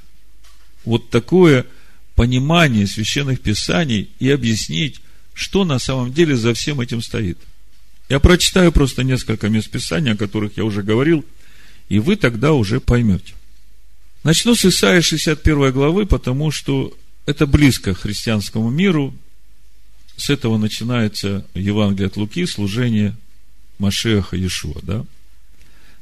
вот 0.85 1.11
такое 1.11 1.67
понимание 2.15 2.87
священных 2.87 3.41
писаний 3.41 4.11
и 4.19 4.31
объяснить, 4.31 5.01
что 5.35 5.65
на 5.65 5.79
самом 5.79 6.13
деле 6.13 6.37
за 6.37 6.55
всем 6.55 6.81
этим 6.81 7.01
стоит. 7.01 7.39
Я 8.09 8.21
прочитаю 8.21 8.73
просто 8.73 9.05
несколько 9.05 9.49
мест 9.49 9.71
Писания, 9.71 10.15
о 10.15 10.17
которых 10.17 10.57
я 10.57 10.65
уже 10.65 10.83
говорил, 10.83 11.25
и 11.89 11.99
вы 11.99 12.17
тогда 12.17 12.53
уже 12.53 12.81
поймете. 12.81 13.35
Начну 14.25 14.55
с 14.55 14.65
Исаия 14.65 15.01
61 15.01 15.73
главы, 15.73 16.07
потому 16.07 16.51
что 16.51 16.97
это 17.27 17.47
близко 17.47 17.95
христианскому 17.95 18.71
миру. 18.71 19.15
С 20.19 20.31
этого 20.31 20.59
начинается 20.59 21.47
Евангелие 21.55 22.09
от 22.09 22.17
Луки, 22.17 22.45
служение 22.45 23.17
Машеха 23.79 24.37
Иешуа, 24.37 24.81
да? 24.83 25.07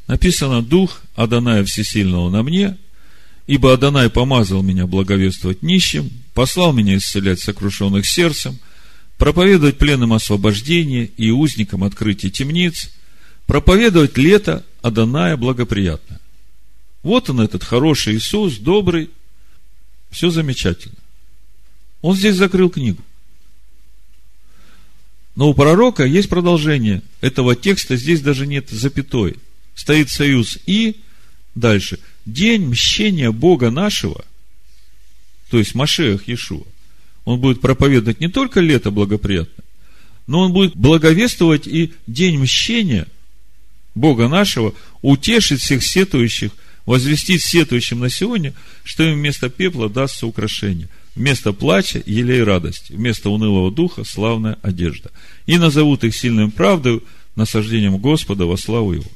Написано, 0.07 0.62
Дух 0.62 1.03
Адоная 1.14 1.62
Всесильного 1.64 2.31
на 2.31 2.43
мне, 2.43 2.79
ибо 3.47 3.75
Адонай 3.75 4.09
помазал 4.09 4.62
меня 4.62 4.87
благовествовать 4.87 5.62
нищим, 5.62 6.11
послал 6.33 6.73
меня 6.73 6.97
исцелять 6.97 7.41
сокрушенных 7.41 8.07
сердцем, 8.07 8.59
проповедовать 9.19 9.77
пленным 9.77 10.14
освобождение 10.14 11.05
и 11.05 11.31
узникам 11.31 11.85
открытие 11.85 12.33
темниц, 12.33 12.91
проповедовать 13.45 14.17
лето 14.17 14.64
Адоная 14.81 15.37
благоприятно. 15.37 16.21
Вот 17.03 17.29
он, 17.29 17.43
этот 17.43 17.64
хороший 17.64 18.17
Иисус, 18.17 18.57
добрый, 18.57 19.11
все 20.11 20.31
замечательно. 20.31 20.97
Он 22.01 22.17
здесь 22.17 22.37
закрыл 22.37 22.71
книгу. 22.71 23.03
Но 25.37 25.51
у 25.51 25.55
пророка 25.55 26.05
есть 26.05 26.30
продолжение 26.30 27.03
этого 27.20 27.55
текста, 27.55 27.97
здесь 27.97 28.22
даже 28.22 28.47
нет 28.47 28.70
запятой. 28.70 29.37
Стоит 29.74 30.09
союз 30.09 30.59
и 30.64 30.97
дальше. 31.55 31.99
День 32.24 32.68
мщения 32.68 33.30
Бога 33.30 33.70
нашего, 33.70 34.24
то 35.51 35.59
есть 35.59 35.74
Машех 35.74 36.26
Иешуа, 36.26 36.64
он 37.26 37.39
будет 37.39 37.61
проповедовать 37.61 38.18
не 38.18 38.28
только 38.28 38.61
лето 38.61 38.91
благоприятно, 38.91 39.62
но 40.26 40.41
он 40.41 40.53
будет 40.55 40.74
благовествовать 40.74 41.66
и 41.66 41.93
день 42.07 42.39
мщения 42.39 43.07
Бога 43.95 44.28
нашего, 44.28 44.74
утешить 45.03 45.61
всех 45.61 45.84
сетующих, 45.84 46.53
возвестить 46.87 47.43
сетующим 47.43 48.01
на 48.01 48.09
сегодня, 48.09 48.55
что 48.84 49.03
им 49.03 49.14
вместо 49.14 49.51
пепла 49.51 49.91
дастся 49.91 50.26
украшение– 50.26 50.89
Вместо 51.17 51.55
плача– 51.55 52.03
елей 52.07 52.43
радость, 52.43 52.91
вместо 52.91 53.31
унылого 53.31 53.73
духа– 53.73 54.05
славная 54.05 54.59
одежда. 54.61 55.11
И 55.47 55.57
назовут 55.57 56.05
их 56.05 56.14
сильным 56.14 56.51
правдой, 56.51 57.03
насаждением 57.37 57.97
Господа 57.97 58.45
во 58.45 58.59
славу 58.59 58.93
Его. 58.93 59.11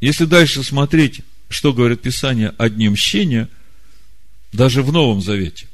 Если 0.00 0.24
дальше 0.24 0.62
смотреть, 0.62 1.22
что 1.48 1.72
говорит 1.72 2.00
Писание 2.00 2.54
о 2.58 2.68
дне 2.68 2.90
мщения, 2.90 3.48
даже 4.52 4.84
в 4.84 4.92
Новом 4.92 5.20
Завете, 5.20 5.66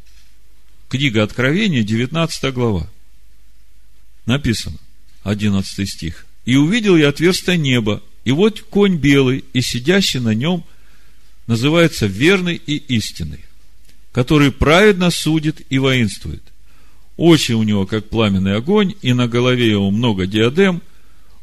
книга 0.89 1.23
Откровения, 1.23 1.83
19 1.83 2.55
глава, 2.55 2.89
написано, 4.25 4.79
11 5.23 5.87
стих. 5.87 6.25
«И 6.47 6.57
увидел 6.57 6.97
я 6.97 7.11
отверстие 7.11 7.59
неба, 7.59 8.03
и 8.25 8.33
вот 8.33 8.63
конь 8.63 8.97
белый, 8.97 9.45
и 9.53 9.61
сидящий 9.61 10.21
на 10.21 10.33
нем 10.35 10.65
называется 11.47 12.07
верный 12.07 12.57
и 12.57 12.77
истинный 12.77 13.41
который 14.19 14.51
праведно 14.51 15.13
судит 15.13 15.63
и 15.71 15.79
воинствует. 15.79 16.43
Очи 17.17 17.53
у 17.53 17.63
него, 17.63 17.87
как 17.87 18.09
пламенный 18.09 18.57
огонь, 18.57 18.97
и 19.01 19.13
на 19.13 19.29
голове 19.29 19.71
его 19.71 19.93
много 19.93 20.27
диадем. 20.27 20.83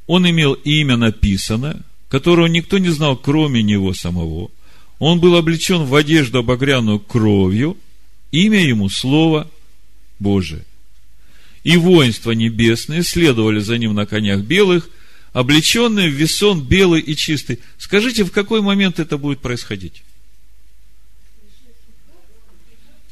Он 0.07 0.29
имел 0.29 0.51
имя 0.55 0.97
написано, 0.97 1.85
которого 2.09 2.47
никто 2.47 2.77
не 2.77 2.89
знал, 2.89 3.15
кроме 3.15 3.63
него 3.63 3.93
самого. 3.93 4.51
Он 4.99 5.21
был 5.21 5.37
облечен 5.37 5.85
в 5.85 5.95
одежду, 5.95 6.39
обогряную 6.39 6.99
кровью. 6.99 7.77
Имя 8.33 8.61
ему– 8.61 8.89
Слово 8.89 9.49
Божие. 10.19 10.65
И 11.63 11.77
воинства 11.77 12.31
небесные 12.31 13.03
следовали 13.03 13.61
за 13.61 13.77
ним 13.77 13.93
на 13.93 14.05
конях 14.05 14.41
белых, 14.41 14.89
облеченные 15.31 16.09
в 16.09 16.13
весон 16.13 16.61
белый 16.61 16.99
и 16.99 17.15
чистый. 17.15 17.59
Скажите, 17.77 18.25
в 18.25 18.33
какой 18.33 18.59
момент 18.59 18.99
это 18.99 19.17
будет 19.17 19.39
происходить? 19.39 20.03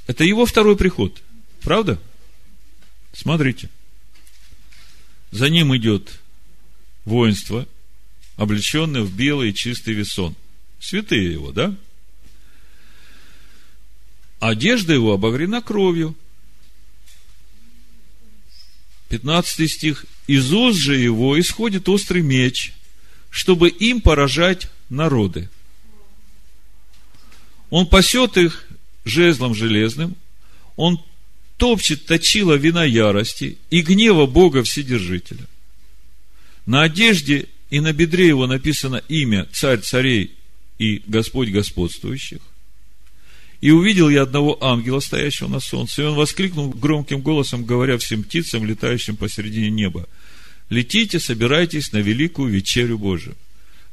Это 0.07 0.23
его 0.23 0.45
второй 0.45 0.75
приход. 0.75 1.21
Правда? 1.61 1.99
Смотрите. 3.13 3.69
За 5.31 5.49
ним 5.49 5.75
идет 5.75 6.19
воинство, 7.05 7.67
облеченное 8.35 9.01
в 9.01 9.13
белый 9.15 9.51
и 9.51 9.53
чистый 9.53 9.93
весон. 9.93 10.35
Святые 10.79 11.31
его, 11.31 11.51
да? 11.51 11.75
Одежда 14.39 14.93
его 14.93 15.13
обогрена 15.13 15.61
кровью. 15.61 16.15
15 19.09 19.71
стих. 19.71 20.05
Из 20.27 20.51
уст 20.51 20.79
же 20.79 20.97
его 20.97 21.39
исходит 21.39 21.87
острый 21.87 22.21
меч, 22.21 22.73
чтобы 23.29 23.69
им 23.69 24.01
поражать 24.01 24.69
народы. 24.89 25.49
Он 27.69 27.87
пасет 27.87 28.37
их 28.37 28.67
жезлом 29.05 29.53
железным, 29.55 30.15
он 30.75 30.99
топчет 31.57 32.05
точила 32.05 32.53
вина 32.55 32.83
ярости 32.83 33.57
и 33.69 33.81
гнева 33.81 34.25
Бога 34.25 34.63
Вседержителя. 34.63 35.47
На 36.65 36.83
одежде 36.83 37.47
и 37.69 37.79
на 37.79 37.93
бедре 37.93 38.27
его 38.27 38.47
написано 38.47 39.01
имя 39.07 39.47
Царь 39.51 39.79
царей 39.79 40.31
и 40.79 41.01
Господь 41.07 41.49
господствующих. 41.49 42.39
И 43.61 43.71
увидел 43.71 44.09
я 44.09 44.23
одного 44.23 44.61
ангела, 44.61 44.99
стоящего 44.99 45.47
на 45.47 45.59
солнце, 45.59 46.01
и 46.01 46.05
он 46.05 46.15
воскликнул 46.15 46.69
громким 46.69 47.21
голосом, 47.21 47.65
говоря 47.65 47.97
всем 47.97 48.23
птицам, 48.23 48.65
летающим 48.65 49.15
посередине 49.15 49.69
неба, 49.69 50.07
«Летите, 50.69 51.19
собирайтесь 51.19 51.93
на 51.93 51.97
великую 51.97 52.51
вечерю 52.51 52.97
Божию, 52.97 53.35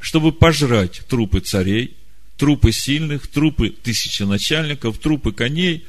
чтобы 0.00 0.32
пожрать 0.32 1.02
трупы 1.08 1.40
царей, 1.40 1.94
трупы 2.40 2.72
сильных, 2.72 3.26
трупы 3.26 3.68
тысяченачальников, 3.68 4.96
трупы 4.96 5.30
коней 5.30 5.84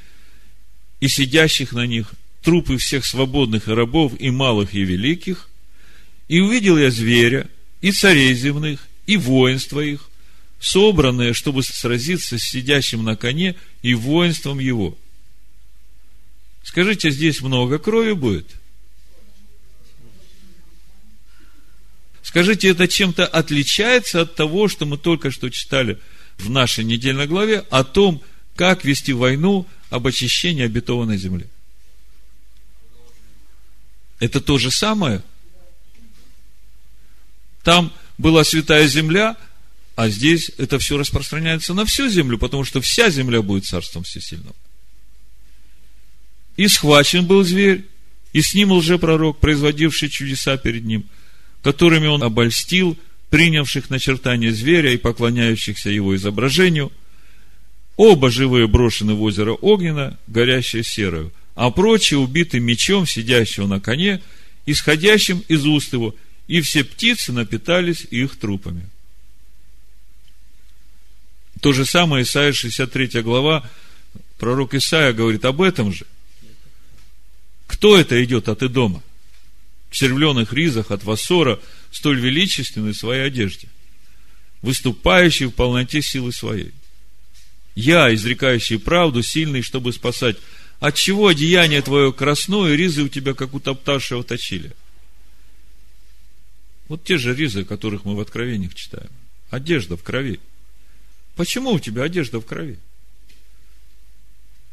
и 1.00 1.08
сидящих 1.08 1.72
на 1.72 1.88
них, 1.88 2.12
трупы 2.44 2.78
всех 2.78 3.06
свободных 3.06 3.70
и 3.70 3.72
рабов, 3.72 4.12
и 4.20 4.30
малых, 4.32 4.74
и 4.74 4.82
великих. 4.82 5.48
И 6.28 6.42
увидел 6.42 6.78
я 6.78 6.92
зверя, 6.92 7.50
и 7.80 7.94
царей 7.94 8.34
земных, 8.34 8.86
и 9.06 9.16
воинства 9.16 9.80
их, 9.80 10.10
собранные, 10.60 11.32
чтобы 11.32 11.64
сразиться 11.64 12.38
с 12.38 12.44
сидящим 12.44 13.06
на 13.06 13.16
коне 13.16 13.56
и 13.82 13.94
воинством 13.94 14.60
его. 14.60 14.98
Скажите, 16.64 17.12
здесь 17.12 17.40
много 17.40 17.80
крови 17.80 18.12
будет? 18.12 18.48
Скажите, 22.22 22.68
это 22.68 22.90
чем-то 22.90 23.26
отличается 23.26 24.20
от 24.20 24.36
того, 24.36 24.68
что 24.68 24.86
мы 24.86 24.98
только 24.98 25.32
что 25.32 25.50
читали– 25.50 25.98
в 26.42 26.50
нашей 26.50 26.84
недельной 26.84 27.28
главе 27.28 27.60
о 27.70 27.84
том, 27.84 28.22
как 28.56 28.84
вести 28.84 29.14
войну 29.14 29.68
об 29.90 30.08
очищении 30.08 30.64
обетованной 30.64 31.18
земли. 31.18 31.48
Это 34.20 34.40
то 34.40 34.58
же 34.58 34.70
самое. 34.72 35.24
Там 37.64 37.92
была 38.18 38.44
святая 38.44 38.88
земля, 38.88 39.36
а 39.96 40.10
здесь 40.10 40.52
это 40.58 40.80
все 40.80 40.98
распространяется 40.98 41.74
на 41.74 41.86
всю 41.86 42.08
землю, 42.08 42.38
потому 42.38 42.64
что 42.64 42.82
вся 42.82 43.10
земля 43.10 43.42
будет 43.42 43.66
царством 43.66 44.04
всесильного. 44.04 44.56
И 46.58 46.68
схвачен 46.68 47.26
был 47.26 47.44
зверь, 47.44 47.86
и 48.34 48.42
с 48.42 48.54
ним 48.54 48.72
лжепророк, 48.72 49.40
производивший 49.40 50.10
чудеса 50.10 50.58
перед 50.58 50.86
ним, 50.86 51.06
которыми 51.64 52.08
он 52.08 52.24
обольстил 52.24 52.98
принявших 53.32 53.90
начертание 53.90 54.52
зверя 54.52 54.94
и 54.94 54.98
поклоняющихся 54.98 55.90
его 55.90 56.16
изображению. 56.16 56.92
Оба 57.96 58.30
живые 58.30 58.68
брошены 58.68 59.14
в 59.14 59.22
озеро 59.24 59.54
Огненно, 59.54 60.20
горящее 60.28 60.84
серою, 60.84 61.32
а 61.56 61.72
прочие 61.72 62.20
убиты 62.20 62.60
мечом 62.60 63.08
сидящего 63.08 63.68
на 63.68 63.80
коне, 63.80 64.22
исходящим 64.66 65.44
из 65.48 65.66
уст 65.66 65.94
его, 65.94 66.14
и 66.48 66.60
все 66.62 66.84
птицы 66.84 67.32
напитались 67.32 68.06
их 68.12 68.38
трупами. 68.38 68.88
То 71.62 71.72
же 71.72 71.86
самое 71.86 72.24
Исайя 72.24 72.52
63 72.52 73.22
глава, 73.22 73.70
пророк 74.40 74.74
Исаия 74.74 75.14
говорит 75.14 75.46
об 75.46 75.62
этом 75.62 75.94
же. 75.94 76.06
Кто 77.68 77.98
это 77.98 78.22
идет 78.22 78.50
от 78.50 78.62
Идома? 78.62 79.02
В 79.90 79.96
червленых 79.96 80.52
ризах 80.52 80.92
от 80.92 81.04
Вассора, 81.04 81.60
столь 81.92 82.20
величественной 82.20 82.94
своей 82.94 83.24
одежде, 83.24 83.68
выступающий 84.62 85.46
в 85.46 85.52
полноте 85.52 86.02
силы 86.02 86.32
своей. 86.32 86.72
Я, 87.76 88.14
изрекающий 88.14 88.80
правду, 88.80 89.24
сильный, 89.24 89.62
чтобы 89.62 89.94
спасать. 89.94 90.38
От 90.80 90.96
чего 90.96 91.28
одеяние 91.28 91.82
твое 91.82 92.12
красное, 92.12 92.76
ризы 92.76 93.04
у 93.04 93.08
тебя, 93.08 93.34
как 93.34 93.54
у 93.54 93.60
топтавшего 93.60 94.24
точили? 94.24 94.72
Вот 96.88 97.04
те 97.04 97.18
же 97.18 97.36
ризы, 97.36 97.64
которых 97.64 98.04
мы 98.04 98.16
в 98.16 98.20
Откровениях 98.20 98.74
читаем. 98.74 99.10
Одежда 99.50 99.96
в 99.96 100.04
крови. 100.04 100.40
Почему 101.36 101.72
у 101.72 101.80
тебя 101.80 102.04
одежда 102.04 102.40
в 102.40 102.46
крови? 102.46 102.78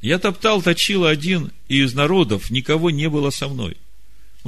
Я 0.01 0.19
топтал, 0.19 0.63
точила 0.63 1.11
один, 1.11 1.53
и 1.69 1.83
из 1.83 1.95
народов 1.95 2.51
никого 2.51 2.91
не 2.91 3.09
было 3.09 3.31
со 3.31 3.49
мной. 3.49 3.77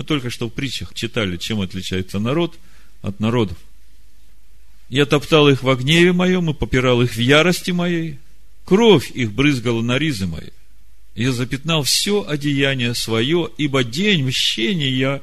Мы 0.00 0.04
только 0.04 0.30
что 0.30 0.46
в 0.46 0.50
притчах 0.50 0.94
читали, 0.94 1.36
чем 1.36 1.60
отличается 1.60 2.18
народ 2.18 2.58
от 3.02 3.20
народов. 3.20 3.58
Я 4.88 5.04
топтал 5.04 5.46
их 5.50 5.62
в 5.62 5.74
гневе 5.76 6.14
моем 6.14 6.48
и 6.48 6.54
попирал 6.54 7.02
их 7.02 7.12
в 7.12 7.18
ярости 7.18 7.70
моей. 7.70 8.18
Кровь 8.64 9.10
их 9.10 9.30
брызгала 9.32 9.82
на 9.82 9.98
ризы 9.98 10.26
мои. 10.26 10.48
Я 11.14 11.32
запятнал 11.32 11.82
все 11.82 12.26
одеяние 12.26 12.94
свое, 12.94 13.50
ибо 13.58 13.84
день 13.84 14.24
мщения 14.24 15.20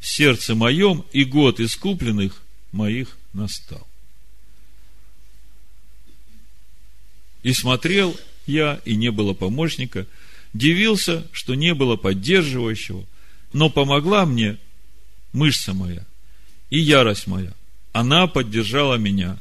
в 0.00 0.08
сердце 0.08 0.54
моем 0.54 1.04
и 1.12 1.24
год 1.24 1.60
искупленных 1.60 2.40
моих 2.72 3.18
настал. 3.34 3.86
И 7.42 7.52
смотрел 7.52 8.18
я, 8.46 8.80
и 8.86 8.96
не 8.96 9.10
было 9.10 9.34
помощника, 9.34 10.06
дивился, 10.54 11.28
что 11.32 11.54
не 11.54 11.74
было 11.74 11.96
поддерживающего, 11.96 13.06
но 13.52 13.70
помогла 13.70 14.26
мне 14.26 14.58
мышца 15.32 15.74
моя 15.74 16.04
и 16.70 16.78
ярость 16.78 17.26
моя. 17.26 17.52
Она 17.92 18.26
поддержала 18.26 18.94
меня. 18.94 19.38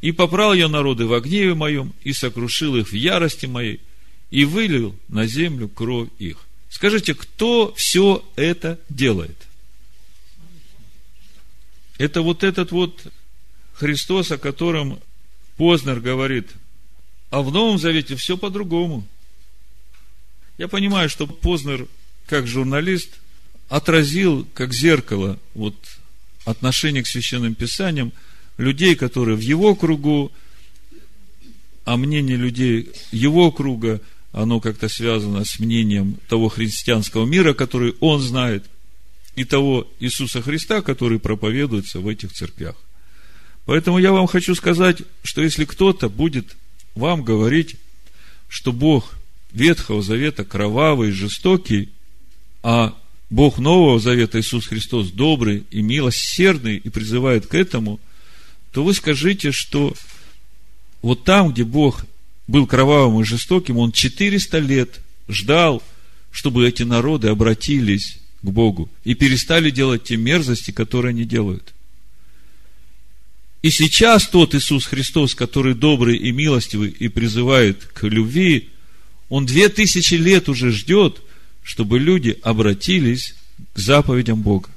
И 0.00 0.10
попрал 0.10 0.52
я 0.52 0.68
народы 0.68 1.06
в 1.06 1.20
гневе 1.20 1.54
моем, 1.54 1.94
и 2.02 2.12
сокрушил 2.12 2.76
их 2.76 2.88
в 2.88 2.94
ярости 2.94 3.46
моей, 3.46 3.80
и 4.30 4.44
вылил 4.44 4.96
на 5.06 5.26
землю 5.26 5.68
кровь 5.68 6.08
их. 6.18 6.38
Скажите, 6.68 7.14
кто 7.14 7.72
все 7.76 8.24
это 8.34 8.80
делает? 8.88 9.36
Это 11.98 12.22
вот 12.22 12.42
этот 12.42 12.72
вот 12.72 13.06
Христос, 13.74 14.32
о 14.32 14.38
котором 14.38 14.98
Познер 15.56 16.00
говорит– 16.00 16.50
а 17.32 17.40
в 17.40 17.50
Новом 17.50 17.78
Завете 17.78 18.14
все 18.14 18.36
по-другому. 18.36 19.08
Я 20.58 20.68
понимаю, 20.68 21.08
что 21.08 21.26
Познер, 21.26 21.88
как 22.26 22.46
журналист, 22.46 23.20
отразил, 23.68 24.46
как 24.54 24.72
зеркало, 24.72 25.38
вот 25.54 25.74
отношение 26.44 27.02
к 27.02 27.06
священным 27.06 27.54
писаниям 27.54 28.12
людей, 28.58 28.94
которые 28.96 29.36
в 29.36 29.40
его 29.40 29.74
кругу, 29.74 30.32
а 31.84 31.96
мнение 31.96 32.36
людей 32.36 32.90
его 33.10 33.50
круга, 33.50 34.00
оно 34.32 34.60
как-то 34.60 34.88
связано 34.88 35.44
с 35.44 35.58
мнением 35.58 36.18
того 36.28 36.48
христианского 36.48 37.26
мира, 37.26 37.54
который 37.54 37.94
он 38.00 38.20
знает, 38.20 38.64
и 39.36 39.44
того 39.44 39.88
Иисуса 40.00 40.42
Христа, 40.42 40.82
который 40.82 41.18
проповедуется 41.18 42.00
в 42.00 42.08
этих 42.08 42.32
церквях. 42.32 42.76
Поэтому 43.64 43.98
я 43.98 44.12
вам 44.12 44.26
хочу 44.26 44.54
сказать, 44.54 45.02
что 45.22 45.42
если 45.42 45.64
кто-то 45.64 46.08
будет 46.08 46.56
вам 46.94 47.22
говорить, 47.22 47.76
что 48.48 48.72
Бог 48.72 49.14
Ветхого 49.52 50.02
Завета 50.02 50.44
кровавый 50.44 51.10
жестокий, 51.10 51.90
а 52.62 52.94
Бог 53.30 53.58
Нового 53.58 53.98
Завета 53.98 54.40
Иисус 54.40 54.66
Христос 54.66 55.10
добрый 55.10 55.64
и 55.70 55.82
милосердный 55.82 56.76
и 56.76 56.88
призывает 56.88 57.46
к 57.46 57.54
этому, 57.54 58.00
то 58.72 58.84
вы 58.84 58.94
скажите, 58.94 59.52
что 59.52 59.94
вот 61.00 61.24
там, 61.24 61.52
где 61.52 61.64
Бог 61.64 62.04
был 62.46 62.66
кровавым 62.66 63.20
и 63.20 63.24
жестоким, 63.24 63.78
Он 63.78 63.92
400 63.92 64.58
лет 64.58 65.00
ждал, 65.28 65.82
чтобы 66.30 66.68
эти 66.68 66.82
народы 66.82 67.28
обратились 67.28 68.18
к 68.42 68.50
Богу 68.50 68.90
и 69.04 69.14
перестали 69.14 69.70
делать 69.70 70.04
те 70.04 70.16
мерзости, 70.16 70.70
которые 70.70 71.10
они 71.10 71.24
делают– 71.24 71.74
и 73.62 73.70
сейчас 73.70 74.26
тот 74.26 74.56
Иисус 74.56 74.86
Христос, 74.86 75.36
который 75.36 75.74
добрый 75.74 76.16
и 76.16 76.32
милостивый 76.32 76.90
и 76.90 77.06
призывает 77.06 77.84
к 77.84 78.02
любви, 78.02 78.70
он 79.28 79.46
две 79.46 79.68
тысячи 79.68 80.14
лет 80.14 80.48
уже 80.48 80.72
ждет, 80.72 81.22
чтобы 81.62 81.98
люди 81.98 82.38
обратились 82.42 83.34
к 83.74 83.78
заповедям 83.78 84.42
Бога, 84.42 84.68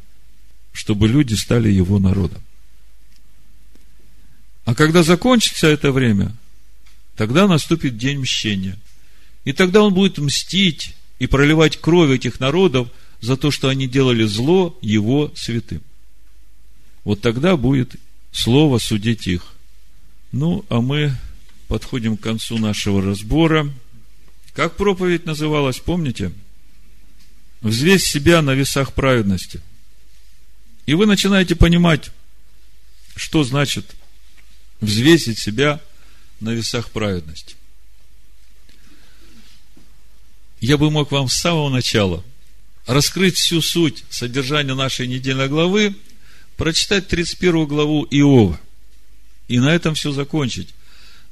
чтобы 0.74 1.08
люди 1.08 1.34
стали 1.34 1.70
Его 1.70 2.00
народом. 2.00 2.42
А 4.66 4.74
когда 4.74 5.04
закончится 5.04 5.68
это 5.68 5.92
время, 5.92 6.36
тогда 7.16 7.48
наступит 7.48 7.98
день 7.98 8.20
мщения. 8.20 8.78
И 9.44 9.54
тогда 9.54 9.84
Он 9.84 9.94
будет 9.94 10.18
мстить 10.18 10.96
и 11.20 11.28
проливать 11.28 11.78
кровь 11.78 12.10
этих 12.10 12.40
народов 12.40 12.90
за 13.22 13.38
то, 13.38 13.52
что 13.52 13.70
они 13.70 13.88
делали 13.88 14.24
зло 14.24 14.78
Его 14.82 15.32
святым. 15.36 15.82
Вот 17.04 17.22
тогда 17.22 17.56
будет 17.56 17.96
слово 18.32 18.80
судить 18.80 19.28
их. 19.28 19.54
Ну, 20.32 20.66
а 20.70 20.82
мы 20.82 21.16
подходим 21.68 22.18
к 22.18 22.22
концу 22.22 22.58
нашего 22.58 23.02
разбора. 23.02 23.72
Как 24.54 24.76
проповедь 24.76 25.26
называлась, 25.26 25.80
помните? 25.80 26.32
Взвесь 27.66 28.06
себя 28.06 28.44
на 28.44 28.52
весах 28.52 28.94
праведности. 28.94 29.60
И 30.86 30.94
вы 30.94 31.08
начинаете 31.08 31.56
понимать, 31.56 32.12
что 33.16 33.44
значит 33.44 33.96
взвесить 34.82 35.40
себя 35.40 35.82
на 36.40 36.52
весах 36.52 36.92
праведности. 36.92 37.56
Я 40.62 40.78
бы 40.78 40.92
мог 40.92 41.12
вам 41.12 41.28
с 41.28 41.34
самого 41.34 41.70
начала 41.70 42.24
раскрыть 42.86 43.38
всю 43.38 43.64
суть 43.64 44.04
содержания 44.12 44.76
нашей 44.76 45.08
недельной 45.08 45.48
главы 45.48 45.96
прочитать 46.58 47.08
31 47.08 47.66
главу 47.66 48.06
Иова 48.12 48.62
и 49.48 49.58
на 49.58 49.74
этом 49.74 49.96
все 49.96 50.12
закончить. 50.12 50.70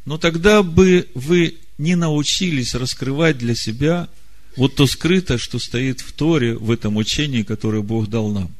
Но 0.05 0.17
тогда 0.17 0.63
бы 0.63 1.07
вы 1.13 1.59
не 1.77 1.93
научились 1.93 2.73
раскрывать 2.73 3.38
для 3.38 3.53
себя 3.53 4.09
вот 4.56 4.76
то 4.76 4.88
скрытое, 4.88 5.38
что 5.38 5.60
стоит 5.60 6.01
в 6.01 6.12
Торе, 6.12 6.56
в 6.56 6.72
этом 6.72 6.97
учении, 6.97 7.43
которое 7.43 7.82
Бог 7.82 8.08
дал 8.08 8.30
нам. 8.30 8.54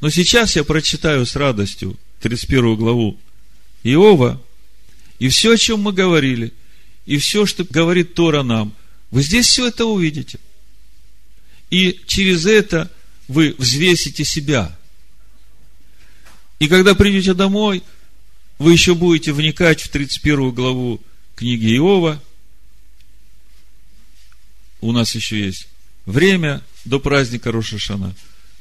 Но 0.00 0.10
сейчас 0.10 0.56
я 0.56 0.64
прочитаю 0.64 1.24
с 1.24 1.36
радостью 1.36 1.96
31 2.20 2.76
главу 2.76 3.16
Иова, 3.82 4.42
и 5.18 5.28
все, 5.28 5.52
о 5.52 5.56
чем 5.56 5.80
мы 5.80 5.92
говорили, 5.92 6.52
и 7.06 7.18
все, 7.18 7.46
что 7.46 7.64
говорит 7.64 8.14
Тора 8.14 8.42
нам, 8.42 8.74
вы 9.10 9.22
здесь 9.22 9.46
все 9.46 9.68
это 9.68 9.86
увидите. 9.86 10.38
И 11.70 12.00
через 12.06 12.46
это 12.46 12.90
вы 13.28 13.54
взвесите 13.58 14.24
себя– 14.24 14.76
и 16.58 16.68
когда 16.68 16.94
придете 16.94 17.34
домой, 17.34 17.82
вы 18.58 18.72
еще 18.72 18.94
будете 18.94 19.32
вникать 19.32 19.82
в 19.82 19.88
31 19.90 20.52
главу 20.52 21.00
книги 21.34 21.76
Иова. 21.76 22.22
У 24.80 24.92
нас 24.92 25.14
еще 25.14 25.44
есть 25.44 25.68
время 26.04 26.62
до 26.84 27.00
праздника 27.00 27.52
Рошашана, 27.52 28.14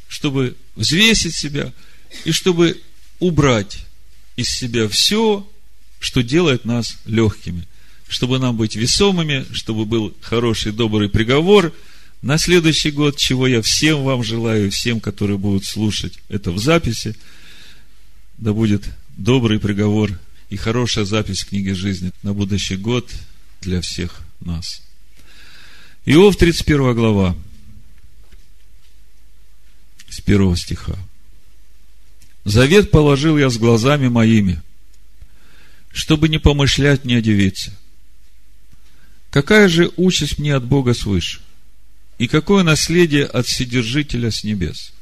чтобы 0.07 0.55
взвесить 0.75 1.35
себя 1.35 1.73
и 2.23 2.31
чтобы 2.31 2.81
убрать 3.19 3.85
из 4.35 4.49
себя 4.49 4.87
все, 4.87 5.47
что 5.99 6.21
делает 6.21 6.65
нас 6.65 6.97
легкими, 7.05 7.67
чтобы 8.07 8.39
нам 8.39 8.57
быть 8.57 8.75
весомыми, 8.75 9.45
чтобы 9.53 9.85
был 9.85 10.15
хороший, 10.21 10.71
добрый 10.71 11.09
приговор 11.09 11.73
на 12.21 12.37
следующий 12.37 12.91
год, 12.91 13.17
чего 13.17 13.47
я 13.47 13.61
всем 13.61 14.03
вам 14.03 14.23
желаю, 14.23 14.71
всем, 14.71 14.99
которые 14.99 15.37
будут 15.37 15.65
слушать 15.65 16.19
это 16.29 16.51
в 16.51 16.59
записи, 16.59 17.15
да 18.37 18.53
будет 18.53 18.83
добрый 19.17 19.59
приговор 19.59 20.19
и 20.49 20.57
хорошая 20.57 21.05
запись 21.05 21.45
книги 21.45 21.71
жизни 21.71 22.11
на 22.23 22.33
будущий 22.33 22.75
год 22.75 23.09
для 23.61 23.81
всех 23.81 24.21
нас. 24.41 24.84
Иов, 26.07 26.37
31 26.37 26.93
глава, 26.93 27.35
с 30.07 30.21
первого 30.21 30.55
стиха. 30.55 30.95
Завет 32.43 32.91
положил 32.91 33.39
я 33.39 33.49
с 33.49 33.57
глазами 33.57 34.07
моими, 34.07 34.61
чтобы 35.91 36.29
не 36.29 36.37
помышлять 36.37 37.05
не 37.05 37.15
о. 37.15 37.71
Какая 39.31 39.67
же 39.67 39.91
участь 39.97 40.37
мне 40.37 40.55
от 40.55 40.63
Бога 40.63 40.93
свыше? 40.93 41.41
И 42.19 42.27
какое 42.27 42.63
наследие 42.63 43.25
от 43.25 43.47
Вседержителя 43.47 44.29
с 44.29 44.43
небес? 44.43 44.93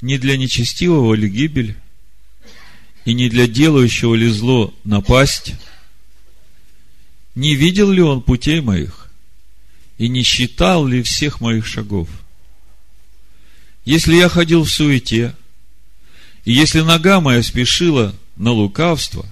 Не 0.00 0.18
для 0.18 0.36
нечестивого 0.36 1.14
ли 1.14 1.28
гибель, 1.28 1.76
и 3.04 3.14
не 3.14 3.28
для 3.28 3.46
делающего 3.46 4.16
ли 4.16 4.28
зло 4.28 4.74
напасть? 4.82 5.54
Не 7.36 7.54
видел 7.54 7.92
ли 7.92 8.02
он 8.02 8.22
путей 8.22 8.60
моих, 8.60 9.01
и 10.02 10.08
не 10.08 10.24
считал 10.24 10.84
ли 10.84 11.00
всех 11.00 11.40
моих 11.40 11.64
шагов? 11.64 12.08
Если 13.84 14.16
я 14.16 14.28
ходил 14.28 14.64
в 14.64 14.68
суете, 14.68 15.32
и 16.44 16.52
если 16.52 16.80
нога 16.80 17.20
моя 17.20 17.40
спешила 17.40 18.12
на 18.34 18.50
лукавство, 18.50 19.24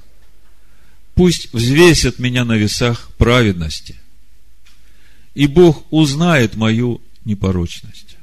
пусть 1.17 1.53
взвесят 1.53 2.21
меня 2.21 2.45
на 2.45 2.53
весах 2.53 3.11
праведности, 3.19 3.97
и 5.35 5.49
Бог 5.49 5.85
узнает 5.91 6.55
мою 6.55 7.01
непорочность. 7.25 8.17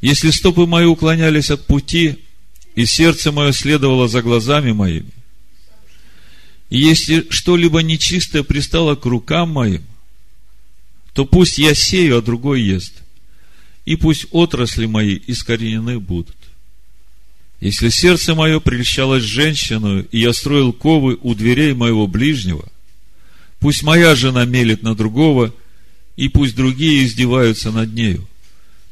Если 0.00 0.30
стопы 0.30 0.64
мои 0.64 0.86
уклонялись 0.86 1.50
от 1.50 1.66
пути, 1.66 2.16
и 2.74 2.86
сердце 2.86 3.30
мое 3.30 3.52
следовало 3.52 4.08
за 4.08 4.22
глазами 4.22 4.72
моими, 4.72 5.12
и 6.70 6.78
если 6.78 7.26
что-либо 7.28 7.82
нечистое 7.82 8.42
пристало 8.42 8.96
к 8.96 9.04
рукам 9.04 9.50
моим, 9.50 9.84
то 11.12 11.24
пусть 11.24 11.58
я 11.58 11.74
сею, 11.74 12.18
а 12.18 12.22
другой 12.22 12.62
ест, 12.62 12.94
и 13.84 13.96
пусть 13.96 14.26
отрасли 14.30 14.86
мои 14.86 15.18
искоренены 15.26 15.98
будут. 15.98 16.36
Если 17.60 17.90
сердце 17.90 18.34
мое 18.34 18.58
прельщалось 18.58 19.22
женщину, 19.22 20.00
и 20.00 20.18
я 20.18 20.32
строил 20.32 20.72
ковы 20.72 21.18
у 21.20 21.34
дверей 21.34 21.74
моего 21.74 22.06
ближнего, 22.06 22.66
пусть 23.58 23.82
моя 23.82 24.14
жена 24.14 24.44
мелет 24.46 24.82
на 24.82 24.94
другого, 24.94 25.54
и 26.16 26.28
пусть 26.28 26.56
другие 26.56 27.04
издеваются 27.04 27.70
над 27.70 27.92
нею, 27.92 28.26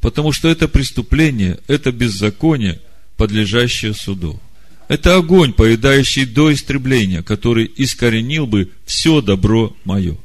потому 0.01 0.33
что 0.33 0.49
это 0.49 0.69
преступление, 0.69 1.59
это 1.67 1.93
беззаконие, 1.93 2.81
подлежащее 3.17 3.95
суду. 3.95 4.41
Это 4.89 5.17
огонь, 5.17 5.53
поедающий 5.53 6.25
до 6.25 6.53
истребления, 6.53 7.23
который 7.23 7.71
искоренил 7.77 8.47
бы 8.47 8.71
все 8.87 9.21
добро 9.21 9.77
мое. 9.85 10.17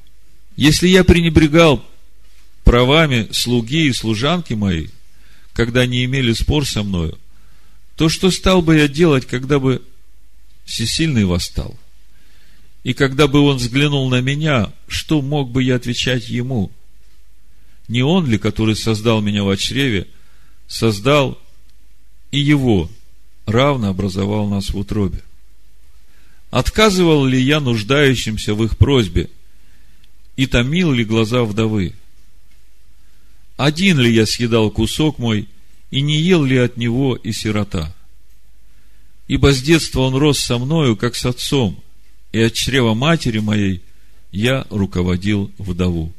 Если 0.56 0.88
я 0.88 1.04
пренебрегал 1.04 1.84
правами 2.64 3.28
слуги 3.32 3.88
и 3.88 3.94
служанки 3.94 4.54
мои, 4.54 4.88
когда 5.54 5.82
они 5.82 6.06
имели 6.06 6.34
спор 6.34 6.68
со 6.68 6.84
мною, 6.84 7.18
то 7.96 8.10
что 8.10 8.32
стал 8.32 8.62
бы 8.62 8.78
я 8.78 8.88
делать, 8.88 9.26
когда 9.26 9.60
бы 9.60 9.82
всесильный 10.66 11.26
восстал? 11.26 11.78
И 12.84 12.94
когда 12.94 13.28
бы 13.28 13.40
он 13.40 13.58
взглянул 13.58 14.10
на 14.10 14.22
меня, 14.22 14.74
что 14.88 15.22
мог 15.22 15.50
бы 15.50 15.64
я 15.64 15.76
отвечать 15.76 16.28
ему? 16.28 16.72
Не 17.88 18.04
он 18.04 18.28
ли, 18.28 18.38
который 18.38 18.76
создал 18.76 19.22
меня 19.22 19.44
в 19.44 19.56
чреве, 19.58 20.08
создал 20.68 21.40
и 22.32 22.40
его, 22.40 22.90
равно 23.46 23.90
образовал 23.90 24.48
нас 24.48 24.70
в 24.70 24.78
утробе? 24.78 25.22
Отказывал 26.52 27.26
ли 27.26 27.42
я 27.42 27.60
нуждающимся 27.60 28.54
в 28.54 28.64
их 28.64 28.78
просьбе 28.78 29.30
и 30.36 30.48
томил 30.48 30.92
ли 30.92 31.04
глаза 31.04 31.44
вдовы? 31.44 31.94
Один 33.58 34.00
ли 34.00 34.14
я 34.14 34.26
съедал 34.26 34.72
кусок 34.72 35.20
мой 35.20 35.48
и 35.92 36.02
не 36.02 36.20
ел 36.20 36.44
ли 36.44 36.58
от 36.58 36.78
него 36.78 37.16
и 37.16 37.32
сирота? 37.32 37.96
Ибо 39.28 39.54
с 39.54 39.62
детства 39.62 40.02
он 40.02 40.16
рос 40.16 40.40
со 40.40 40.58
мною, 40.58 40.98
как 40.98 41.16
с 41.16 41.26
отцом, 41.26 41.82
и 42.32 42.40
от 42.40 42.54
чрева 42.54 42.94
матери 42.94 43.40
моей 43.40 43.82
я 44.32 44.66
руководил 44.70 45.52
вдову. 45.58 46.12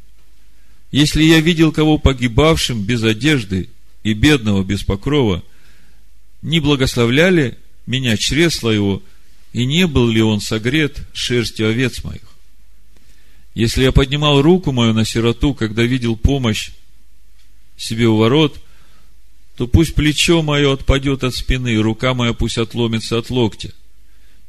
Если 0.93 1.25
я 1.25 1.41
видел 1.41 1.73
кого 1.73 1.99
погибавшим 1.99 2.83
без 2.83 3.03
одежды 3.03 3.69
и 4.05 4.15
бедного 4.15 4.63
без 4.63 4.85
покрова, 4.85 5.43
не 6.41 6.61
благословляли 6.61 7.59
меня 7.87 8.17
чресла 8.17 8.73
его, 8.73 9.03
и 9.53 9.67
не 9.67 9.87
был 9.87 10.09
ли 10.09 10.23
он 10.23 10.41
согрет 10.41 11.01
шерстью 11.13 11.69
овец 11.69 12.05
моих? 12.05 12.34
Если 13.55 13.85
я 13.85 13.93
поднимал 13.93 14.43
руку 14.43 14.73
мою 14.73 14.93
на 14.93 15.05
сироту, 15.05 15.55
когда 15.55 15.85
видел 15.85 16.17
помощь 16.17 16.73
себе 17.77 18.07
у 18.07 18.17
ворот, 18.17 18.61
то 19.57 19.69
пусть 19.69 19.95
плечо 19.95 20.43
мое 20.43 20.73
отпадет 20.73 21.23
от 21.23 21.35
спины, 21.35 21.75
и 21.75 21.79
рука 21.79 22.15
моя 22.15 22.33
пусть 22.33 22.59
отломится 22.59 23.17
от 23.17 23.31
локтя. 23.31 23.73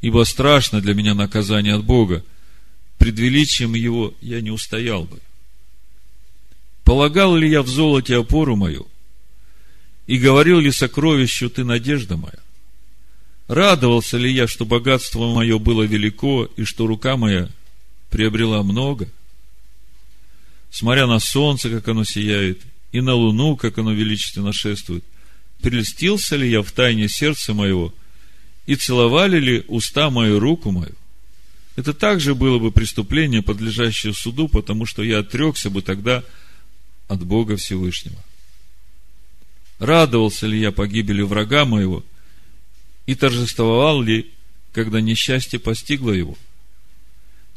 Ибо 0.02 0.24
страшно 0.24 0.82
для 0.82 0.96
меня 0.96 1.14
наказание 1.14 1.76
от 1.76 1.84
Бога. 1.84 2.24
Пред 2.98 3.20
величием 3.20 3.76
Его 3.76 4.14
я 4.22 4.42
не 4.42 4.50
устоял 4.50 5.04
бы. 5.04 5.20
Полагал 6.84 7.36
ли 7.36 7.50
я 7.50 7.62
в 7.62 7.68
золоте 7.68 8.18
опору 8.18 8.56
мою? 8.56 8.88
И 10.08 10.18
говорил 10.18 10.60
ли 10.60 10.72
сокровищу 10.72 11.50
ты 11.50 11.64
надежда 11.64 12.18
моя? 12.18 12.40
Радовался 13.48 14.18
ли 14.18 14.32
я, 14.32 14.48
что 14.48 14.66
богатство 14.66 15.32
мое 15.32 15.60
было 15.60 15.84
велико, 15.84 16.50
и 16.58 16.64
что 16.64 16.88
рука 16.88 17.18
моя 17.18 17.50
приобрела 18.10 18.64
много? 18.64 19.10
Смотря 20.72 21.08
на 21.08 21.20
солнце, 21.20 21.70
как 21.70 21.88
оно 21.88 22.04
сияет, 22.04 22.62
и 22.92 23.02
на 23.02 23.14
луну, 23.14 23.56
как 23.56 23.78
оно 23.78 23.94
величественно 23.94 24.54
шествует. 24.54 25.04
Прельстился 25.62 26.36
ли 26.36 26.50
я 26.50 26.62
в 26.62 26.72
тайне 26.72 27.08
сердца 27.08 27.54
моего, 27.54 27.94
и 28.66 28.76
целовали 28.76 29.40
ли 29.40 29.66
уста 29.68 30.10
мою 30.10 30.40
руку 30.40 30.72
мою? 30.72 30.96
Это 31.76 31.94
также 31.94 32.36
было 32.36 32.58
бы 32.58 32.72
преступление, 32.72 33.42
подлежащее 33.42 34.14
суду, 34.14 34.48
потому 34.48 34.86
что 34.86 35.04
я 35.04 35.20
отрекся 35.20 35.70
бы 35.70 35.82
тогда 35.82 36.24
от 37.08 37.24
Бога 37.24 37.58
Всевышнего. 37.58 38.22
Радовался 39.80 40.48
ли 40.48 40.60
я 40.60 40.72
погибели 40.72 41.22
врага 41.22 41.66
моего, 41.66 42.04
и 43.06 43.16
торжествовал 43.16 44.02
ли, 44.02 44.32
когда 44.72 45.02
несчастье 45.02 45.60
постигло 45.60 46.12
его? 46.12 46.38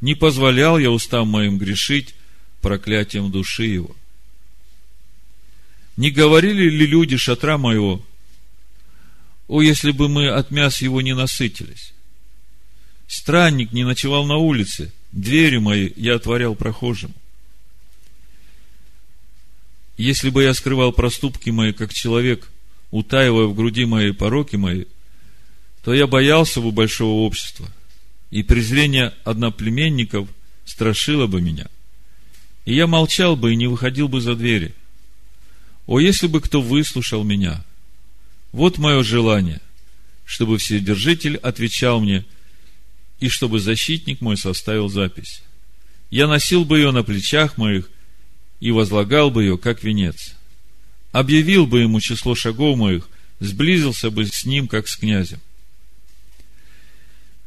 Не 0.00 0.14
позволял 0.14 0.78
я 0.78 0.90
устам 0.90 1.28
моим 1.28 1.58
грешить 1.58 2.14
проклятием 2.60 3.30
души 3.30 3.64
его– 3.64 3.94
не 5.98 6.12
говорили 6.12 6.70
ли 6.70 6.86
люди 6.86 7.16
шатра 7.16 7.58
моего, 7.58 8.00
о, 9.48 9.62
если 9.62 9.90
бы 9.90 10.08
мы 10.08 10.28
от 10.28 10.52
мяс 10.52 10.80
его 10.80 11.02
не 11.02 11.12
насытились? 11.12 11.92
Странник 13.08 13.72
не 13.72 13.82
ночевал 13.82 14.24
на 14.24 14.36
улице, 14.36 14.92
двери 15.10 15.58
мои 15.58 15.90
я 15.96 16.14
отворял 16.14 16.54
прохожим. 16.54 17.12
Если 19.96 20.30
бы 20.30 20.44
я 20.44 20.54
скрывал 20.54 20.92
проступки 20.92 21.50
мои, 21.50 21.72
как 21.72 21.92
человек, 21.92 22.48
утаивая 22.92 23.46
в 23.46 23.56
груди 23.56 23.84
мои 23.84 24.12
пороки 24.12 24.54
мои, 24.54 24.84
то 25.82 25.92
я 25.92 26.06
боялся 26.06 26.60
бы 26.60 26.70
большого 26.70 27.26
общества, 27.26 27.66
и 28.30 28.42
презрение 28.42 29.14
одноплеменников 29.24 30.28
страшило 30.64 31.26
бы 31.26 31.40
меня. 31.40 31.66
И 32.64 32.74
я 32.74 32.86
молчал 32.86 33.36
бы 33.36 33.52
и 33.52 33.56
не 33.56 33.66
выходил 33.66 34.08
бы 34.08 34.20
за 34.20 34.34
двери– 34.34 34.74
о, 35.88 36.00
если 36.00 36.26
бы 36.26 36.42
кто 36.42 36.60
выслушал 36.60 37.24
меня! 37.24 37.64
Вот 38.52 38.76
мое 38.76 39.02
желание, 39.02 39.62
чтобы 40.26 40.58
Вседержитель 40.58 41.38
отвечал 41.38 42.00
мне, 42.00 42.26
и 43.20 43.30
чтобы 43.30 43.58
защитник 43.58 44.20
мой 44.20 44.36
составил 44.36 44.90
запись. 44.90 45.42
Я 46.10 46.28
носил 46.28 46.66
бы 46.66 46.78
ее 46.78 46.90
на 46.90 47.02
плечах 47.02 47.56
моих 47.56 47.88
и 48.60 48.70
возлагал 48.70 49.30
бы 49.30 49.44
ее, 49.44 49.56
как 49.56 49.82
венец. 49.82 50.34
Объявил 51.10 51.66
бы 51.66 51.80
ему 51.80 52.00
число 52.00 52.34
шагов 52.34 52.76
моих, 52.76 53.08
сблизился 53.40 54.10
бы 54.10 54.26
с 54.26 54.44
ним, 54.44 54.68
как 54.68 54.88
с 54.88 54.96
князем. 54.96 55.40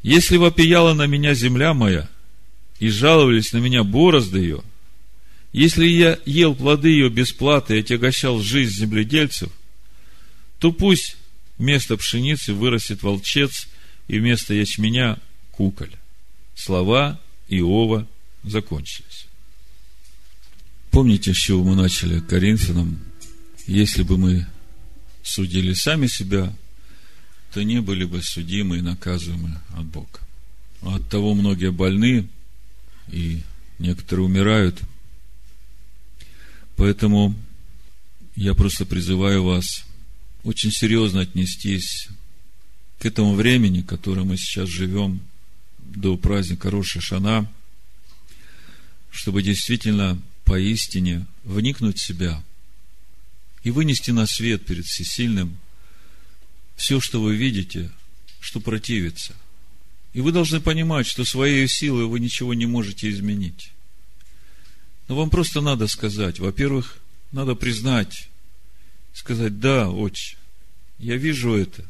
Если 0.04 0.38
вопияла 0.38 0.93
на 0.93 1.06
меня 1.06 1.34
земля 1.34 1.74
моя, 1.74 2.10
и 2.80 2.89
жаловались 2.89 3.54
на 3.54 3.58
меня 3.58 3.84
борозды 3.84 4.39
ее, 4.39 4.64
если 5.54 5.86
я 5.86 6.18
ел 6.26 6.56
плоды 6.56 6.89
ее 6.89 7.10
бесплаты 7.10 7.76
и 7.76 7.80
отягощал 7.82 8.39
жизнь 8.39 8.74
земледельцев, 8.74 9.52
то 10.60 10.72
пусть 10.72 11.18
вместо 11.58 11.97
пшеницы 11.97 12.54
вырастет 12.54 13.04
волчец 13.04 13.68
и 14.08 14.20
вместо 14.20 14.54
ячменя 14.54 15.20
куколь. 15.52 15.91
Слова 16.56 17.20
Иова 17.49 18.08
закончились. 18.43 19.28
Помните, 20.89 21.34
с 21.34 21.38
чего 21.38 21.64
мы 21.64 21.76
начали 21.76 22.20
Коринфянам? 22.20 22.99
Если 23.68 24.04
бы 24.04 24.18
мы 24.18 24.47
судили 25.24 25.74
сами 25.74 26.08
себя, 26.08 26.54
то 27.54 27.64
не 27.64 27.82
были 27.82 28.06
бы 28.06 28.22
судимы 28.24 28.78
и 28.78 28.82
наказываемы 28.82 29.60
от 29.76 29.86
Бога. 29.86 30.20
От 30.82 31.08
того 31.10 31.34
многие 31.34 31.72
больны, 31.72 32.28
и 33.10 33.41
некоторые 33.78 34.26
умирают. 34.26 34.82
Поэтому 36.78 37.36
я 38.36 38.54
просто 38.54 38.86
призываю 38.86 39.43
вас 39.43 39.84
очень 40.43 40.72
серьезно 40.72 41.22
отнестись 41.22 42.08
к 42.99 43.06
этому 43.06 43.36
времени, 43.36 43.82
в 43.82 43.86
котором 43.86 44.28
мы 44.28 44.38
сейчас 44.38 44.70
живем, 44.70 45.22
до 45.80 46.16
праздника 46.16 46.72
Роша 46.72 47.02
Шана, 47.02 47.52
чтобы 49.12 49.43
действительно 49.43 50.22
поистине 50.45 51.28
вникнуть 51.43 51.97
в 51.97 52.06
себя 52.06 52.41
и 53.64 53.72
вынести 53.72 54.12
на 54.12 54.26
свет 54.26 54.66
перед 54.66 54.86
всесильным 54.86 55.58
все, 56.82 56.99
что 56.99 57.21
вы 57.21 57.36
видите, 57.36 57.91
что 58.39 58.59
противится. 58.59 59.36
И 60.13 60.21
вы 60.21 60.32
должны 60.32 60.59
понимать, 60.59 61.05
что 61.05 61.23
своей 61.23 61.67
силой 61.67 62.07
вы 62.07 62.19
ничего 62.19 62.55
не 62.55 62.65
можете 62.65 63.07
изменить. 63.11 63.71
Но 65.07 65.15
вам 65.15 65.29
просто 65.29 65.61
надо 65.61 65.88
сказать, 65.88 66.39
во-первых, 66.39 66.97
надо 67.32 67.53
признать, 67.53 68.29
сказать, 69.13 69.59
да, 69.59 69.91
отче, 69.91 70.38
я 70.97 71.17
вижу 71.17 71.53
это, 71.53 71.86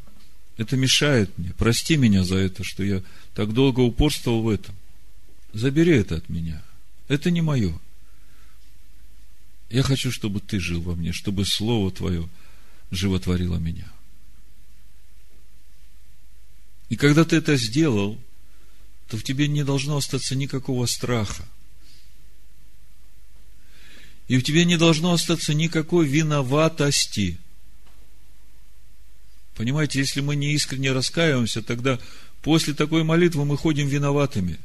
это 0.58 0.76
мешает 0.76 1.38
мне, 1.38 1.54
прости 1.56 1.96
меня 1.96 2.22
за 2.22 2.36
это, 2.36 2.62
что 2.62 2.84
я 2.84 3.02
так 3.34 3.54
долго 3.54 3.80
упорствовал 3.80 4.42
в 4.42 4.50
этом. 4.50 4.74
Забери 5.54 5.96
это 5.96 6.16
от 6.16 6.28
меня. 6.28 6.62
Это 7.08 7.30
не 7.30 7.40
мое. 7.40 7.72
Я 9.70 9.82
хочу, 9.84 10.12
чтобы 10.12 10.40
ты 10.40 10.60
жил 10.60 10.82
во 10.82 10.94
мне, 10.94 11.12
чтобы 11.12 11.46
Слово 11.46 11.90
Твое 11.90 12.28
животворило 12.90 13.56
меня. 13.56 13.90
И 16.92 16.96
когда 16.96 17.24
ты 17.24 17.36
это 17.36 17.56
сделал, 17.56 18.20
то 19.08 19.16
в 19.16 19.22
тебе 19.24 19.48
не 19.48 19.64
должно 19.64 19.96
остаться 19.96 20.36
никакого 20.36 20.84
страха. 20.84 21.48
И 24.28 24.36
в 24.36 24.42
тебе 24.42 24.66
не 24.66 24.76
должно 24.76 25.14
остаться 25.14 25.54
никакой 25.54 26.06
виноватости. 26.06 27.38
Понимаете, 29.54 30.00
если 30.00 30.20
мы 30.20 30.36
не 30.36 30.52
искренне 30.52 30.92
раскаиваемся, 30.92 31.62
тогда 31.62 31.98
после 32.42 32.74
такой 32.74 33.04
молитвы 33.04 33.46
мы 33.46 33.56
ходим 33.56 33.88
виноватыми. 33.88 34.58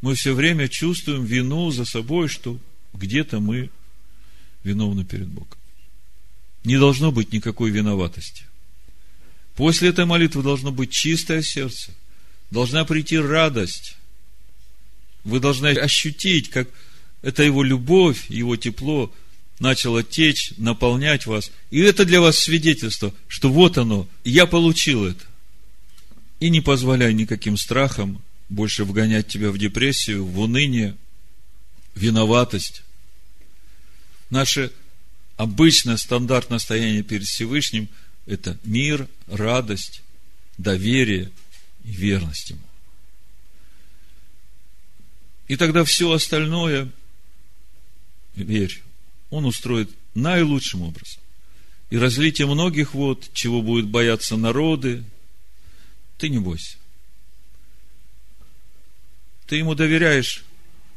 Мы 0.00 0.14
все 0.14 0.32
время 0.32 0.66
чувствуем 0.66 1.26
вину 1.26 1.70
за 1.72 1.84
собой, 1.84 2.28
что 2.28 2.58
где-то 2.94 3.38
мы 3.38 3.68
виновны 4.64 5.04
перед 5.04 5.28
Богом. 5.28 5.58
Не 6.64 6.78
должно 6.78 7.12
быть 7.12 7.34
никакой 7.34 7.70
виноватости. 7.70 8.46
После 9.56 9.90
этой 9.90 10.06
молитвы 10.06 10.42
должно 10.42 10.72
быть 10.72 10.90
чистое 10.90 11.42
сердце. 11.42 11.92
Должна 12.50 12.84
прийти 12.84 13.18
радость. 13.18 13.96
Вы 15.24 15.40
должны 15.40 15.68
ощутить, 15.68 16.50
как 16.50 16.68
это 17.22 17.42
его 17.42 17.62
любовь, 17.62 18.28
его 18.28 18.56
тепло 18.56 19.12
начало 19.58 20.02
течь, 20.02 20.52
наполнять 20.56 21.26
вас. 21.26 21.52
И 21.70 21.80
это 21.80 22.04
для 22.04 22.20
вас 22.20 22.38
свидетельство, 22.38 23.14
что 23.28 23.50
вот 23.50 23.78
оно, 23.78 24.08
я 24.24 24.46
получил 24.46 25.06
это. 25.06 25.24
И 26.40 26.50
не 26.50 26.60
позволяй 26.60 27.14
никаким 27.14 27.56
страхам 27.56 28.20
больше 28.48 28.84
вгонять 28.84 29.28
тебя 29.28 29.50
в 29.50 29.58
депрессию, 29.58 30.24
в 30.24 30.40
уныние, 30.40 30.96
виноватость. 31.94 32.82
Наше 34.30 34.72
обычное 35.36 35.96
стандартное 35.96 36.58
состояние 36.58 37.02
перед 37.02 37.26
Всевышним– 37.26 37.88
это 38.26 38.58
мир, 38.64 39.08
радость, 39.26 40.02
доверие 40.58 41.30
и 41.84 41.90
верность 41.90 42.50
Ему. 42.50 42.60
И 45.48 45.56
тогда 45.56 45.84
все 45.84 46.12
остальное, 46.12 46.90
верь, 48.34 48.82
Он 49.30 49.44
устроит 49.44 49.90
наилучшим 50.14 50.82
образом. 50.82 51.20
И 51.90 51.98
разлитие 51.98 52.46
многих 52.46 52.94
вод, 52.94 53.28
чего 53.34 53.60
будут 53.60 53.86
бояться 53.86 54.36
народы, 54.36 55.04
ты 56.16 56.28
не 56.28 56.38
бойся. 56.38 56.78
Ты 59.46 59.56
ему 59.56 59.74
доверяешь, 59.74 60.44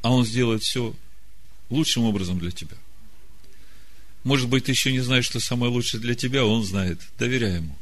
а 0.01 0.11
он 0.13 0.25
сделает 0.25 0.63
все 0.63 0.95
лучшим 1.69 2.03
образом 2.03 2.39
для 2.39 2.51
тебя. 2.51 2.77
Может 4.25 4.49
быть, 4.49 4.65
ты 4.65 4.71
еще 4.71 4.91
не 4.91 5.01
знаешь, 5.01 5.25
что 5.25 5.39
самое 5.39 5.71
лучшее 5.71 6.01
для 6.01 6.15
тебя, 6.15 6.41
а 6.41 6.45
он 6.45 6.63
знает. 6.63 6.99
Доверяй 7.19 7.57
ему. 7.57 7.77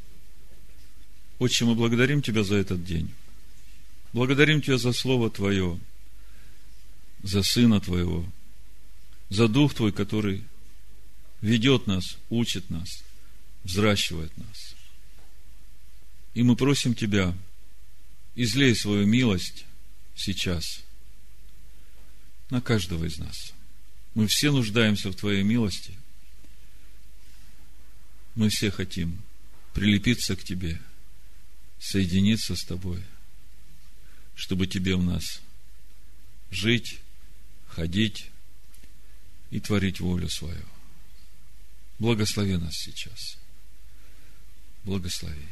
Отче, 1.39 1.64
мы 1.64 1.74
благодарим 1.74 2.22
Тебя 2.22 2.44
за 2.44 2.56
этот 2.56 2.84
день. 2.84 3.10
Благодарим 4.12 4.62
Тебя 4.62 4.78
за 4.78 4.91
Слово 4.91 5.32
Твое, 5.32 5.80
за 7.24 7.44
Сына 7.44 7.80
Твоего, 7.80 8.30
за 9.30 9.48
Дух 9.48 9.74
Твой, 9.74 9.94
который 9.94 10.44
ведет 11.39 11.88
нас, 11.88 12.18
учит 12.30 12.70
нас, 12.70 12.89
взращивает 13.64 14.36
нас. 14.38 14.76
И 16.34 16.44
мы 16.44 16.58
просим 16.58 16.94
Тебя, 16.94 17.34
излей 18.36 18.76
свою 18.76 19.08
милость 19.08 19.64
сейчас 20.14 20.82
на 22.50 22.60
каждого 22.60 23.06
из 23.06 23.18
нас. 23.18 23.54
Мы 24.14 24.28
все 24.28 24.52
нуждаемся 24.52 25.10
в 25.10 25.16
Твоей 25.16 25.44
милости– 25.44 25.98
мы 28.36 28.49
все 28.49 28.71
хотим 28.71 29.21
прилепиться 29.73 30.36
к 30.36 30.43
Тебе, 30.43 30.81
соединиться 31.79 32.55
с 32.55 32.63
Тобой, 32.63 33.03
чтобы 34.36 34.67
Тебе 34.67 34.95
у 34.95 35.01
нас 35.01 35.41
жить, 36.51 36.99
ходить 37.67 38.29
и 39.51 39.59
творить 39.59 39.99
волю 39.99 40.29
свою. 40.29 40.65
Благослови 41.99 42.57
нас 42.57 42.73
сейчас. 42.73 43.38
Благослови. 44.84 45.47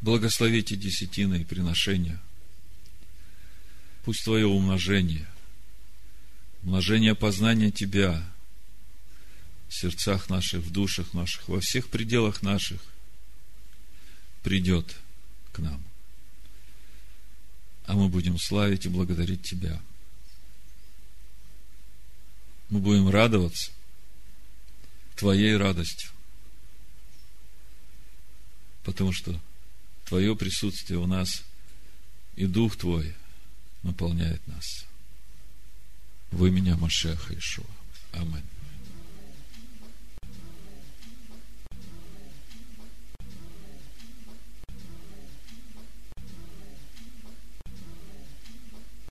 Благословите 0.00 0.76
десятины 0.76 1.42
и 1.42 1.44
приношения. 1.44 2.20
Пусть 4.04 4.24
Твое 4.24 4.46
умножение, 4.46 5.28
умножение 6.62 7.14
познания 7.14 7.70
Тебя– 7.70 8.26
в 9.70 9.74
сердцах 9.74 10.28
наших, 10.28 10.62
в 10.64 10.72
душах 10.72 11.14
наших, 11.14 11.48
во 11.48 11.60
всех 11.60 11.88
пределах 11.88 12.42
наших 12.42 12.82
придет 14.42 14.96
к 15.52 15.60
нам. 15.60 15.80
А 17.86 17.94
мы 17.94 18.08
будем 18.08 18.36
славить 18.36 18.86
и 18.86 18.88
благодарить 18.88 19.42
Тебя. 19.42 19.80
Мы 22.68 22.80
будем 22.80 23.08
радоваться 23.08 23.70
Твоей 25.14 25.56
радостью. 25.56 26.10
Потому 28.82 29.12
что 29.12 29.40
Твое 30.06 30.34
присутствие 30.34 30.98
у 30.98 31.06
нас 31.06 31.44
и 32.34 32.46
Дух 32.46 32.76
Твой 32.76 33.14
наполняет 33.84 34.44
нас. 34.48 34.84
Вы 36.32 36.50
меня, 36.50 36.76
Машеха 36.76 37.38
Ишуа. 37.38 37.64
Аминь. 38.12 38.42